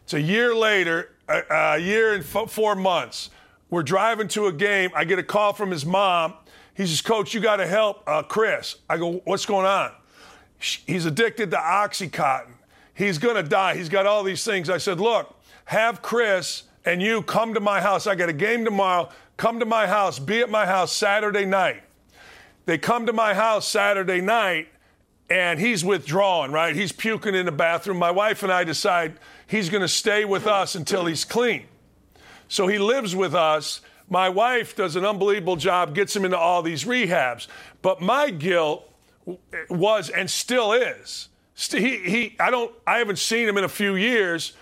it's 0.04 0.14
a 0.14 0.22
year 0.22 0.56
later, 0.56 1.16
a, 1.28 1.42
a 1.50 1.78
year 1.80 2.14
and 2.14 2.24
f- 2.24 2.52
four 2.52 2.76
months. 2.76 3.32
We're 3.70 3.84
driving 3.84 4.28
to 4.30 4.46
a 4.46 4.54
game. 4.54 4.92
I 4.96 5.04
get 5.04 5.20
a 5.20 5.24
call 5.24 5.54
from 5.54 5.72
his 5.72 5.86
mom. 5.86 6.36
He 6.76 6.86
says, 6.86 7.02
Coach, 7.02 7.34
you 7.34 7.42
got 7.42 7.58
to 7.58 7.68
help 7.68 8.04
uh, 8.08 8.22
Chris. 8.22 8.78
I 8.90 8.98
go, 8.98 9.22
What's 9.26 9.46
going 9.46 9.66
on? 9.66 9.92
He's 10.60 11.06
addicted 11.06 11.52
to 11.52 11.58
Oxycontin. 11.58 12.54
He's 12.94 13.18
going 13.18 13.36
to 13.36 13.44
die. 13.44 13.76
He's 13.76 13.90
got 13.90 14.06
all 14.06 14.24
these 14.24 14.44
things. 14.44 14.70
I 14.70 14.78
said, 14.78 15.00
Look, 15.00 15.36
have 15.66 16.02
Chris 16.02 16.64
and 16.88 17.02
you 17.02 17.22
come 17.22 17.54
to 17.54 17.60
my 17.60 17.82
house. 17.82 18.08
I 18.08 18.16
got 18.16 18.30
a 18.30 18.34
game 18.34 18.64
tomorrow. 18.64 19.10
Come 19.36 19.60
to 19.60 19.66
my 19.66 19.88
house. 19.88 20.20
Be 20.20 20.40
at 20.40 20.50
my 20.50 20.66
house 20.66 20.94
Saturday 20.94 21.46
night. 21.46 21.84
They 22.66 22.78
come 22.78 23.06
to 23.08 23.14
my 23.14 23.34
house 23.34 23.68
Saturday 23.68 24.22
night 24.22 24.70
and 25.30 25.60
he's 25.60 25.84
withdrawing, 25.84 26.54
right? 26.54 26.74
He's 26.74 26.94
puking 26.94 27.36
in 27.36 27.46
the 27.46 27.52
bathroom. 27.52 27.98
My 27.98 28.12
wife 28.12 28.42
and 28.42 28.52
I 28.52 28.64
decide 28.64 29.20
he's 29.48 29.70
going 29.70 29.82
to 29.82 29.90
stay 29.90 30.24
with 30.24 30.48
us 30.48 30.76
until 30.76 31.06
he's 31.06 31.26
clean. 31.26 31.66
So 32.48 32.68
he 32.68 32.80
lives 32.80 33.14
with 33.14 33.36
us. 33.36 33.82
My 34.10 34.30
wife 34.30 34.74
does 34.78 34.96
an 34.96 35.06
unbelievable 35.06 35.58
job, 35.58 35.94
gets 35.94 36.16
him 36.16 36.24
into 36.24 36.38
all 36.38 36.62
these 36.62 36.86
rehabs. 36.86 37.48
But 37.82 38.02
my 38.02 38.30
guilt 38.30 38.90
was 39.70 40.10
and 40.10 40.32
still 40.32 40.72
is. 40.72 41.28
He, 41.54 41.98
he, 41.98 42.36
I 42.40 42.50
don't, 42.50 42.74
I 42.86 43.00
haven't 43.00 43.20
seen 43.20 43.50
him 43.50 43.58
in 43.58 43.66
a 43.66 43.70
few 43.70 43.96
years, 43.96 44.54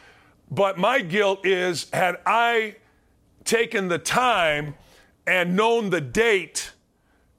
but 0.50 0.78
my 0.78 1.02
guilt 1.02 1.46
is 1.46 1.88
had 1.92 2.18
I 2.26 2.76
taken 3.44 3.88
the 3.88 4.00
time 4.00 4.76
and 5.28 5.56
known 5.56 5.90
the 5.90 6.02
date 6.02 6.72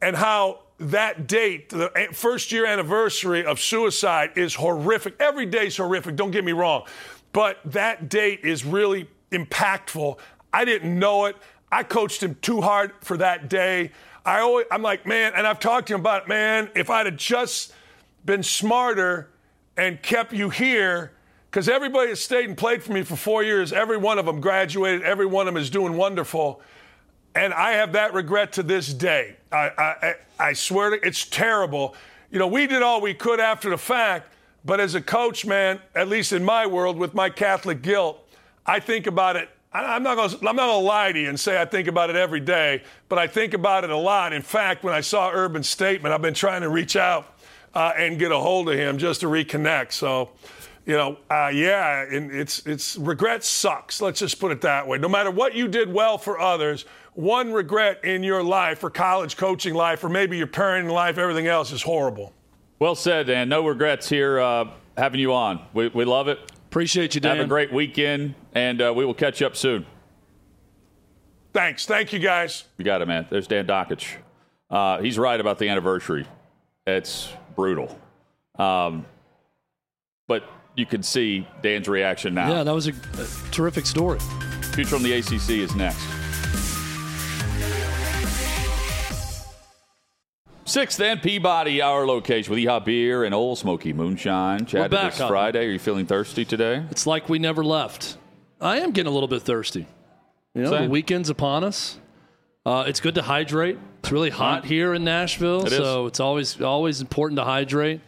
and 0.00 0.16
how 0.16 0.60
that 0.78 1.26
date, 1.26 1.70
the 1.70 1.90
first 2.12 2.52
year 2.52 2.66
anniversary 2.66 3.44
of 3.44 3.58
suicide, 3.58 4.30
is 4.36 4.54
horrific. 4.54 5.14
Every 5.18 5.46
day 5.46 5.68
is 5.68 5.76
horrific, 5.76 6.16
don't 6.16 6.30
get 6.30 6.44
me 6.44 6.52
wrong. 6.52 6.86
But 7.32 7.58
that 7.64 8.08
date 8.08 8.40
is 8.44 8.64
really 8.64 9.08
impactful. 9.30 10.18
I 10.52 10.64
didn't 10.64 10.98
know 10.98 11.26
it. 11.26 11.36
I 11.72 11.82
coached 11.82 12.22
him 12.22 12.36
too 12.40 12.60
hard 12.60 12.92
for 13.00 13.16
that 13.16 13.48
day. 13.48 13.92
I 14.24 14.40
always, 14.40 14.66
I'm 14.70 14.82
like, 14.82 15.06
man, 15.06 15.32
and 15.34 15.46
I've 15.46 15.60
talked 15.60 15.88
to 15.88 15.94
him 15.94 16.00
about, 16.00 16.22
it, 16.22 16.28
man, 16.28 16.70
if 16.74 16.90
I'd 16.90 17.06
have 17.06 17.16
just 17.16 17.72
been 18.24 18.42
smarter 18.42 19.30
and 19.76 20.02
kept 20.02 20.32
you 20.32 20.50
here, 20.50 21.12
because 21.56 21.70
everybody 21.70 22.10
has 22.10 22.20
stayed 22.20 22.50
and 22.50 22.58
played 22.58 22.82
for 22.82 22.92
me 22.92 23.02
for 23.02 23.16
four 23.16 23.42
years, 23.42 23.72
every 23.72 23.96
one 23.96 24.18
of 24.18 24.26
them 24.26 24.42
graduated, 24.42 25.00
every 25.00 25.24
one 25.24 25.48
of 25.48 25.54
them 25.54 25.62
is 25.62 25.70
doing 25.70 25.96
wonderful. 25.96 26.60
And 27.34 27.54
I 27.54 27.70
have 27.70 27.92
that 27.92 28.12
regret 28.12 28.52
to 28.52 28.62
this 28.62 28.92
day. 28.92 29.38
I, 29.50 29.70
I, 29.78 30.14
I 30.38 30.52
swear 30.52 30.90
to 30.90 30.96
it's 30.96 31.24
terrible. 31.24 31.96
You 32.30 32.38
know, 32.38 32.46
we 32.46 32.66
did 32.66 32.82
all 32.82 33.00
we 33.00 33.14
could 33.14 33.40
after 33.40 33.70
the 33.70 33.78
fact, 33.78 34.34
but 34.66 34.80
as 34.80 34.94
a 34.94 35.00
coach, 35.00 35.46
man, 35.46 35.80
at 35.94 36.08
least 36.08 36.34
in 36.34 36.44
my 36.44 36.66
world 36.66 36.98
with 36.98 37.14
my 37.14 37.30
Catholic 37.30 37.80
guilt, 37.80 38.18
I 38.66 38.78
think 38.78 39.06
about 39.06 39.36
it. 39.36 39.48
I'm 39.72 40.02
not 40.02 40.16
going 40.16 40.34
I'm 40.46 40.56
not 40.56 40.66
going 40.66 40.82
to 40.82 40.86
lie 40.86 41.12
to 41.12 41.18
you 41.18 41.30
and 41.30 41.40
say 41.40 41.58
I 41.58 41.64
think 41.64 41.88
about 41.88 42.10
it 42.10 42.16
every 42.16 42.40
day, 42.40 42.82
but 43.08 43.18
I 43.18 43.28
think 43.28 43.54
about 43.54 43.82
it 43.82 43.88
a 43.88 43.96
lot. 43.96 44.34
In 44.34 44.42
fact, 44.42 44.84
when 44.84 44.92
I 44.92 45.00
saw 45.00 45.30
Urban's 45.32 45.70
statement, 45.70 46.12
I've 46.12 46.20
been 46.20 46.34
trying 46.34 46.60
to 46.60 46.68
reach 46.68 46.96
out 46.96 47.34
uh, 47.74 47.94
and 47.96 48.18
get 48.18 48.30
a 48.30 48.38
hold 48.38 48.68
of 48.68 48.74
him 48.74 48.98
just 48.98 49.20
to 49.20 49.26
reconnect. 49.26 49.92
So, 49.92 50.32
you 50.86 50.96
know, 50.96 51.18
uh, 51.28 51.50
yeah, 51.52 52.04
it's 52.08 52.64
it's 52.64 52.96
regret 52.96 53.42
sucks. 53.42 54.00
Let's 54.00 54.20
just 54.20 54.38
put 54.38 54.52
it 54.52 54.60
that 54.60 54.86
way. 54.86 54.98
No 54.98 55.08
matter 55.08 55.32
what 55.32 55.54
you 55.54 55.66
did 55.66 55.92
well 55.92 56.16
for 56.16 56.38
others, 56.38 56.84
one 57.14 57.52
regret 57.52 58.04
in 58.04 58.22
your 58.22 58.42
life 58.42 58.84
or 58.84 58.90
college 58.90 59.36
coaching 59.36 59.74
life 59.74 60.04
or 60.04 60.08
maybe 60.08 60.38
your 60.38 60.46
parenting 60.46 60.90
life, 60.90 61.18
everything 61.18 61.48
else 61.48 61.72
is 61.72 61.82
horrible. 61.82 62.32
Well 62.78 62.94
said, 62.94 63.26
Dan. 63.26 63.48
No 63.48 63.66
regrets 63.66 64.08
here 64.08 64.38
uh, 64.38 64.70
having 64.96 65.18
you 65.18 65.34
on. 65.34 65.60
We, 65.74 65.88
we 65.88 66.04
love 66.04 66.28
it. 66.28 66.38
Appreciate 66.66 67.14
you, 67.14 67.20
Dan. 67.20 67.38
Have 67.38 67.46
a 67.46 67.48
great 67.48 67.72
weekend, 67.72 68.34
and 68.54 68.80
uh, 68.80 68.92
we 68.94 69.04
will 69.04 69.14
catch 69.14 69.40
you 69.40 69.46
up 69.46 69.56
soon. 69.56 69.86
Thanks. 71.52 71.86
Thank 71.86 72.12
you, 72.12 72.18
guys. 72.18 72.64
You 72.76 72.84
got 72.84 73.02
it, 73.02 73.08
man. 73.08 73.26
There's 73.30 73.46
Dan 73.48 73.66
Dakich. 73.66 74.16
Uh, 74.68 75.00
he's 75.00 75.18
right 75.18 75.40
about 75.40 75.58
the 75.58 75.68
anniversary. 75.68 76.26
It's 76.86 77.32
brutal. 77.56 77.98
Um, 78.58 79.06
but 80.28 80.44
you 80.76 80.86
can 80.86 81.02
see 81.02 81.46
Dan's 81.62 81.88
reaction 81.88 82.34
now. 82.34 82.50
Yeah, 82.50 82.62
that 82.62 82.74
was 82.74 82.86
a, 82.86 82.90
a 82.90 83.50
terrific 83.50 83.86
story. 83.86 84.18
Future 84.74 84.96
on 84.96 85.02
the 85.02 85.12
ACC 85.14 85.50
is 85.50 85.74
next. 85.74 86.06
Sixth 90.66 91.00
and 91.00 91.22
Peabody, 91.22 91.80
our 91.80 92.06
location 92.06 92.50
with 92.50 92.58
Yee-Haw 92.58 92.80
Beer 92.80 93.24
and 93.24 93.34
Ole 93.34 93.56
Smoky 93.56 93.92
Moonshine. 93.92 94.66
Chad, 94.66 94.90
back, 94.90 95.14
this 95.14 95.26
Friday. 95.26 95.66
Are 95.66 95.70
you 95.70 95.78
feeling 95.78 96.06
thirsty 96.06 96.44
today? 96.44 96.84
It's 96.90 97.06
like 97.06 97.28
we 97.28 97.38
never 97.38 97.64
left. 97.64 98.18
I 98.60 98.80
am 98.80 98.90
getting 98.90 99.10
a 99.10 99.14
little 99.14 99.28
bit 99.28 99.42
thirsty. 99.42 99.86
You 100.54 100.62
know, 100.62 100.70
Same. 100.70 100.84
the 100.84 100.90
weekend's 100.90 101.30
upon 101.30 101.64
us. 101.64 101.98
Uh, 102.66 102.84
it's 102.86 103.00
good 103.00 103.14
to 103.14 103.22
hydrate. 103.22 103.78
It's 104.00 104.10
really 104.10 104.28
hot 104.30 104.64
here 104.64 104.92
in 104.92 105.04
Nashville, 105.04 105.66
it 105.66 105.70
so 105.70 106.06
it's 106.06 106.20
always 106.20 106.60
always 106.60 107.00
important 107.00 107.38
to 107.38 107.44
hydrate. 107.44 108.00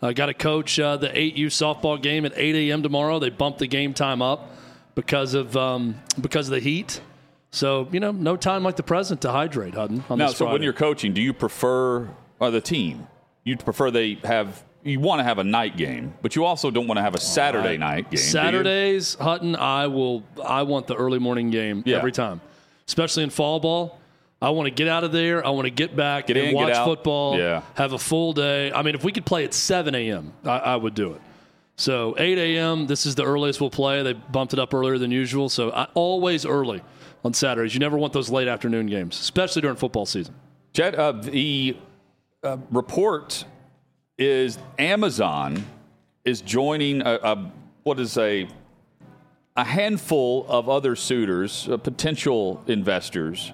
I 0.00 0.08
uh, 0.08 0.12
got 0.12 0.26
to 0.26 0.34
coach 0.34 0.78
uh, 0.78 0.96
the 0.96 1.08
8U 1.08 1.46
softball 1.46 2.00
game 2.00 2.24
at 2.24 2.32
8 2.36 2.54
a.m. 2.54 2.82
tomorrow. 2.82 3.18
They 3.18 3.30
bumped 3.30 3.58
the 3.58 3.66
game 3.66 3.94
time 3.94 4.22
up 4.22 4.50
because 4.94 5.34
of 5.34 5.56
um, 5.56 6.00
because 6.20 6.48
of 6.48 6.52
the 6.52 6.60
heat. 6.60 7.00
So 7.50 7.88
you 7.90 8.00
know, 8.00 8.12
no 8.12 8.36
time 8.36 8.62
like 8.62 8.76
the 8.76 8.82
present 8.82 9.22
to 9.22 9.32
hydrate, 9.32 9.74
Hutton. 9.74 10.04
On 10.08 10.18
now, 10.18 10.28
so 10.28 10.44
Friday. 10.44 10.52
when 10.52 10.62
you're 10.62 10.72
coaching, 10.72 11.14
do 11.14 11.20
you 11.20 11.32
prefer 11.32 12.08
or 12.38 12.50
the 12.50 12.60
team? 12.60 13.08
You 13.44 13.56
prefer 13.56 13.90
they 13.90 14.14
have 14.24 14.62
you 14.84 15.00
want 15.00 15.20
to 15.20 15.24
have 15.24 15.38
a 15.38 15.44
night 15.44 15.76
game, 15.76 16.14
but 16.22 16.36
you 16.36 16.44
also 16.44 16.70
don't 16.70 16.86
want 16.86 16.98
to 16.98 17.02
have 17.02 17.14
a 17.14 17.20
Saturday 17.20 17.70
right. 17.70 17.80
night 17.80 18.10
game. 18.10 18.18
Saturdays, 18.18 19.14
Hutton, 19.14 19.56
I 19.56 19.86
will. 19.86 20.22
I 20.44 20.62
want 20.62 20.86
the 20.86 20.94
early 20.94 21.18
morning 21.18 21.50
game 21.50 21.82
yeah. 21.86 21.96
every 21.96 22.12
time, 22.12 22.40
especially 22.86 23.24
in 23.24 23.30
fall 23.30 23.60
ball. 23.60 23.98
I 24.40 24.50
want 24.50 24.66
to 24.66 24.70
get 24.70 24.88
out 24.88 25.02
of 25.02 25.10
there. 25.10 25.44
I 25.44 25.50
want 25.50 25.66
to 25.66 25.70
get 25.70 25.96
back 25.96 26.28
get 26.28 26.36
and 26.36 26.48
in, 26.48 26.54
watch 26.54 26.76
football. 26.76 27.36
Yeah. 27.38 27.62
Have 27.74 27.92
a 27.92 27.98
full 27.98 28.32
day. 28.32 28.72
I 28.72 28.82
mean, 28.82 28.94
if 28.94 29.02
we 29.02 29.10
could 29.10 29.26
play 29.26 29.44
at 29.44 29.52
7 29.52 29.94
a.m., 29.94 30.32
I, 30.44 30.58
I 30.58 30.76
would 30.76 30.94
do 30.94 31.12
it. 31.12 31.20
So 31.76 32.14
8 32.18 32.38
a.m. 32.38 32.86
This 32.86 33.06
is 33.06 33.14
the 33.14 33.24
earliest 33.24 33.60
we'll 33.60 33.70
play. 33.70 34.02
They 34.02 34.12
bumped 34.12 34.52
it 34.52 34.58
up 34.58 34.74
earlier 34.74 34.98
than 34.98 35.10
usual. 35.10 35.48
So 35.48 35.70
I, 35.72 35.84
always 35.94 36.46
early 36.46 36.82
on 37.24 37.34
Saturdays. 37.34 37.74
You 37.74 37.80
never 37.80 37.96
want 37.96 38.12
those 38.12 38.30
late 38.30 38.48
afternoon 38.48 38.86
games, 38.86 39.18
especially 39.18 39.62
during 39.62 39.76
football 39.76 40.06
season. 40.06 40.34
Jed, 40.72 40.94
uh, 40.94 41.12
the 41.12 41.76
uh, 42.42 42.58
report 42.70 43.44
is 44.18 44.58
Amazon 44.78 45.64
is 46.24 46.40
joining 46.40 47.02
a, 47.02 47.14
a 47.22 47.52
what 47.82 47.98
is 47.98 48.16
a 48.18 48.48
a 49.56 49.64
handful 49.64 50.46
of 50.48 50.68
other 50.68 50.94
suitors, 50.94 51.68
uh, 51.68 51.76
potential 51.76 52.62
investors, 52.68 53.52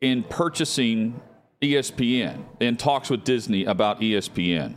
in 0.00 0.22
purchasing 0.22 1.20
ESPN 1.60 2.44
in 2.60 2.76
talks 2.76 3.10
with 3.10 3.24
Disney 3.24 3.64
about 3.64 4.00
ESPN. 4.00 4.74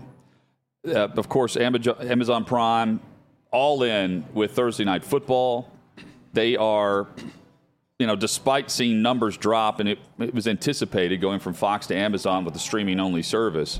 Uh, 0.85 1.07
of 1.07 1.29
course, 1.29 1.55
Amazon 1.55 2.43
Prime, 2.43 2.99
all 3.51 3.83
in 3.83 4.25
with 4.33 4.51
Thursday 4.51 4.83
Night 4.83 5.03
Football. 5.03 5.71
They 6.33 6.57
are 6.57 7.07
you 7.99 8.07
know, 8.07 8.15
despite 8.17 8.69
seeing 8.69 9.01
numbers 9.01 9.37
drop, 9.37 9.79
and 9.79 9.87
it, 9.87 9.99
it 10.19 10.33
was 10.33 10.45
anticipated 10.45 11.21
going 11.21 11.39
from 11.39 11.53
Fox 11.53 11.87
to 11.87 11.95
Amazon 11.95 12.43
with 12.43 12.53
the 12.53 12.59
streaming 12.59 12.99
only 12.99 13.21
service, 13.21 13.79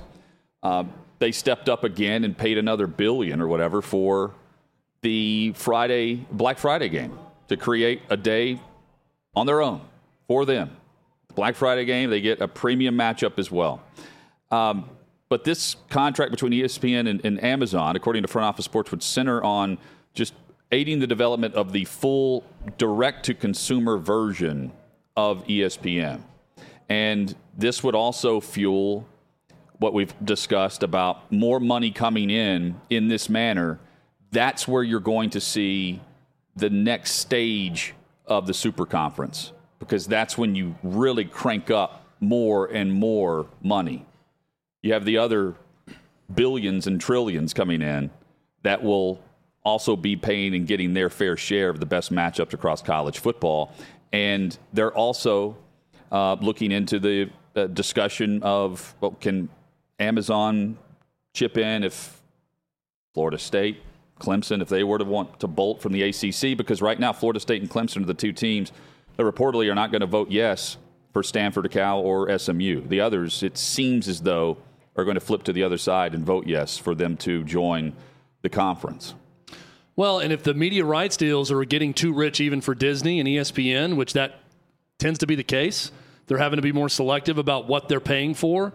uh, 0.62 0.86
they 1.20 1.32
stepped 1.32 1.68
up 1.68 1.84
again 1.84 2.24
and 2.24 2.38
paid 2.38 2.58
another 2.58 2.88
billion 2.88 3.42
or 3.42 3.48
whatever 3.48 3.82
for 3.82 4.34
the 5.02 5.52
Friday 5.58 6.26
Black 6.32 6.58
Friday 6.58 6.90
game 6.90 7.18
to 7.50 7.58
create 7.58 8.02
a 8.10 8.16
day 8.16 8.62
on 9.36 9.46
their 9.46 9.62
own 9.62 9.82
for 10.28 10.46
them. 10.46 10.76
Black 11.36 11.56
Friday 11.56 11.86
game, 11.86 12.10
they 12.10 12.22
get 12.22 12.42
a 12.42 12.48
premium 12.48 12.96
matchup 12.96 13.40
as 13.40 13.52
well. 13.52 13.82
Um, 14.52 14.90
but 15.30 15.44
this 15.44 15.76
contract 15.90 16.32
between 16.32 16.52
ESPN 16.52 17.10
and, 17.10 17.26
and 17.26 17.44
Amazon, 17.44 17.96
according 17.96 18.22
to 18.22 18.28
Front 18.28 18.46
Office 18.46 18.66
Sports, 18.66 18.92
would 18.92 19.02
center 19.02 19.44
on 19.44 19.80
just 20.14 20.34
aiding 20.72 21.00
the 21.00 21.08
development 21.08 21.56
of 21.56 21.72
the 21.72 21.86
full 21.86 22.44
direct 22.78 23.26
to 23.26 23.34
consumer 23.34 23.98
version 23.98 24.72
of 25.16 25.46
ESPN. 25.48 26.22
And 26.90 27.36
this 27.58 27.84
would 27.84 27.96
also 27.96 28.40
fuel 28.40 29.08
what 29.80 29.94
we've 29.94 30.14
discussed 30.24 30.84
about 30.84 31.32
more 31.32 31.60
money 31.60 31.92
coming 31.92 32.30
in 32.30 32.80
in 32.90 33.08
this 33.08 33.30
manner. 33.30 33.80
That's 34.32 34.68
where 34.68 34.84
you're 34.84 35.00
going 35.00 35.32
to 35.32 35.42
see 35.42 36.00
the 36.56 36.70
next 36.70 37.14
stage 37.14 37.94
of 38.26 38.46
the 38.46 38.54
super 38.54 38.86
conference 38.86 39.52
because 39.84 40.08
that's 40.08 40.38
when 40.38 40.56
you 40.56 40.76
really 40.84 41.26
crank 41.26 41.70
up 41.70 42.06
more 42.20 42.66
and 42.68 42.92
more 42.92 43.48
money. 43.62 44.06
You 44.82 44.94
have 44.94 45.06
the 45.06 45.18
other 45.18 45.56
billions 46.34 46.88
and 46.88 47.00
trillions 47.00 47.54
coming 47.54 47.82
in 47.82 48.10
that 48.64 48.82
will 48.82 49.22
also 49.64 49.96
be 49.96 50.16
paying 50.16 50.56
and 50.56 50.68
getting 50.68 50.94
their 50.94 51.10
fair 51.10 51.38
share 51.38 51.70
of 51.70 51.80
the 51.80 51.86
best 51.86 52.12
matchups 52.12 52.54
across 52.54 52.82
college 52.82 53.20
football. 53.20 53.74
And 54.12 54.58
they're 54.74 54.94
also 54.94 55.58
uh, 56.12 56.36
looking 56.36 56.72
into 56.72 57.00
the 57.00 57.30
uh, 57.56 57.68
discussion 57.68 58.42
of 58.44 58.96
well, 59.00 59.12
can 59.12 59.50
Amazon 60.00 60.78
chip 61.34 61.58
in 61.58 61.84
if 61.84 62.22
Florida 63.14 63.38
State, 63.38 63.82
Clemson, 64.20 64.62
if 64.62 64.70
they 64.70 64.84
were 64.84 64.98
to 64.98 65.06
want 65.06 65.40
to 65.40 65.48
bolt 65.48 65.82
from 65.82 65.94
the 65.94 66.04
ACC, 66.04 66.58
because 66.58 66.82
right 66.82 67.00
now 67.00 67.14
Florida 67.14 67.40
State 67.40 67.62
and 67.62 67.70
Clemson 67.70 68.02
are 68.02 68.06
the 68.06 68.14
two 68.14 68.34
teams 68.34 68.72
that 69.18 69.24
reportedly 69.24 69.70
are 69.72 69.76
not 69.76 69.92
going 69.92 70.02
to 70.02 70.08
vote 70.08 70.32
yes 70.32 70.78
for 71.14 71.24
Stanford, 71.24 71.70
Cal, 71.72 72.00
or 72.00 72.38
SMU. 72.38 72.88
The 72.88 73.00
others, 73.00 73.44
it 73.44 73.58
seems 73.58 74.08
as 74.08 74.22
though, 74.22 74.58
are 74.96 75.04
going 75.04 75.16
to 75.16 75.22
flip 75.22 75.44
to 75.44 75.54
the 75.54 75.64
other 75.64 75.78
side 75.78 76.14
and 76.14 76.26
vote 76.26 76.48
yes 76.48 76.78
for 76.78 76.96
them 76.96 77.18
to 77.18 77.44
join 77.44 77.94
the 78.42 78.50
conference. 78.50 79.14
Well, 79.96 80.20
and 80.20 80.34
if 80.34 80.44
the 80.44 80.54
media 80.54 80.84
rights 80.86 81.18
deals 81.18 81.52
are 81.52 81.64
getting 81.66 81.94
too 81.94 82.14
rich 82.14 82.42
even 82.42 82.62
for 82.62 82.74
Disney 82.74 83.20
and 83.20 83.28
ESPN, 83.28 83.96
which 83.96 84.14
that 84.14 84.40
tends 84.98 85.20
to 85.20 85.28
be 85.28 85.36
the 85.36 85.44
case, 85.44 85.92
they're 86.26 86.40
having 86.40 86.58
to 86.58 86.64
be 86.64 86.72
more 86.72 86.90
selective 86.90 87.38
about 87.38 87.68
what 87.68 87.90
they're 87.90 88.00
paying 88.00 88.34
for. 88.34 88.74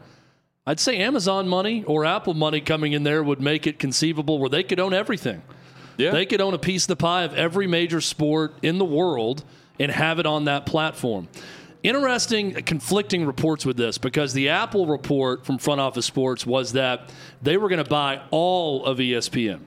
I'd 0.66 0.78
say 0.78 0.98
Amazon 0.98 1.48
money 1.48 1.82
or 1.84 2.04
Apple 2.04 2.34
money 2.34 2.60
coming 2.60 2.92
in 2.92 3.02
there 3.02 3.22
would 3.22 3.40
make 3.40 3.66
it 3.66 3.78
conceivable 3.78 4.38
where 4.38 4.50
they 4.50 4.62
could 4.62 4.78
own 4.78 4.92
everything. 4.92 5.42
Yeah. 5.96 6.12
They 6.12 6.26
could 6.26 6.40
own 6.40 6.54
a 6.54 6.58
piece 6.58 6.84
of 6.84 6.88
the 6.88 6.96
pie 6.96 7.24
of 7.24 7.34
every 7.34 7.66
major 7.66 8.00
sport 8.00 8.54
in 8.62 8.78
the 8.78 8.84
world 8.84 9.44
and 9.78 9.90
have 9.90 10.18
it 10.18 10.26
on 10.26 10.44
that 10.44 10.66
platform. 10.66 11.28
Interesting, 11.82 12.54
conflicting 12.64 13.24
reports 13.24 13.64
with 13.64 13.76
this 13.76 13.98
because 13.98 14.32
the 14.32 14.48
Apple 14.48 14.86
report 14.86 15.46
from 15.46 15.58
Front 15.58 15.80
Office 15.80 16.06
Sports 16.06 16.44
was 16.44 16.72
that 16.72 17.10
they 17.40 17.56
were 17.56 17.68
going 17.68 17.82
to 17.82 17.88
buy 17.88 18.20
all 18.30 18.84
of 18.84 18.98
ESPN, 18.98 19.60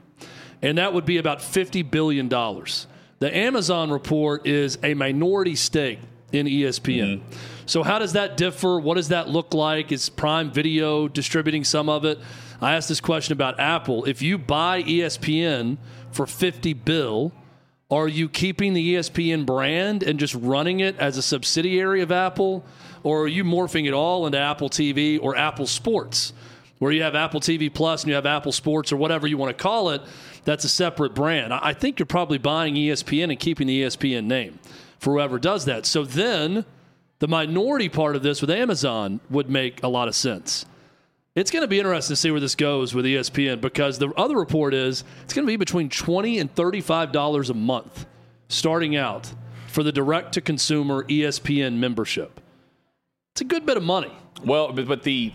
and 0.62 0.78
that 0.78 0.94
would 0.94 1.06
be 1.06 1.18
about 1.18 1.40
$50 1.40 1.90
billion. 1.90 2.28
The 2.28 3.38
Amazon 3.38 3.92
report 3.92 4.46
is 4.46 4.78
a 4.84 4.94
minority 4.94 5.56
stake 5.56 6.00
in 6.34 6.48
ESPN. 6.48 7.20
Mm-hmm. 7.20 7.38
So, 7.66 7.84
how 7.84 8.00
does 8.00 8.14
that 8.14 8.36
differ? 8.36 8.80
What 8.80 8.96
does 8.96 9.10
that 9.10 9.30
look 9.30 9.54
like? 9.54 9.92
Is 9.92 10.10
Prime 10.10 10.52
Video 10.52 11.08
distributing 11.08 11.64
some 11.64 11.88
of 11.88 12.04
it? 12.04 12.20
I 12.60 12.76
asked 12.76 12.90
this 12.90 13.02
question 13.02 13.34
about 13.34 13.60
Apple. 13.60 14.06
If 14.06 14.22
you 14.22 14.38
buy 14.38 14.84
ESPN 14.84 15.78
for 16.12 16.28
50 16.28 16.74
bill, 16.74 17.32
are 17.92 18.08
you 18.08 18.30
keeping 18.30 18.74
the 18.74 18.96
ESPN 18.96 19.46
brand 19.46 20.02
and 20.02 20.18
just 20.18 20.34
running 20.34 20.80
it 20.80 20.98
as 20.98 21.18
a 21.18 21.22
subsidiary 21.22 22.02
of 22.02 22.12
Apple? 22.12 22.64
Or 23.04 23.24
are 23.24 23.28
you 23.28 23.44
morphing 23.44 23.86
it 23.86 23.94
all 23.94 24.26
into 24.26 24.40
Apple 24.40 24.70
TV 24.70 25.20
or 25.22 25.36
Apple 25.36 25.68
Sports, 25.68 26.32
where 26.80 26.94
you 26.94 27.04
have 27.04 27.16
Apple 27.16 27.42
TV 27.42 27.72
Plus 27.72 28.04
and 28.04 28.10
you 28.10 28.16
have 28.16 28.26
Apple 28.26 28.54
Sports 28.54 28.94
or 28.94 28.98
whatever 28.98 29.28
you 29.28 29.38
want 29.38 29.56
to 29.56 29.62
call 29.62 29.90
it? 29.90 30.02
That's 30.46 30.64
a 30.64 30.70
separate 30.70 31.14
brand. 31.14 31.54
I 31.54 31.74
think 31.74 32.00
you're 32.00 32.06
probably 32.06 32.38
buying 32.38 32.76
ESPN 32.76 33.30
and 33.30 33.40
keeping 33.40 33.68
the 33.68 33.84
ESPN 33.84 34.24
name 34.24 34.60
for 34.98 35.14
whoever 35.14 35.38
does 35.38 35.66
that. 35.66 35.86
So 35.86 36.06
then 36.06 36.64
the 37.20 37.28
minority 37.28 37.90
part 37.90 38.16
of 38.16 38.24
this 38.24 38.40
with 38.40 38.50
Amazon 38.50 39.20
would 39.30 39.50
make 39.50 39.84
a 39.84 39.88
lot 39.88 40.08
of 40.08 40.16
sense. 40.16 40.66
It's 41.34 41.50
going 41.50 41.62
to 41.62 41.68
be 41.68 41.80
interesting 41.80 42.14
to 42.14 42.18
see 42.18 42.30
where 42.30 42.42
this 42.42 42.56
goes 42.56 42.94
with 42.94 43.06
ESPN 43.06 43.62
because 43.62 43.98
the 43.98 44.10
other 44.18 44.36
report 44.36 44.74
is 44.74 45.06
it's 45.24 45.34
going 45.34 45.46
to 45.46 45.52
be 45.52 45.56
between 45.56 45.88
twenty 45.88 46.40
and 46.40 46.54
thirty-five 46.54 47.14
dollars 47.14 47.50
a 47.50 47.54
month, 47.54 48.06
starting 48.50 48.98
out 48.98 49.32
for 49.68 49.82
the 49.82 49.94
direct-to-consumer 49.94 51.06
ESPN 51.06 51.76
membership. 51.76 52.42
It's 53.34 53.42
a 53.42 53.46
good 53.46 53.66
bit 53.66 53.78
of 53.78 53.84
money. 53.84 54.12
Well, 54.44 54.74
but 54.74 55.04
the 55.04 55.32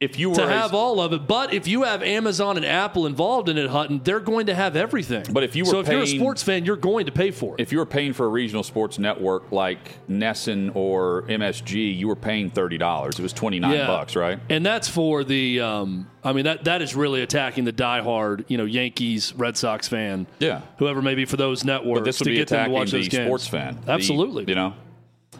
if 0.00 0.16
you 0.16 0.30
were 0.30 0.36
to 0.36 0.46
have 0.46 0.74
all 0.74 1.00
of 1.00 1.12
it, 1.12 1.26
but 1.26 1.52
if 1.52 1.66
you 1.66 1.82
have 1.82 2.04
Amazon 2.04 2.56
and 2.56 2.64
Apple 2.64 3.04
involved 3.04 3.48
in 3.48 3.58
it, 3.58 3.68
Hutton, 3.68 4.00
they're 4.04 4.20
going 4.20 4.46
to 4.46 4.54
have 4.54 4.76
everything. 4.76 5.24
But 5.32 5.42
if 5.42 5.56
you 5.56 5.64
were, 5.64 5.70
so 5.70 5.80
if 5.80 5.88
you're 5.88 6.02
a 6.02 6.06
sports 6.06 6.40
fan, 6.40 6.64
you're 6.64 6.76
going 6.76 7.06
to 7.06 7.12
pay 7.12 7.32
for 7.32 7.56
it. 7.56 7.60
If 7.60 7.72
you 7.72 7.78
were 7.78 7.86
paying 7.86 8.12
for 8.12 8.26
a 8.26 8.28
regional 8.28 8.62
sports 8.62 9.00
network 9.00 9.50
like 9.50 9.98
NESN 10.08 10.76
or 10.76 11.22
MSG, 11.22 11.96
you 11.96 12.06
were 12.06 12.14
paying 12.14 12.48
thirty 12.48 12.78
dollars. 12.78 13.18
It 13.18 13.22
was 13.22 13.32
twenty 13.32 13.58
nine 13.58 13.74
yeah. 13.74 13.86
bucks, 13.88 14.14
right? 14.14 14.38
And 14.48 14.64
that's 14.64 14.88
for 14.88 15.24
the. 15.24 15.60
Um, 15.60 16.08
I 16.22 16.32
mean 16.32 16.44
that 16.44 16.64
that 16.64 16.80
is 16.80 16.94
really 16.94 17.22
attacking 17.22 17.64
the 17.64 17.72
diehard, 17.72 18.44
you 18.48 18.56
know, 18.56 18.66
Yankees, 18.66 19.34
Red 19.34 19.56
Sox 19.56 19.88
fan. 19.88 20.28
Yeah, 20.38 20.62
whoever 20.78 21.02
maybe 21.02 21.24
for 21.24 21.36
those 21.36 21.64
networks 21.64 22.00
but 22.00 22.04
this 22.04 22.20
would 22.20 22.26
to 22.26 22.30
be 22.30 22.36
get 22.36 22.48
them 22.48 22.66
to 22.66 22.70
watch 22.70 22.92
the 22.92 22.98
those 22.98 23.08
games. 23.08 23.26
sports 23.26 23.48
fan. 23.48 23.80
Absolutely, 23.88 24.44
the, 24.44 24.52
you 24.52 24.54
know. 24.54 24.74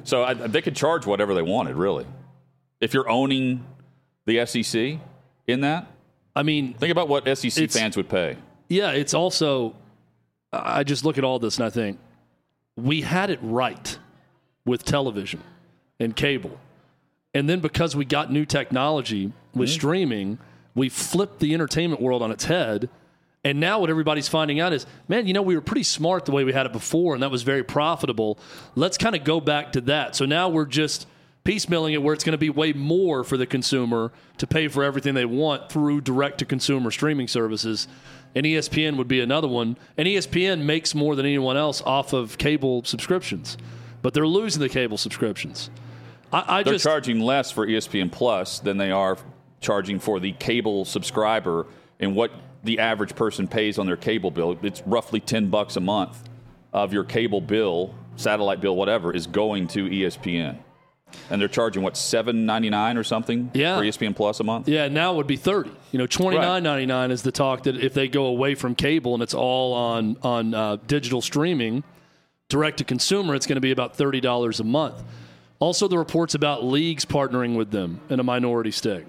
So 0.03 0.25
I, 0.25 0.35
they 0.35 0.63
could 0.63 0.75
charge 0.75 1.07
whatever 1.07 1.35
they 1.35 1.43
wanted, 1.43 1.77
really. 1.77 2.07
If 2.81 2.95
you're 2.95 3.09
owning 3.09 3.65
the 4.29 4.47
SEC 4.47 4.99
in 5.49 5.63
that? 5.63 5.89
I 6.37 6.45
mean, 6.45 6.75
think 6.75 6.93
about 6.93 7.09
what 7.09 7.27
SEC 7.37 7.71
fans 7.71 7.97
would 7.97 8.09
pay. 8.09 8.37
Yeah, 8.69 8.93
it's 8.93 9.15
also. 9.15 9.75
I 10.53 10.85
just 10.85 11.05
look 11.05 11.19
at 11.19 11.25
all 11.25 11.39
this 11.39 11.59
and 11.59 11.67
I 11.67 11.71
think 11.71 11.99
we 12.77 13.03
had 13.03 13.29
it 13.29 13.39
right 13.43 13.99
with 14.65 14.85
television 14.85 15.43
and 15.99 16.15
cable. 16.15 16.59
And 17.35 17.49
then 17.49 17.61
because 17.61 17.95
we 17.97 18.05
got 18.05 18.33
new 18.33 18.47
technology 18.47 19.33
with 19.55 19.69
mm-hmm. 19.69 19.75
streaming, 19.75 20.39
we 20.75 20.89
flipped 20.89 21.41
the 21.41 21.53
entertainment 21.53 22.01
world 22.01 22.23
on 22.23 22.31
its 22.31 22.45
head. 22.45 22.89
And 23.45 23.61
now 23.61 23.81
what 23.81 23.91
everybody's 23.91 24.29
finding 24.29 24.61
out 24.61 24.73
is, 24.73 24.87
man, 25.07 25.27
you 25.27 25.33
know, 25.33 25.43
we 25.43 25.55
were 25.55 25.61
pretty 25.61 25.83
smart 25.83 26.25
the 26.25 26.33
way 26.33 26.45
we 26.45 26.53
had 26.53 26.67
it 26.67 26.73
before, 26.73 27.15
and 27.15 27.23
that 27.23 27.31
was 27.31 27.43
very 27.43 27.63
profitable. 27.63 28.39
Let's 28.75 28.97
kind 28.97 29.15
of 29.15 29.25
go 29.25 29.41
back 29.41 29.73
to 29.73 29.81
that. 29.83 30.17
So 30.17 30.25
now 30.25 30.49
we're 30.49 30.65
just 30.65 31.07
piecemealing 31.49 31.95
it 31.95 32.03
where 32.03 32.13
it's 32.13 32.25
going 32.25 32.33
to 32.33 32.39
be 32.39 32.51
way 32.51 32.75
more 32.75 33.25
for 33.25 33.39
the 33.39 33.47
consumer 33.47 34.13
to 34.37 34.47
pay 34.47 34.69
for 34.69 34.85
everything 34.85 35.15
they 35.15 35.25
want 35.25 35.71
through 35.71 36.03
direct 36.03 36.37
to 36.39 36.45
consumer 36.45 36.91
streaming 36.91 37.27
services. 37.27 37.89
And 38.35 38.45
ESPN 38.45 38.99
would 38.99 39.09
be 39.09 39.21
another 39.23 39.49
one. 39.49 39.79
And 39.97 40.07
ESPN 40.07 40.61
makes 40.61 40.95
more 40.95 41.17
than 41.17 41.25
anyone 41.25 41.57
else 41.57 41.81
off 41.87 42.13
of 42.13 42.37
cable 42.37 42.85
subscriptions, 42.85 43.57
but 44.03 44.13
they're 44.13 44.27
losing 44.27 44.61
the 44.61 44.69
cable 44.69 44.99
subscriptions. 44.99 45.71
I, 46.31 46.59
I 46.59 46.63
they're 46.63 46.75
just, 46.75 46.85
charging 46.85 47.21
less 47.21 47.51
for 47.51 47.67
ESPN 47.67 48.13
Plus 48.13 48.59
than 48.59 48.77
they 48.77 48.91
are 48.91 49.17
charging 49.63 49.99
for 49.99 50.21
the 50.21 50.33
cable 50.33 50.85
subscriber 50.85 51.67
and 51.99 52.15
what 52.15 52.31
the 52.63 52.79
average 52.79 53.17
person 53.17 53.49
pays 53.49 53.79
on 53.79 53.87
their 53.87 53.97
cable 53.97 54.31
bill. 54.31 54.59
It's 54.63 54.83
roughly 54.85 55.21
10 55.21 55.49
bucks 55.49 55.77
a 55.77 55.81
month 55.81 56.29
of 56.75 56.93
your 56.93 57.05
cable 57.05 57.41
bill, 57.41 57.95
satellite 58.17 58.61
bill, 58.61 58.77
whatever, 58.77 59.15
is 59.15 59.27
going 59.27 59.67
to 59.69 59.89
ESPN 59.89 60.59
and 61.31 61.41
they're 61.41 61.49
charging 61.49 61.83
what 61.83 61.97
seven 61.97 62.47
ninety 62.47 62.71
nine 62.71 62.97
or 62.97 63.05
something 63.05 63.51
yeah. 63.55 63.79
for 63.79 63.85
ESPN 63.85 64.15
Plus 64.15 64.41
a 64.41 64.45
month. 64.45 64.69
Yeah, 64.69 64.89
now 64.89 65.13
it 65.13 65.17
would 65.17 65.27
be 65.27 65.37
thirty. 65.37 65.71
You 65.93 65.99
know, 65.99 66.07
twenty 66.07 66.39
nine 66.39 66.63
ninety 66.63 66.87
nine 66.87 67.11
is 67.11 67.23
the 67.23 67.33
talk 67.33 67.65
that 67.65 67.77
if 67.77 67.95
they 67.95 68.09
go 68.09 68.27
away 68.27 68.55
from 68.55 68.75
cable 68.75 69.15
and 69.15 69.23
it's 69.23 69.35
all 69.35 69.75
on 69.75 70.17
on 70.23 70.55
uh, 70.55 70.77
digital 70.87 71.21
streaming, 71.21 71.85
direct 72.49 72.79
to 72.79 72.85
consumer, 72.85 73.35
it's 73.35 73.47
going 73.47 73.57
to 73.57 73.61
be 73.61 73.71
about 73.71 73.97
thirty 73.97 74.21
dollars 74.21 74.61
a 74.61 74.65
month. 74.65 75.03
Also, 75.61 75.89
the 75.89 75.99
reports 75.99 76.35
about 76.35 76.65
leagues 76.65 77.05
partnering 77.05 77.57
with 77.57 77.71
them 77.71 78.01
in 78.09 78.21
a 78.21 78.23
minority 78.23 78.71
stake. 78.71 79.07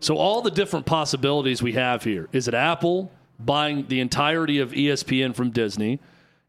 So 0.00 0.16
all 0.16 0.42
the 0.42 0.50
different 0.50 0.86
possibilities 0.86 1.62
we 1.62 1.72
have 1.72 2.04
here 2.04 2.28
is 2.32 2.48
it 2.48 2.54
Apple 2.54 3.10
buying 3.38 3.86
the 3.86 4.00
entirety 4.00 4.58
of 4.58 4.72
ESPN 4.72 5.34
from 5.34 5.50
Disney? 5.50 6.00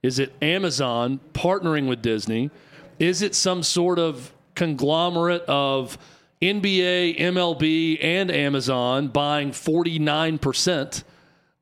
Is 0.02 0.18
it 0.20 0.34
Amazon 0.42 1.20
partnering 1.34 1.88
with 1.88 2.02
Disney? 2.02 2.52
Is 3.00 3.22
it 3.22 3.36
some 3.36 3.64
sort 3.64 4.00
of 4.00 4.34
conglomerate 4.60 5.42
of 5.44 5.98
NBA, 6.42 7.18
MLB, 7.18 7.98
and 8.04 8.30
Amazon 8.30 9.08
buying 9.08 9.52
49% 9.52 11.04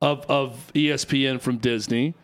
of, 0.02 0.26
of 0.26 0.72
ESPN 0.74 1.39
from 1.39 1.58
Disney. 1.58 2.16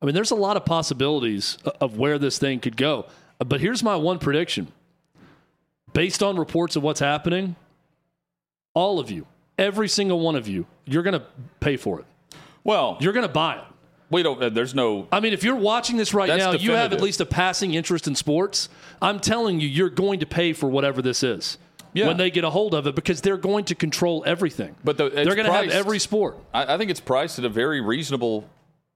I 0.00 0.06
mean, 0.06 0.14
there's 0.14 0.30
a 0.30 0.36
lot 0.36 0.56
of 0.56 0.64
possibilities 0.64 1.58
of 1.80 1.98
where 1.98 2.16
this 2.16 2.38
thing 2.38 2.60
could 2.60 2.76
go. 2.76 3.06
But 3.44 3.60
here's 3.60 3.82
my 3.82 3.96
one 3.96 4.20
prediction 4.20 4.68
based 5.92 6.22
on 6.22 6.36
reports 6.36 6.76
of 6.76 6.84
what's 6.84 7.00
happening, 7.00 7.56
all 8.72 9.00
of 9.00 9.10
you, 9.10 9.26
every 9.58 9.88
single 9.88 10.20
one 10.20 10.36
of 10.36 10.46
you, 10.46 10.64
you're 10.84 11.02
going 11.02 11.18
to 11.18 11.26
pay 11.58 11.76
for 11.76 11.98
it. 11.98 12.06
Well, 12.62 12.98
you're 13.00 13.12
going 13.12 13.26
to 13.26 13.32
buy 13.32 13.56
it. 13.56 13.64
We 14.10 14.24
don't. 14.24 14.42
Uh, 14.42 14.48
there's 14.48 14.74
no. 14.74 15.06
I 15.12 15.20
mean, 15.20 15.32
if 15.32 15.44
you're 15.44 15.54
watching 15.54 15.96
this 15.96 16.12
right 16.12 16.28
now, 16.28 16.36
definitive. 16.36 16.62
you 16.62 16.72
have 16.72 16.92
at 16.92 17.00
least 17.00 17.20
a 17.20 17.26
passing 17.26 17.74
interest 17.74 18.08
in 18.08 18.16
sports. 18.16 18.68
I'm 19.00 19.20
telling 19.20 19.60
you, 19.60 19.68
you're 19.68 19.88
going 19.88 20.20
to 20.20 20.26
pay 20.26 20.52
for 20.52 20.68
whatever 20.68 21.00
this 21.00 21.22
is. 21.22 21.58
Yeah. 21.92 22.06
When 22.06 22.18
they 22.18 22.30
get 22.30 22.44
a 22.44 22.50
hold 22.50 22.74
of 22.74 22.86
it, 22.86 22.94
because 22.94 23.20
they're 23.20 23.36
going 23.36 23.64
to 23.66 23.74
control 23.74 24.22
everything. 24.24 24.76
But 24.84 24.96
the, 24.96 25.08
they're 25.08 25.34
going 25.34 25.46
to 25.46 25.52
have 25.52 25.70
every 25.70 25.98
sport. 25.98 26.38
I, 26.54 26.74
I, 26.74 26.78
think 26.78 26.88
it's 26.88 27.00
priced 27.00 27.40
at 27.40 27.44
a 27.44 27.48
very 27.48 27.80
reasonable 27.80 28.48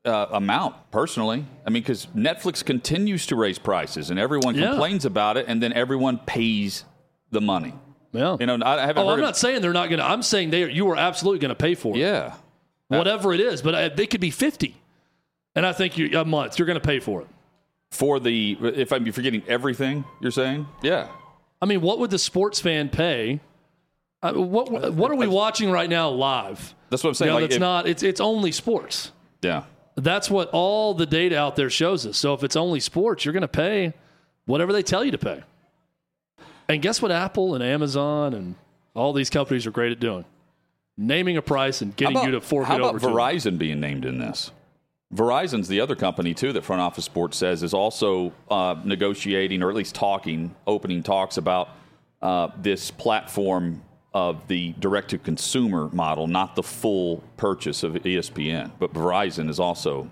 uh, 0.05 0.27
amount. 0.31 0.77
Personally, 0.93 1.45
I 1.67 1.71
mean, 1.71 1.83
because 1.83 2.07
Netflix 2.15 2.65
continues 2.65 3.27
to 3.27 3.37
raise 3.37 3.59
prices, 3.59 4.11
and 4.11 4.19
everyone 4.21 4.55
yeah. 4.55 4.69
complains 4.69 5.05
about 5.05 5.37
it, 5.37 5.47
and 5.49 5.61
then 5.61 5.73
everyone 5.73 6.19
pays 6.19 6.85
the 7.33 7.41
money. 7.41 7.75
Yeah. 8.13 8.37
You 8.39 8.47
know, 8.47 8.59
I 8.65 8.87
haven't. 8.87 9.05
Oh, 9.05 9.09
I'm 9.09 9.19
of, 9.19 9.25
not 9.25 9.37
saying 9.37 9.61
they're 9.61 9.73
not 9.73 9.89
going 9.89 9.99
to. 9.99 10.07
I'm 10.07 10.23
saying 10.23 10.51
they. 10.51 10.71
You 10.71 10.89
are 10.91 10.97
absolutely 10.97 11.41
going 11.41 11.49
to 11.49 11.57
pay 11.57 11.75
for 11.75 11.97
it. 11.97 11.99
Yeah. 11.99 12.35
Whatever 12.87 13.33
it 13.33 13.41
is, 13.41 13.61
but 13.61 13.75
uh, 13.75 13.89
they 13.89 14.07
could 14.07 14.21
be 14.21 14.31
fifty. 14.31 14.77
And 15.55 15.65
I 15.65 15.73
think 15.73 15.97
you, 15.99 16.19
a 16.19 16.25
month, 16.25 16.59
you're 16.59 16.67
going 16.67 16.81
to 16.81 16.87
pay 16.87 17.01
for 17.01 17.21
it. 17.23 17.29
For 17.91 18.19
the, 18.19 18.59
if 18.61 18.93
I'm 18.93 19.11
forgetting 19.13 19.43
everything 19.47 20.05
you're 20.21 20.33
saying? 20.33 20.67
Yeah. 20.83 21.09
I 21.63 21.67
mean, 21.67 21.81
what 21.81 22.01
would 22.01 22.11
the 22.11 22.19
sports 22.19 22.61
fan 22.61 22.89
pay? 22.89 23.41
Uh, 24.23 24.33
what 24.33 24.95
what 24.95 25.11
are 25.11 25.17
we 25.17 25.27
watching 25.27 25.71
right 25.71 25.89
now 25.89 26.09
live? 26.09 26.75
That's 26.91 27.05
what 27.05 27.11
I'm 27.11 27.15
saying. 27.15 27.29
You 27.29 27.35
know, 27.35 27.41
like 27.43 27.51
it's 27.51 27.61
not. 27.61 27.87
It's 27.87 28.03
it's 28.03 28.21
only 28.21 28.53
sports. 28.53 29.13
Yeah. 29.43 29.65
That's 29.97 30.29
what 30.31 30.49
all 30.53 30.95
the 30.95 31.07
data 31.07 31.39
out 31.39 31.57
there 31.57 31.71
shows 31.71 32.05
us. 32.07 32.19
So 32.19 32.35
if 32.35 32.43
it's 32.43 32.57
only 32.57 32.81
sports, 32.81 33.25
you're 33.25 33.33
going 33.33 33.43
to 33.43 33.49
pay 33.49 33.93
whatever 34.47 34.73
they 34.73 34.83
tell 34.83 35.05
you 35.05 35.13
to 35.13 35.19
pay. 35.19 35.43
And 36.69 36.83
guess 36.83 37.01
what? 37.01 37.13
Apple 37.13 37.55
and 37.55 37.63
Amazon 37.63 38.35
and 38.35 38.57
all 38.95 39.13
these 39.13 39.31
companies 39.31 39.67
are 39.67 39.71
great 39.71 39.93
at 39.93 40.01
doing. 40.01 40.25
naming 40.97 41.37
a 41.37 41.43
price 41.43 41.83
and 41.83 41.95
getting 41.97 42.17
about, 42.17 42.27
you 42.27 42.33
to 42.33 42.41
fork 42.41 42.67
how 42.67 42.75
it 42.75 42.81
about 42.81 42.89
over 42.91 42.99
to 43.01 43.07
them. 43.07 43.15
Verizon 43.15 43.59
being 43.59 43.81
named 43.81 44.05
in 44.05 44.19
this? 44.19 44.51
Verizon's 45.15 45.69
the 45.69 45.81
other 45.81 45.95
company 45.95 46.35
too 46.35 46.53
that 46.53 46.65
Front 46.65 46.83
Office 46.83 47.05
Sports 47.05 47.37
says 47.37 47.63
is 47.63 47.73
also 47.73 48.33
uh, 48.51 48.75
negotiating 48.85 49.63
or 49.63 49.71
at 49.71 49.77
least 49.77 49.95
talking, 49.95 50.55
opening 50.67 51.03
talks 51.03 51.37
about 51.37 51.69
uh, 52.21 52.49
this 52.61 52.91
platform 52.91 53.83
of 54.13 54.47
the 54.49 54.75
direct 54.79 55.11
to 55.11 55.19
consumer 55.19 55.89
model, 55.93 56.27
not 56.27 56.55
the 56.57 56.63
full 56.63 57.23
purchase 57.37 57.83
of 57.83 57.95
ESPN. 57.95 58.71
But 58.79 58.93
Verizon 58.93 59.49
is 59.49 59.61
also 59.61 60.09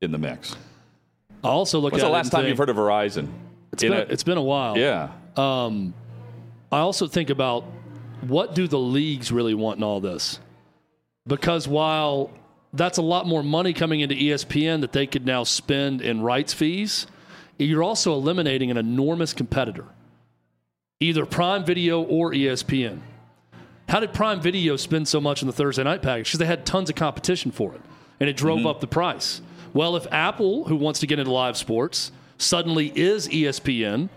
in 0.00 0.12
the 0.12 0.18
mix. 0.18 0.56
I 1.44 1.48
also 1.48 1.80
look 1.80 1.92
When's 1.92 2.04
at 2.04 2.06
the 2.06 2.12
last 2.12 2.30
time 2.30 2.42
think, 2.42 2.50
you've 2.50 2.58
heard 2.58 2.68
of 2.70 2.76
Verizon? 2.76 3.28
It's 3.72 3.82
been, 3.82 3.92
a- 3.92 3.96
it's 3.96 4.22
been 4.22 4.38
a 4.38 4.42
while. 4.42 4.76
yeah. 4.78 5.10
I 5.36 6.78
also 6.78 7.06
think 7.06 7.28
about 7.30 7.64
what 8.22 8.54
do 8.54 8.66
the 8.68 8.78
leagues 8.78 9.30
really 9.32 9.54
want 9.54 9.78
in 9.78 9.82
all 9.82 10.00
this? 10.00 10.38
Because 11.26 11.68
while 11.68 12.30
that's 12.72 12.98
a 12.98 13.02
lot 13.02 13.26
more 13.26 13.42
money 13.42 13.72
coming 13.72 14.00
into 14.00 14.14
ESPN 14.14 14.80
that 14.80 14.92
they 14.92 15.06
could 15.06 15.26
now 15.26 15.44
spend 15.44 16.00
in 16.00 16.22
rights 16.22 16.54
fees, 16.54 17.06
you're 17.58 17.82
also 17.82 18.14
eliminating 18.14 18.70
an 18.70 18.76
enormous 18.76 19.32
competitor, 19.32 19.84
either 21.00 21.26
Prime 21.26 21.64
Video 21.64 22.02
or 22.02 22.32
ESPN. 22.32 23.00
How 23.88 24.00
did 24.00 24.14
Prime 24.14 24.40
Video 24.40 24.76
spend 24.76 25.06
so 25.06 25.20
much 25.20 25.42
in 25.42 25.46
the 25.46 25.52
Thursday 25.52 25.84
night 25.84 26.02
package? 26.02 26.28
Because 26.28 26.38
they 26.38 26.46
had 26.46 26.64
tons 26.64 26.88
of 26.88 26.96
competition 26.96 27.50
for 27.50 27.74
it, 27.74 27.80
and 28.20 28.28
it 28.28 28.36
drove 28.36 28.58
mm-hmm. 28.58 28.68
up 28.68 28.80
the 28.80 28.86
price. 28.86 29.42
Well, 29.74 29.96
if 29.96 30.06
Apple, 30.10 30.64
who 30.64 30.76
wants 30.76 31.00
to 31.00 31.06
get 31.06 31.18
into 31.18 31.30
live 31.30 31.56
sports, 31.56 32.10
suddenly 32.38 32.92
is 32.94 33.28
ESPN, 33.28 34.08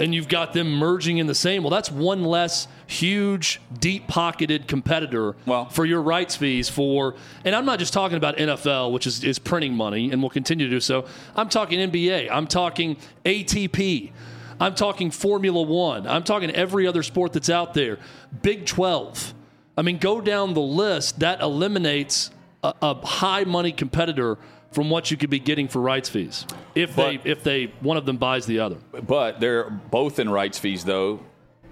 and 0.00 0.14
you've 0.14 0.28
got 0.28 0.52
them 0.52 0.72
merging 0.72 1.18
in 1.18 1.26
the 1.26 1.34
same. 1.34 1.62
Well, 1.62 1.70
that's 1.70 1.90
one 1.90 2.24
less 2.24 2.66
huge, 2.86 3.60
deep 3.78 4.08
pocketed 4.08 4.66
competitor 4.66 5.36
Well- 5.46 5.66
for 5.66 5.84
your 5.84 6.00
rights 6.00 6.34
fees 6.36 6.68
for. 6.68 7.14
And 7.44 7.54
I'm 7.54 7.66
not 7.66 7.78
just 7.78 7.92
talking 7.92 8.16
about 8.16 8.38
NFL, 8.38 8.92
which 8.92 9.06
is, 9.06 9.22
is 9.22 9.38
printing 9.38 9.74
money 9.74 10.10
and 10.10 10.22
will 10.22 10.30
continue 10.30 10.66
to 10.66 10.70
do 10.70 10.80
so. 10.80 11.04
I'm 11.36 11.48
talking 11.48 11.78
NBA. 11.78 12.28
I'm 12.30 12.46
talking 12.46 12.96
ATP. 13.24 14.10
I'm 14.58 14.74
talking 14.74 15.10
Formula 15.10 15.62
One. 15.62 16.06
I'm 16.06 16.24
talking 16.24 16.50
every 16.50 16.86
other 16.86 17.02
sport 17.02 17.32
that's 17.32 17.50
out 17.50 17.74
there. 17.74 17.98
Big 18.42 18.66
12. 18.66 19.34
I 19.76 19.82
mean, 19.82 19.98
go 19.98 20.20
down 20.20 20.54
the 20.54 20.60
list. 20.60 21.20
That 21.20 21.40
eliminates 21.40 22.30
a, 22.62 22.74
a 22.82 22.94
high 23.06 23.44
money 23.44 23.72
competitor 23.72 24.38
from 24.72 24.90
what 24.90 25.10
you 25.10 25.16
could 25.16 25.30
be 25.30 25.38
getting 25.38 25.68
for 25.68 25.80
rights 25.80 26.08
fees 26.08 26.46
if 26.82 26.96
But- 26.96 27.22
they 27.24 27.30
if 27.30 27.42
they 27.42 27.66
one 27.80 27.96
of 27.96 28.06
them 28.06 28.16
buys 28.16 28.46
the 28.46 28.60
other. 28.60 28.76
But 29.06 29.40
they're 29.40 29.70
both 29.70 30.18
in 30.18 30.28
rights 30.28 30.58
fees, 30.58 30.84
though, 30.84 31.20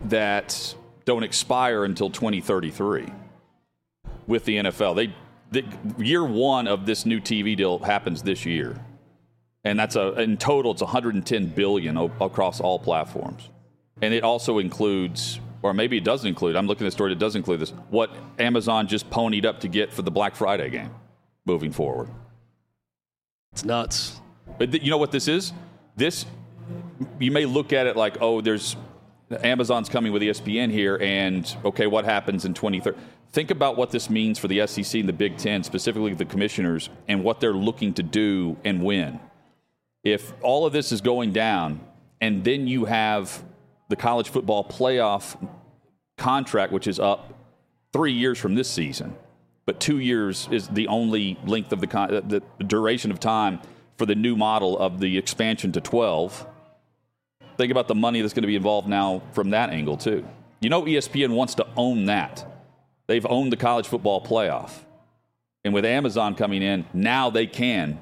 that 0.07 0.75
don't 1.05 1.23
expire 1.23 1.85
until 1.85 2.11
2033 2.11 3.07
with 4.27 4.45
the 4.45 4.57
NFL. 4.59 4.95
They 4.95 5.15
the, 5.51 5.65
year 5.97 6.25
one 6.25 6.69
of 6.69 6.85
this 6.87 7.07
new 7.07 7.21
TV 7.21 7.57
deal 7.57 7.79
happens 7.79 8.23
this 8.23 8.45
year, 8.45 8.77
and 9.65 9.79
that's 9.79 9.97
a 9.97 10.13
in 10.21 10.37
total 10.37 10.73
it's 10.73 10.83
110 10.83 11.47
billion 11.49 11.97
o- 11.97 12.13
across 12.21 12.61
all 12.61 12.79
platforms, 12.79 13.49
and 14.03 14.13
it 14.15 14.23
also 14.25 14.59
includes. 14.59 15.41
Or 15.61 15.75
maybe 15.75 15.97
it 15.97 16.05
doesn't 16.05 16.29
include. 16.29 16.55
I'm 16.55 16.69
looking 16.69 16.87
at 16.87 16.91
the 16.91 16.93
story. 16.93 17.11
It 17.11 17.19
does 17.19 17.35
include 17.35 17.59
this. 17.59 17.71
What 17.91 18.15
Amazon 18.39 18.87
just 18.87 19.11
ponied 19.11 19.45
up 19.45 19.59
to 19.61 19.69
get 19.69 19.93
for 19.93 20.03
the 20.03 20.11
Black 20.11 20.37
Friday 20.37 20.71
game, 20.71 20.91
moving 21.47 21.73
forward. 21.73 22.09
It's 23.53 23.65
nuts. 23.65 24.21
But 24.57 24.83
you 24.83 24.91
know 24.91 24.99
what 24.99 25.13
this 25.13 25.29
is? 25.29 25.53
This 25.97 26.25
you 27.19 27.31
may 27.31 27.45
look 27.45 27.73
at 27.73 27.87
it 27.87 27.97
like, 27.97 28.19
oh, 28.21 28.41
there's 28.41 28.77
Amazon's 29.43 29.89
coming 29.89 30.13
with 30.13 30.23
ESPN 30.23 30.71
here, 30.71 30.99
and 31.01 31.57
okay, 31.65 31.87
what 31.87 32.05
happens 32.05 32.45
in 32.45 32.55
2030? 32.55 32.99
Think 33.31 33.51
about 33.51 33.77
what 33.77 33.91
this 33.91 34.09
means 34.09 34.39
for 34.39 34.49
the 34.49 34.67
SEC 34.67 35.01
and 35.01 35.09
the 35.09 35.13
Big 35.13 35.37
Ten, 35.37 35.63
specifically 35.63 36.15
the 36.15 36.25
commissioners, 36.25 36.89
and 37.09 37.23
what 37.23 37.41
they're 37.41 37.53
looking 37.53 37.93
to 37.95 38.03
do 38.03 38.57
and 38.65 38.83
when. 38.83 39.21
If 40.03 40.33
all 40.43 40.65
of 40.65 40.73
this 40.73 40.93
is 40.93 41.01
going 41.01 41.33
down, 41.33 41.81
and 42.21 42.43
then 42.43 42.67
you 42.67 42.87
have 42.87 43.45
the 43.91 43.97
college 43.97 44.31
football 44.31 44.65
playoff 44.65 45.37
contract, 46.17 46.73
which 46.73 46.87
is 46.87 46.99
up 46.99 47.35
three 47.93 48.13
years 48.13 48.39
from 48.39 48.55
this 48.55 48.71
season, 48.71 49.15
but 49.67 49.79
two 49.79 49.99
years 49.99 50.49
is 50.51 50.69
the 50.69 50.89
only 50.89 51.39
length 51.45 51.73
of 51.73 51.81
the, 51.81 51.87
con- 51.87 52.11
the 52.29 52.41
duration 52.65 53.11
of 53.11 53.21
time 53.21 53.61
for 53.99 54.07
the 54.07 54.15
new 54.15 54.37
model 54.37 54.79
of 54.79 55.01
the 55.01 55.19
expansion 55.19 55.73
to 55.73 55.81
12. 55.81 56.47
Think 57.59 57.71
about 57.71 57.89
the 57.89 57.95
money 57.95 58.23
that's 58.23 58.33
going 58.33 58.43
to 58.43 58.49
be 58.49 58.57
involved 58.57 58.89
now 58.89 59.23
from 59.33 59.51
that 59.51 59.71
angle, 59.71 59.97
too. 59.97 60.27
You 60.61 60.71
know, 60.71 60.83
ESPN 60.83 61.31
wants 61.31 61.57
to 61.57 61.67
own 61.77 62.07
that. 62.07 62.47
They've 63.07 63.27
owned 63.27 63.53
the 63.53 63.57
college 63.57 63.87
football 63.87 64.25
playoff. 64.25 64.71
And 65.65 65.75
with 65.75 65.85
Amazon 65.85 66.35
coming 66.35 66.63
in, 66.63 66.87
now 66.95 67.31
they 67.31 67.47
can. 67.47 68.01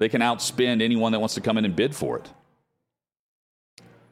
They 0.00 0.08
can 0.08 0.20
outspend 0.20 0.82
anyone 0.82 1.12
that 1.12 1.20
wants 1.20 1.34
to 1.34 1.40
come 1.40 1.56
in 1.56 1.64
and 1.64 1.74
bid 1.74 1.94
for 1.94 2.18
it. 2.18 2.30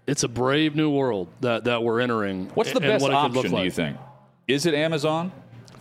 It's 0.07 0.23
a 0.23 0.29
brave 0.29 0.75
new 0.75 0.91
world 0.91 1.29
that, 1.41 1.65
that 1.65 1.83
we're 1.83 2.01
entering. 2.01 2.51
What's 2.55 2.73
the 2.73 2.81
best 2.81 3.03
what 3.03 3.13
option, 3.13 3.43
look 3.43 3.61
do 3.61 3.65
you 3.65 3.71
think? 3.71 3.99
Is 4.49 4.67
it 4.67 4.75
Amazon? 4.75 5.33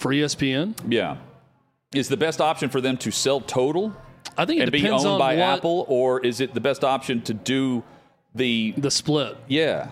for 0.01 0.11
ESPN? 0.11 0.75
Yeah. 0.89 1.17
Is 1.93 2.09
the 2.09 2.17
best 2.17 2.41
option 2.41 2.69
for 2.69 2.81
them 2.81 2.97
to 2.97 3.11
sell 3.11 3.39
total 3.39 3.95
I 4.37 4.45
think 4.45 4.59
it 4.59 4.63
and 4.63 4.71
be 4.71 4.81
depends 4.81 5.03
owned 5.03 5.13
on 5.13 5.19
by 5.19 5.35
what 5.35 5.57
Apple, 5.57 5.85
or 5.87 6.19
is 6.25 6.41
it 6.41 6.53
the 6.53 6.61
best 6.61 6.83
option 6.83 7.21
to 7.23 7.33
do 7.33 7.83
the 8.35 8.73
the 8.77 8.91
split. 8.91 9.37
yeah? 9.47 9.89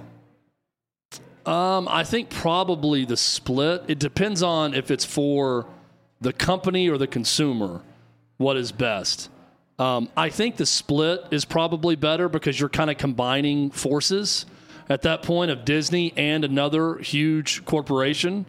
Um, 1.45 1.87
I 1.89 2.03
think 2.03 2.29
probably 2.29 3.05
the 3.05 3.17
split. 3.17 3.83
It 3.87 3.99
depends 3.99 4.43
on 4.43 4.73
if 4.73 4.91
it's 4.91 5.05
for 5.05 5.65
the 6.21 6.33
company 6.33 6.89
or 6.89 6.97
the 6.97 7.07
consumer. 7.07 7.81
What 8.37 8.55
is 8.55 8.71
best? 8.71 9.29
Um, 9.79 10.09
I 10.15 10.29
think 10.29 10.57
the 10.57 10.65
split 10.65 11.23
is 11.31 11.45
probably 11.45 11.95
better 11.95 12.29
because 12.29 12.59
you're 12.59 12.69
kind 12.69 12.89
of 12.89 12.97
combining 12.97 13.71
forces 13.71 14.45
at 14.89 15.01
that 15.03 15.23
point 15.23 15.51
of 15.51 15.65
Disney 15.65 16.13
and 16.17 16.43
another 16.43 16.97
huge 16.97 17.63
corporation. 17.65 18.45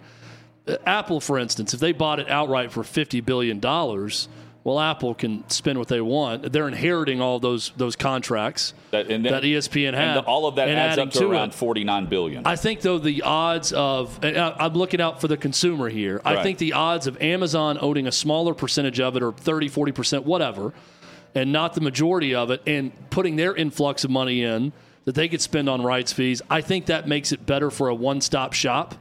Uh, 0.66 0.76
Apple, 0.84 1.20
for 1.20 1.38
instance, 1.38 1.72
if 1.72 1.80
they 1.80 1.92
bought 1.92 2.18
it 2.18 2.28
outright 2.28 2.72
for 2.72 2.82
fifty 2.84 3.20
billion 3.20 3.60
dollars, 3.60 4.28
well, 4.62 4.78
Apple 4.78 5.14
can 5.14 5.48
spend 5.48 5.78
what 5.78 5.88
they 5.88 6.00
want. 6.02 6.52
They're 6.52 6.68
inheriting 6.68 7.20
all 7.20 7.38
those 7.40 7.72
those 7.76 7.96
contracts 7.96 8.74
That, 8.90 9.10
and 9.10 9.24
then- 9.24 9.32
that 9.32 9.42
ESPN 9.42 9.94
had. 9.94 10.08
and 10.08 10.16
the- 10.18 10.28
all 10.28 10.46
of 10.46 10.56
that 10.56 10.68
adds 10.68 10.98
up 10.98 11.10
to, 11.12 11.24
it. 11.24 11.30
around 11.30 11.54
forty 11.54 11.82
nine 11.84 12.06
billion. 12.06 12.46
I 12.46 12.56
think 12.56 12.80
though 12.82 12.98
the 12.98 13.22
odds 13.22 13.72
of 13.72 14.18
and 14.22 14.36
I- 14.36 14.54
I'm 14.58 14.74
looking 14.74 15.00
out 15.00 15.20
for 15.20 15.28
the 15.28 15.36
consumer 15.36 15.88
here. 15.88 16.20
I 16.24 16.42
think 16.42 16.58
the 16.58 16.74
odds 16.74 17.06
of 17.06 17.20
Amazon 17.22 17.78
owning 17.80 18.06
a 18.06 18.12
smaller 18.12 18.52
percentage 18.54 19.00
of 19.00 19.16
it 19.16 19.22
or 19.22 19.32
30 19.32 19.68
40% 19.68 20.24
whatever 20.24 20.72
and 21.34 21.52
not 21.52 21.74
the 21.74 21.80
majority 21.80 22.34
of 22.34 22.50
it 22.50 22.60
and 22.66 22.92
putting 23.10 23.36
their 23.36 23.54
influx 23.54 24.04
of 24.04 24.10
money 24.10 24.42
in 24.42 24.72
that 25.06 25.14
they 25.14 25.28
could 25.28 25.40
spend 25.40 25.68
on 25.68 25.80
rights 25.82 26.12
fees, 26.12 26.42
I 26.50 26.60
think 26.60 26.86
that 26.86 27.08
makes 27.08 27.32
it 27.32 27.46
better 27.46 27.70
for 27.70 27.88
a 27.88 27.94
one-stop 27.94 28.52
shop. 28.52 28.94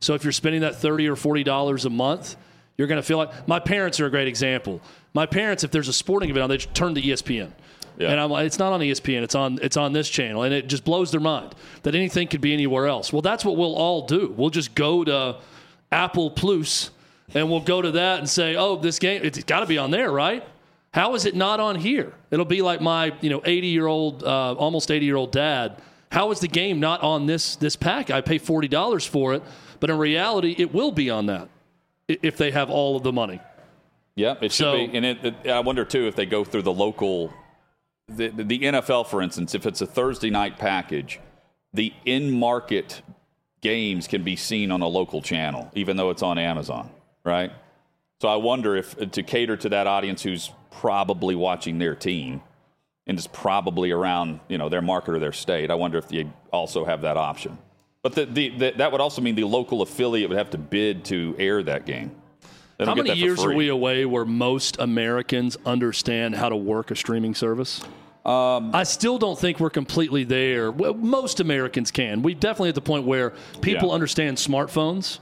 So 0.00 0.12
if 0.14 0.22
you're 0.24 0.32
spending 0.32 0.60
that 0.60 0.74
30 0.76 1.08
or 1.08 1.16
40 1.16 1.42
dollars 1.42 1.84
a 1.86 1.90
month, 1.90 2.36
you're 2.76 2.88
going 2.88 2.98
to 3.00 3.02
feel 3.06 3.16
like 3.16 3.48
my 3.48 3.58
parents 3.58 3.98
are 4.00 4.06
a 4.06 4.10
great 4.10 4.28
example. 4.28 4.82
My 5.16 5.24
parents 5.24 5.64
if 5.64 5.70
there's 5.70 5.88
a 5.88 5.94
sporting 5.94 6.28
event 6.28 6.44
on 6.44 6.50
they 6.50 6.58
just 6.58 6.74
turn 6.74 6.94
to 6.94 7.00
ESPN. 7.00 7.50
Yeah. 7.96 8.10
And 8.10 8.20
I'm 8.20 8.30
like, 8.30 8.44
it's 8.44 8.58
not 8.58 8.74
on 8.74 8.80
ESPN. 8.80 9.22
It's 9.22 9.34
on 9.34 9.58
it's 9.62 9.78
on 9.78 9.94
this 9.94 10.10
channel, 10.10 10.42
and 10.42 10.52
it 10.52 10.66
just 10.66 10.84
blows 10.84 11.10
their 11.10 11.20
mind 11.20 11.54
that 11.84 11.94
anything 11.94 12.28
could 12.28 12.42
be 12.42 12.52
anywhere 12.52 12.86
else. 12.86 13.14
Well, 13.14 13.22
that's 13.22 13.42
what 13.42 13.56
we'll 13.56 13.74
all 13.74 14.06
do. 14.06 14.34
We'll 14.36 14.50
just 14.50 14.74
go 14.74 15.04
to 15.04 15.38
Apple 15.90 16.30
Plus, 16.30 16.90
and 17.32 17.50
we'll 17.50 17.60
go 17.60 17.80
to 17.80 17.92
that 17.92 18.18
and 18.18 18.28
say, 18.28 18.56
oh, 18.56 18.76
this 18.76 18.98
game 18.98 19.22
it's 19.24 19.42
got 19.44 19.60
to 19.60 19.66
be 19.66 19.78
on 19.78 19.90
there, 19.90 20.10
right? 20.10 20.46
How 20.92 21.14
is 21.14 21.24
it 21.24 21.34
not 21.34 21.60
on 21.60 21.76
here? 21.76 22.12
It'll 22.30 22.44
be 22.44 22.60
like 22.60 22.82
my 22.82 23.14
you 23.22 23.30
know 23.30 23.40
80 23.42 23.66
year 23.68 23.86
old, 23.86 24.22
uh, 24.22 24.52
almost 24.52 24.90
80 24.90 25.06
year 25.06 25.16
old 25.16 25.32
dad. 25.32 25.80
How 26.12 26.30
is 26.30 26.40
the 26.40 26.48
game 26.48 26.78
not 26.78 27.00
on 27.00 27.24
this 27.24 27.56
this 27.56 27.74
pack? 27.74 28.10
I 28.10 28.20
pay 28.20 28.36
forty 28.36 28.68
dollars 28.68 29.06
for 29.06 29.32
it, 29.32 29.42
but 29.80 29.88
in 29.88 29.96
reality, 29.96 30.54
it 30.58 30.74
will 30.74 30.92
be 30.92 31.08
on 31.08 31.24
that 31.26 31.48
if 32.06 32.36
they 32.36 32.50
have 32.50 32.68
all 32.68 32.98
of 32.98 33.02
the 33.02 33.12
money. 33.12 33.40
Yep, 34.16 34.42
it 34.42 34.52
should 34.52 34.64
So- 34.64 34.86
be. 34.86 34.96
And 34.96 35.04
it, 35.06 35.24
it- 35.24 35.50
I 35.50 35.60
wonder 35.60 35.84
too 35.84 36.06
if 36.06 36.16
they 36.16 36.26
go 36.26 36.44
through 36.44 36.62
the 36.62 36.72
local, 36.72 37.32
the, 38.08 38.28
the, 38.28 38.58
NFL, 38.60 39.06
for 39.06 39.22
instance, 39.22 39.54
if 39.54 39.66
it's 39.66 39.80
a 39.80 39.86
Thursday 39.86 40.30
night 40.30 40.58
package, 40.58 41.20
the 41.72 41.92
in 42.04 42.38
market 42.38 43.02
games 43.60 44.06
can 44.06 44.22
be 44.22 44.36
seen 44.36 44.70
on 44.70 44.80
a 44.80 44.88
local 44.88 45.20
channel, 45.20 45.70
even 45.74 45.96
though 45.96 46.10
it's 46.10 46.22
on 46.22 46.38
Amazon, 46.38 46.90
right? 47.24 47.52
So 48.20 48.28
I 48.28 48.36
wonder 48.36 48.76
if 48.76 49.00
uh, 49.00 49.06
to 49.06 49.22
cater 49.22 49.56
to 49.58 49.68
that 49.70 49.86
audience 49.86 50.22
who's 50.22 50.50
probably 50.70 51.34
watching 51.34 51.78
their 51.78 51.94
team 51.94 52.40
and 53.06 53.18
is 53.18 53.26
probably 53.26 53.90
around, 53.90 54.40
you 54.48 54.56
know, 54.56 54.68
their 54.68 54.82
market 54.82 55.14
or 55.14 55.18
their 55.18 55.32
state. 55.32 55.70
I 55.70 55.74
wonder 55.74 55.98
if 55.98 56.08
they 56.08 56.26
also 56.52 56.84
have 56.84 57.02
that 57.02 57.16
option. 57.16 57.58
But 58.02 58.14
the, 58.14 58.24
the, 58.24 58.48
the, 58.50 58.70
that 58.78 58.92
would 58.92 59.00
also 59.00 59.20
mean 59.20 59.34
the 59.34 59.44
local 59.44 59.82
affiliate 59.82 60.28
would 60.28 60.38
have 60.38 60.50
to 60.50 60.58
bid 60.58 61.04
to 61.06 61.34
air 61.38 61.62
that 61.64 61.84
game. 61.86 62.12
How 62.78 62.94
many 62.94 63.12
years 63.14 63.42
are 63.44 63.54
we 63.54 63.68
away 63.68 64.04
where 64.04 64.24
most 64.24 64.78
Americans 64.78 65.56
understand 65.64 66.34
how 66.34 66.48
to 66.48 66.56
work 66.56 66.90
a 66.90 66.96
streaming 66.96 67.34
service? 67.34 67.82
Um, 68.24 68.74
I 68.74 68.82
still 68.82 69.18
don't 69.18 69.38
think 69.38 69.60
we're 69.60 69.70
completely 69.70 70.24
there. 70.24 70.70
Well, 70.70 70.94
most 70.94 71.38
Americans 71.40 71.90
can. 71.90 72.22
We 72.22 72.34
definitely 72.34 72.70
at 72.70 72.74
the 72.74 72.80
point 72.80 73.06
where 73.06 73.32
people 73.60 73.88
Yeah. 73.88 73.94
understand 73.94 74.36
smartphones 74.38 75.20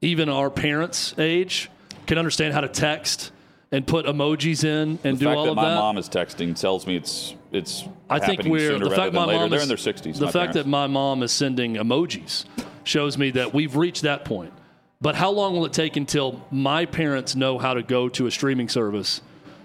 even 0.00 0.28
our 0.28 0.48
parents' 0.48 1.14
age 1.18 1.70
can 2.06 2.18
understand 2.18 2.54
how 2.54 2.60
to 2.62 2.68
text 2.68 3.32
and 3.70 3.86
put 3.86 4.06
emojis 4.06 4.64
in 4.64 4.98
and 5.04 5.18
the 5.18 5.24
do 5.24 5.28
all 5.28 5.44
that 5.44 5.50
of 5.50 5.56
my 5.56 5.64
that. 5.68 5.74
My 5.74 5.80
mom 5.80 5.98
is 5.98 6.08
texting 6.08 6.58
tells 6.58 6.86
me 6.86 6.96
it's 6.96 7.34
it's. 7.52 7.84
I 8.08 8.18
think 8.18 8.44
we're 8.44 8.78
the 8.78 8.90
fact 8.90 9.12
my 9.12 9.24
later. 9.26 9.40
mom 9.40 9.50
They're 9.50 9.60
in 9.60 9.68
their 9.68 9.76
sixties. 9.76 10.18
The 10.18 10.32
fact 10.32 10.54
that 10.54 10.66
my 10.66 10.86
mom 10.86 11.22
is 11.22 11.32
sending 11.32 11.74
emojis 11.74 12.44
shows 12.84 13.18
me 13.18 13.30
that 13.32 13.52
we've 13.52 13.76
reached 13.76 14.02
that 14.02 14.24
point. 14.24 14.52
But 15.00 15.14
how 15.14 15.30
long 15.30 15.54
will 15.54 15.64
it 15.64 15.72
take 15.72 15.96
until 15.96 16.44
my 16.50 16.84
parents 16.84 17.36
know 17.36 17.58
how 17.58 17.74
to 17.74 17.82
go 17.82 18.08
to 18.10 18.26
a 18.26 18.30
streaming 18.30 18.68
service 18.68 19.20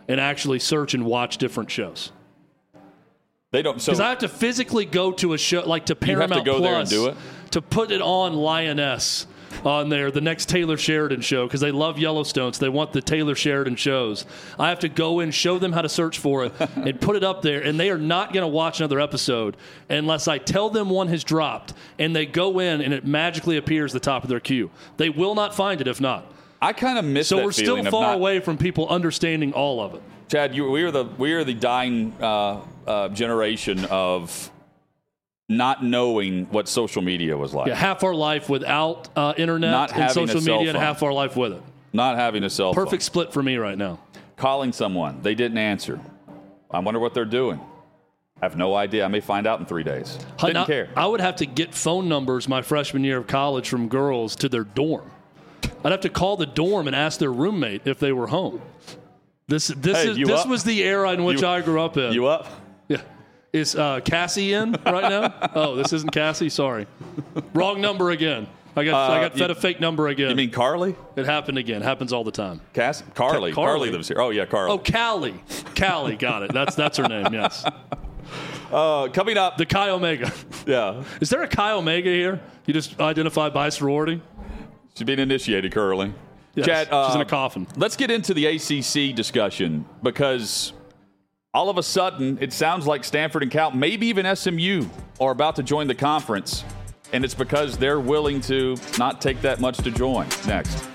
and 0.07 0.19
actually 0.19 0.59
search 0.59 0.93
and 0.93 1.05
watch 1.05 1.37
different 1.37 1.71
shows? 1.71 2.11
they 3.51 3.61
don't. 3.61 3.81
So 3.81 3.91
Because 3.91 3.99
I 3.99 4.09
have 4.09 4.19
to 4.19 4.27
physically 4.27 4.85
go 4.85 5.11
to 5.13 5.33
a 5.33 5.37
show 5.37 5.61
like 5.61 5.85
to 5.87 5.93
You 5.93 5.95
have 5.95 5.99
to 5.99 6.05
Paramount 6.27 6.45
go 6.45 6.59
there 6.59 6.79
and 6.79 6.87
Plus 6.87 6.89
do 6.89 7.07
it? 7.07 7.17
to 7.51 7.61
put 7.61 7.91
it 7.91 8.01
on 8.01 8.33
Lioness 8.33 9.27
on 9.65 9.89
there, 9.89 10.11
the 10.11 10.21
next 10.21 10.49
Taylor 10.49 10.77
Sheridan 10.77 11.21
show, 11.21 11.45
because 11.45 11.61
they 11.61 11.71
love 11.71 11.97
Yellowstone, 11.97 12.53
so 12.53 12.59
they 12.63 12.69
want 12.69 12.93
the 12.93 13.01
Taylor 13.01 13.35
Sheridan 13.35 13.75
shows. 13.75 14.25
I 14.59 14.69
have 14.69 14.79
to 14.79 14.89
go 14.89 15.19
in, 15.19 15.31
show 15.31 15.59
them 15.59 15.71
how 15.71 15.81
to 15.81 15.89
search 15.89 16.19
for 16.19 16.45
it, 16.45 16.53
and 16.75 16.99
put 16.99 17.15
it 17.15 17.23
up 17.23 17.41
there, 17.41 17.61
and 17.61 17.79
they 17.79 17.89
are 17.89 17.97
not 17.97 18.33
going 18.33 18.43
to 18.43 18.47
watch 18.47 18.79
another 18.79 18.99
episode 18.99 19.57
unless 19.89 20.27
I 20.27 20.37
tell 20.37 20.69
them 20.69 20.89
one 20.89 21.07
has 21.07 21.23
dropped, 21.23 21.73
and 21.99 22.15
they 22.15 22.25
go 22.25 22.59
in 22.59 22.81
and 22.81 22.93
it 22.93 23.05
magically 23.05 23.57
appears 23.57 23.93
at 23.95 24.01
the 24.01 24.05
top 24.05 24.23
of 24.23 24.29
their 24.29 24.39
queue. 24.39 24.69
They 24.97 25.09
will 25.09 25.35
not 25.35 25.55
find 25.55 25.81
it 25.81 25.87
if 25.87 25.99
not. 26.01 26.25
I 26.61 26.71
kind 26.73 26.97
of 26.97 27.03
miss 27.05 27.27
So 27.27 27.37
that 27.37 27.45
we're 27.45 27.51
still 27.51 27.83
far 27.85 28.07
not- 28.07 28.15
away 28.15 28.39
from 28.39 28.57
people 28.57 28.87
understanding 28.87 29.53
all 29.53 29.81
of 29.81 29.95
it. 29.95 30.01
Chad, 30.29 30.55
you, 30.55 30.69
we 30.71 30.83
are 30.83 30.91
the 30.91 31.03
we 31.03 31.33
are 31.33 31.43
the 31.43 31.53
dying 31.53 32.15
uh, 32.19 32.61
uh, 32.87 33.09
generation 33.09 33.85
of 33.85 34.49
not 35.57 35.83
knowing 35.83 36.45
what 36.45 36.67
social 36.67 37.01
media 37.01 37.37
was 37.37 37.53
like, 37.53 37.67
Yeah, 37.67 37.75
half 37.75 38.03
our 38.03 38.13
life 38.15 38.49
without 38.49 39.09
uh, 39.15 39.33
internet 39.37 39.71
Not 39.71 39.91
and 39.91 40.01
having 40.03 40.27
social 40.27 40.41
media, 40.57 40.69
and 40.69 40.77
half 40.77 41.03
our 41.03 41.13
life 41.13 41.35
with 41.35 41.53
it. 41.53 41.61
not 41.93 42.15
having 42.17 42.43
a 42.43 42.49
cell 42.49 42.73
phone. 42.73 42.83
Perfect 42.85 43.03
split 43.03 43.33
for 43.33 43.41
me 43.43 43.57
right 43.57 43.77
now. 43.77 43.99
calling 44.37 44.71
someone, 44.73 45.21
they 45.21 45.35
didn't 45.35 45.57
answer. 45.57 45.99
I 46.71 46.79
wonder 46.79 46.99
what 46.99 47.13
they're 47.13 47.25
doing. 47.25 47.59
I 48.41 48.45
have 48.45 48.57
no 48.57 48.73
idea. 48.75 49.05
I 49.05 49.07
may 49.07 49.21
find 49.21 49.47
out 49.47 49.59
in 49.59 49.65
three 49.65 49.83
days. 49.83 50.17
Didn't 50.39 50.65
care. 50.65 50.89
I 50.97 51.05
would 51.05 51.21
have 51.21 51.37
to 51.37 51.45
get 51.45 51.73
phone 51.73 52.09
numbers 52.09 52.49
my 52.49 52.61
freshman 52.61 53.03
year 53.05 53.17
of 53.19 53.27
college 53.27 53.69
from 53.69 53.87
girls 53.87 54.35
to 54.37 54.49
their 54.49 54.63
dorm. 54.65 55.09
I'd 55.85 55.91
have 55.91 56.01
to 56.01 56.09
call 56.09 56.35
the 56.35 56.45
dorm 56.45 56.87
and 56.87 56.95
ask 56.95 57.19
their 57.19 57.31
roommate 57.31 57.83
if 57.85 57.99
they 57.99 58.11
were 58.11 58.27
home. 58.27 58.61
This 59.47 59.67
this 59.67 59.97
Hey, 60.03 60.09
is 60.09 60.17
this 60.17 60.41
up? 60.41 60.47
was 60.49 60.63
the 60.63 60.83
era 60.83 61.11
in 61.11 61.23
which 61.23 61.41
You- 61.41 61.47
I 61.47 61.61
grew 61.61 61.79
up 61.81 61.95
in. 61.97 62.11
You 62.13 62.27
up? 62.27 62.47
Is 63.53 63.75
uh, 63.75 63.99
Cassie 64.03 64.53
in 64.53 64.71
right 64.83 65.09
now? 65.09 65.33
oh, 65.55 65.75
this 65.75 65.93
isn't 65.93 66.11
Cassie. 66.11 66.49
Sorry, 66.49 66.87
wrong 67.53 67.79
number 67.79 68.09
again. 68.09 68.47
I 68.75 68.83
got 68.83 69.11
I 69.11 69.17
Uh, 69.17 69.21
got 69.29 69.33
fed 69.37 69.49
you- 69.51 69.55
a 69.55 69.55
fake 69.55 69.79
number 69.79 70.07
again. 70.07 70.31
You 70.31 70.35
mean 70.35 70.49
Carly? 70.49 70.95
it 71.15 71.25
happened 71.27 71.59
again. 71.59 71.83
Happens 71.83 72.11
all 72.11 72.23
the 72.23 72.31
time. 72.31 72.61
Cass? 72.73 73.03
Carly. 73.13 73.51
Ca- 73.51 73.55
Carly. 73.55 73.77
Carly. 73.77 73.91
lives 73.91 74.07
here. 74.07 74.19
Oh 74.19 74.31
yeah, 74.31 74.47
Carly. 74.47 74.71
Oh, 74.71 74.79
Callie. 74.79 75.35
Callie. 75.77 76.15
Got 76.15 76.41
it. 76.43 76.51
That's 76.53 76.73
that's 76.75 76.97
her 76.97 77.07
name. 77.07 77.31
Yes. 77.33 77.63
Uh, 78.71 79.07
coming 79.09 79.37
up. 79.37 79.57
The 79.57 79.67
Chi 79.67 79.89
Omega. 79.91 80.31
yeah, 80.65 81.03
Is 81.21 81.29
there 81.29 81.43
a 81.43 81.47
Chi 81.47 81.73
Omega 81.73 82.09
here? 82.09 82.41
You 82.65 82.73
just 82.73 82.99
identify 82.99 83.49
by 83.49 83.69
sorority? 83.69 84.19
she's 84.95 85.05
being 85.05 85.19
initiated 85.19 85.71
currently. 85.71 86.11
Yes, 86.55 86.65
Chad, 86.65 86.87
she's 86.87 87.13
in 87.15 87.21
uh, 87.21 87.25
a 87.25 87.25
coffin. 87.25 87.67
Let's 87.75 87.95
get 87.95 88.09
into 88.09 88.33
the 88.33 88.47
ACC 88.47 89.15
discussion 89.15 89.85
because 90.01 90.73
all 91.53 91.69
of 91.69 91.77
a 91.77 91.83
sudden 91.83 92.37
it 92.41 92.51
sounds 92.51 92.87
like 92.87 93.03
Stanford 93.03 93.43
and 93.43 93.51
Cal, 93.51 93.71
maybe 93.71 94.07
even 94.07 94.35
SMU, 94.35 94.87
are 95.19 95.31
about 95.31 95.55
to 95.57 95.63
join 95.63 95.87
the 95.87 95.95
conference, 95.95 96.63
and 97.11 97.23
it's 97.23 97.35
because 97.35 97.77
they're 97.77 97.99
willing 97.99 98.41
to 98.41 98.75
not 98.97 99.21
take 99.21 99.41
that 99.41 99.59
much 99.59 99.77
to 99.77 99.91
join. 99.91 100.27
Next. 100.47 100.92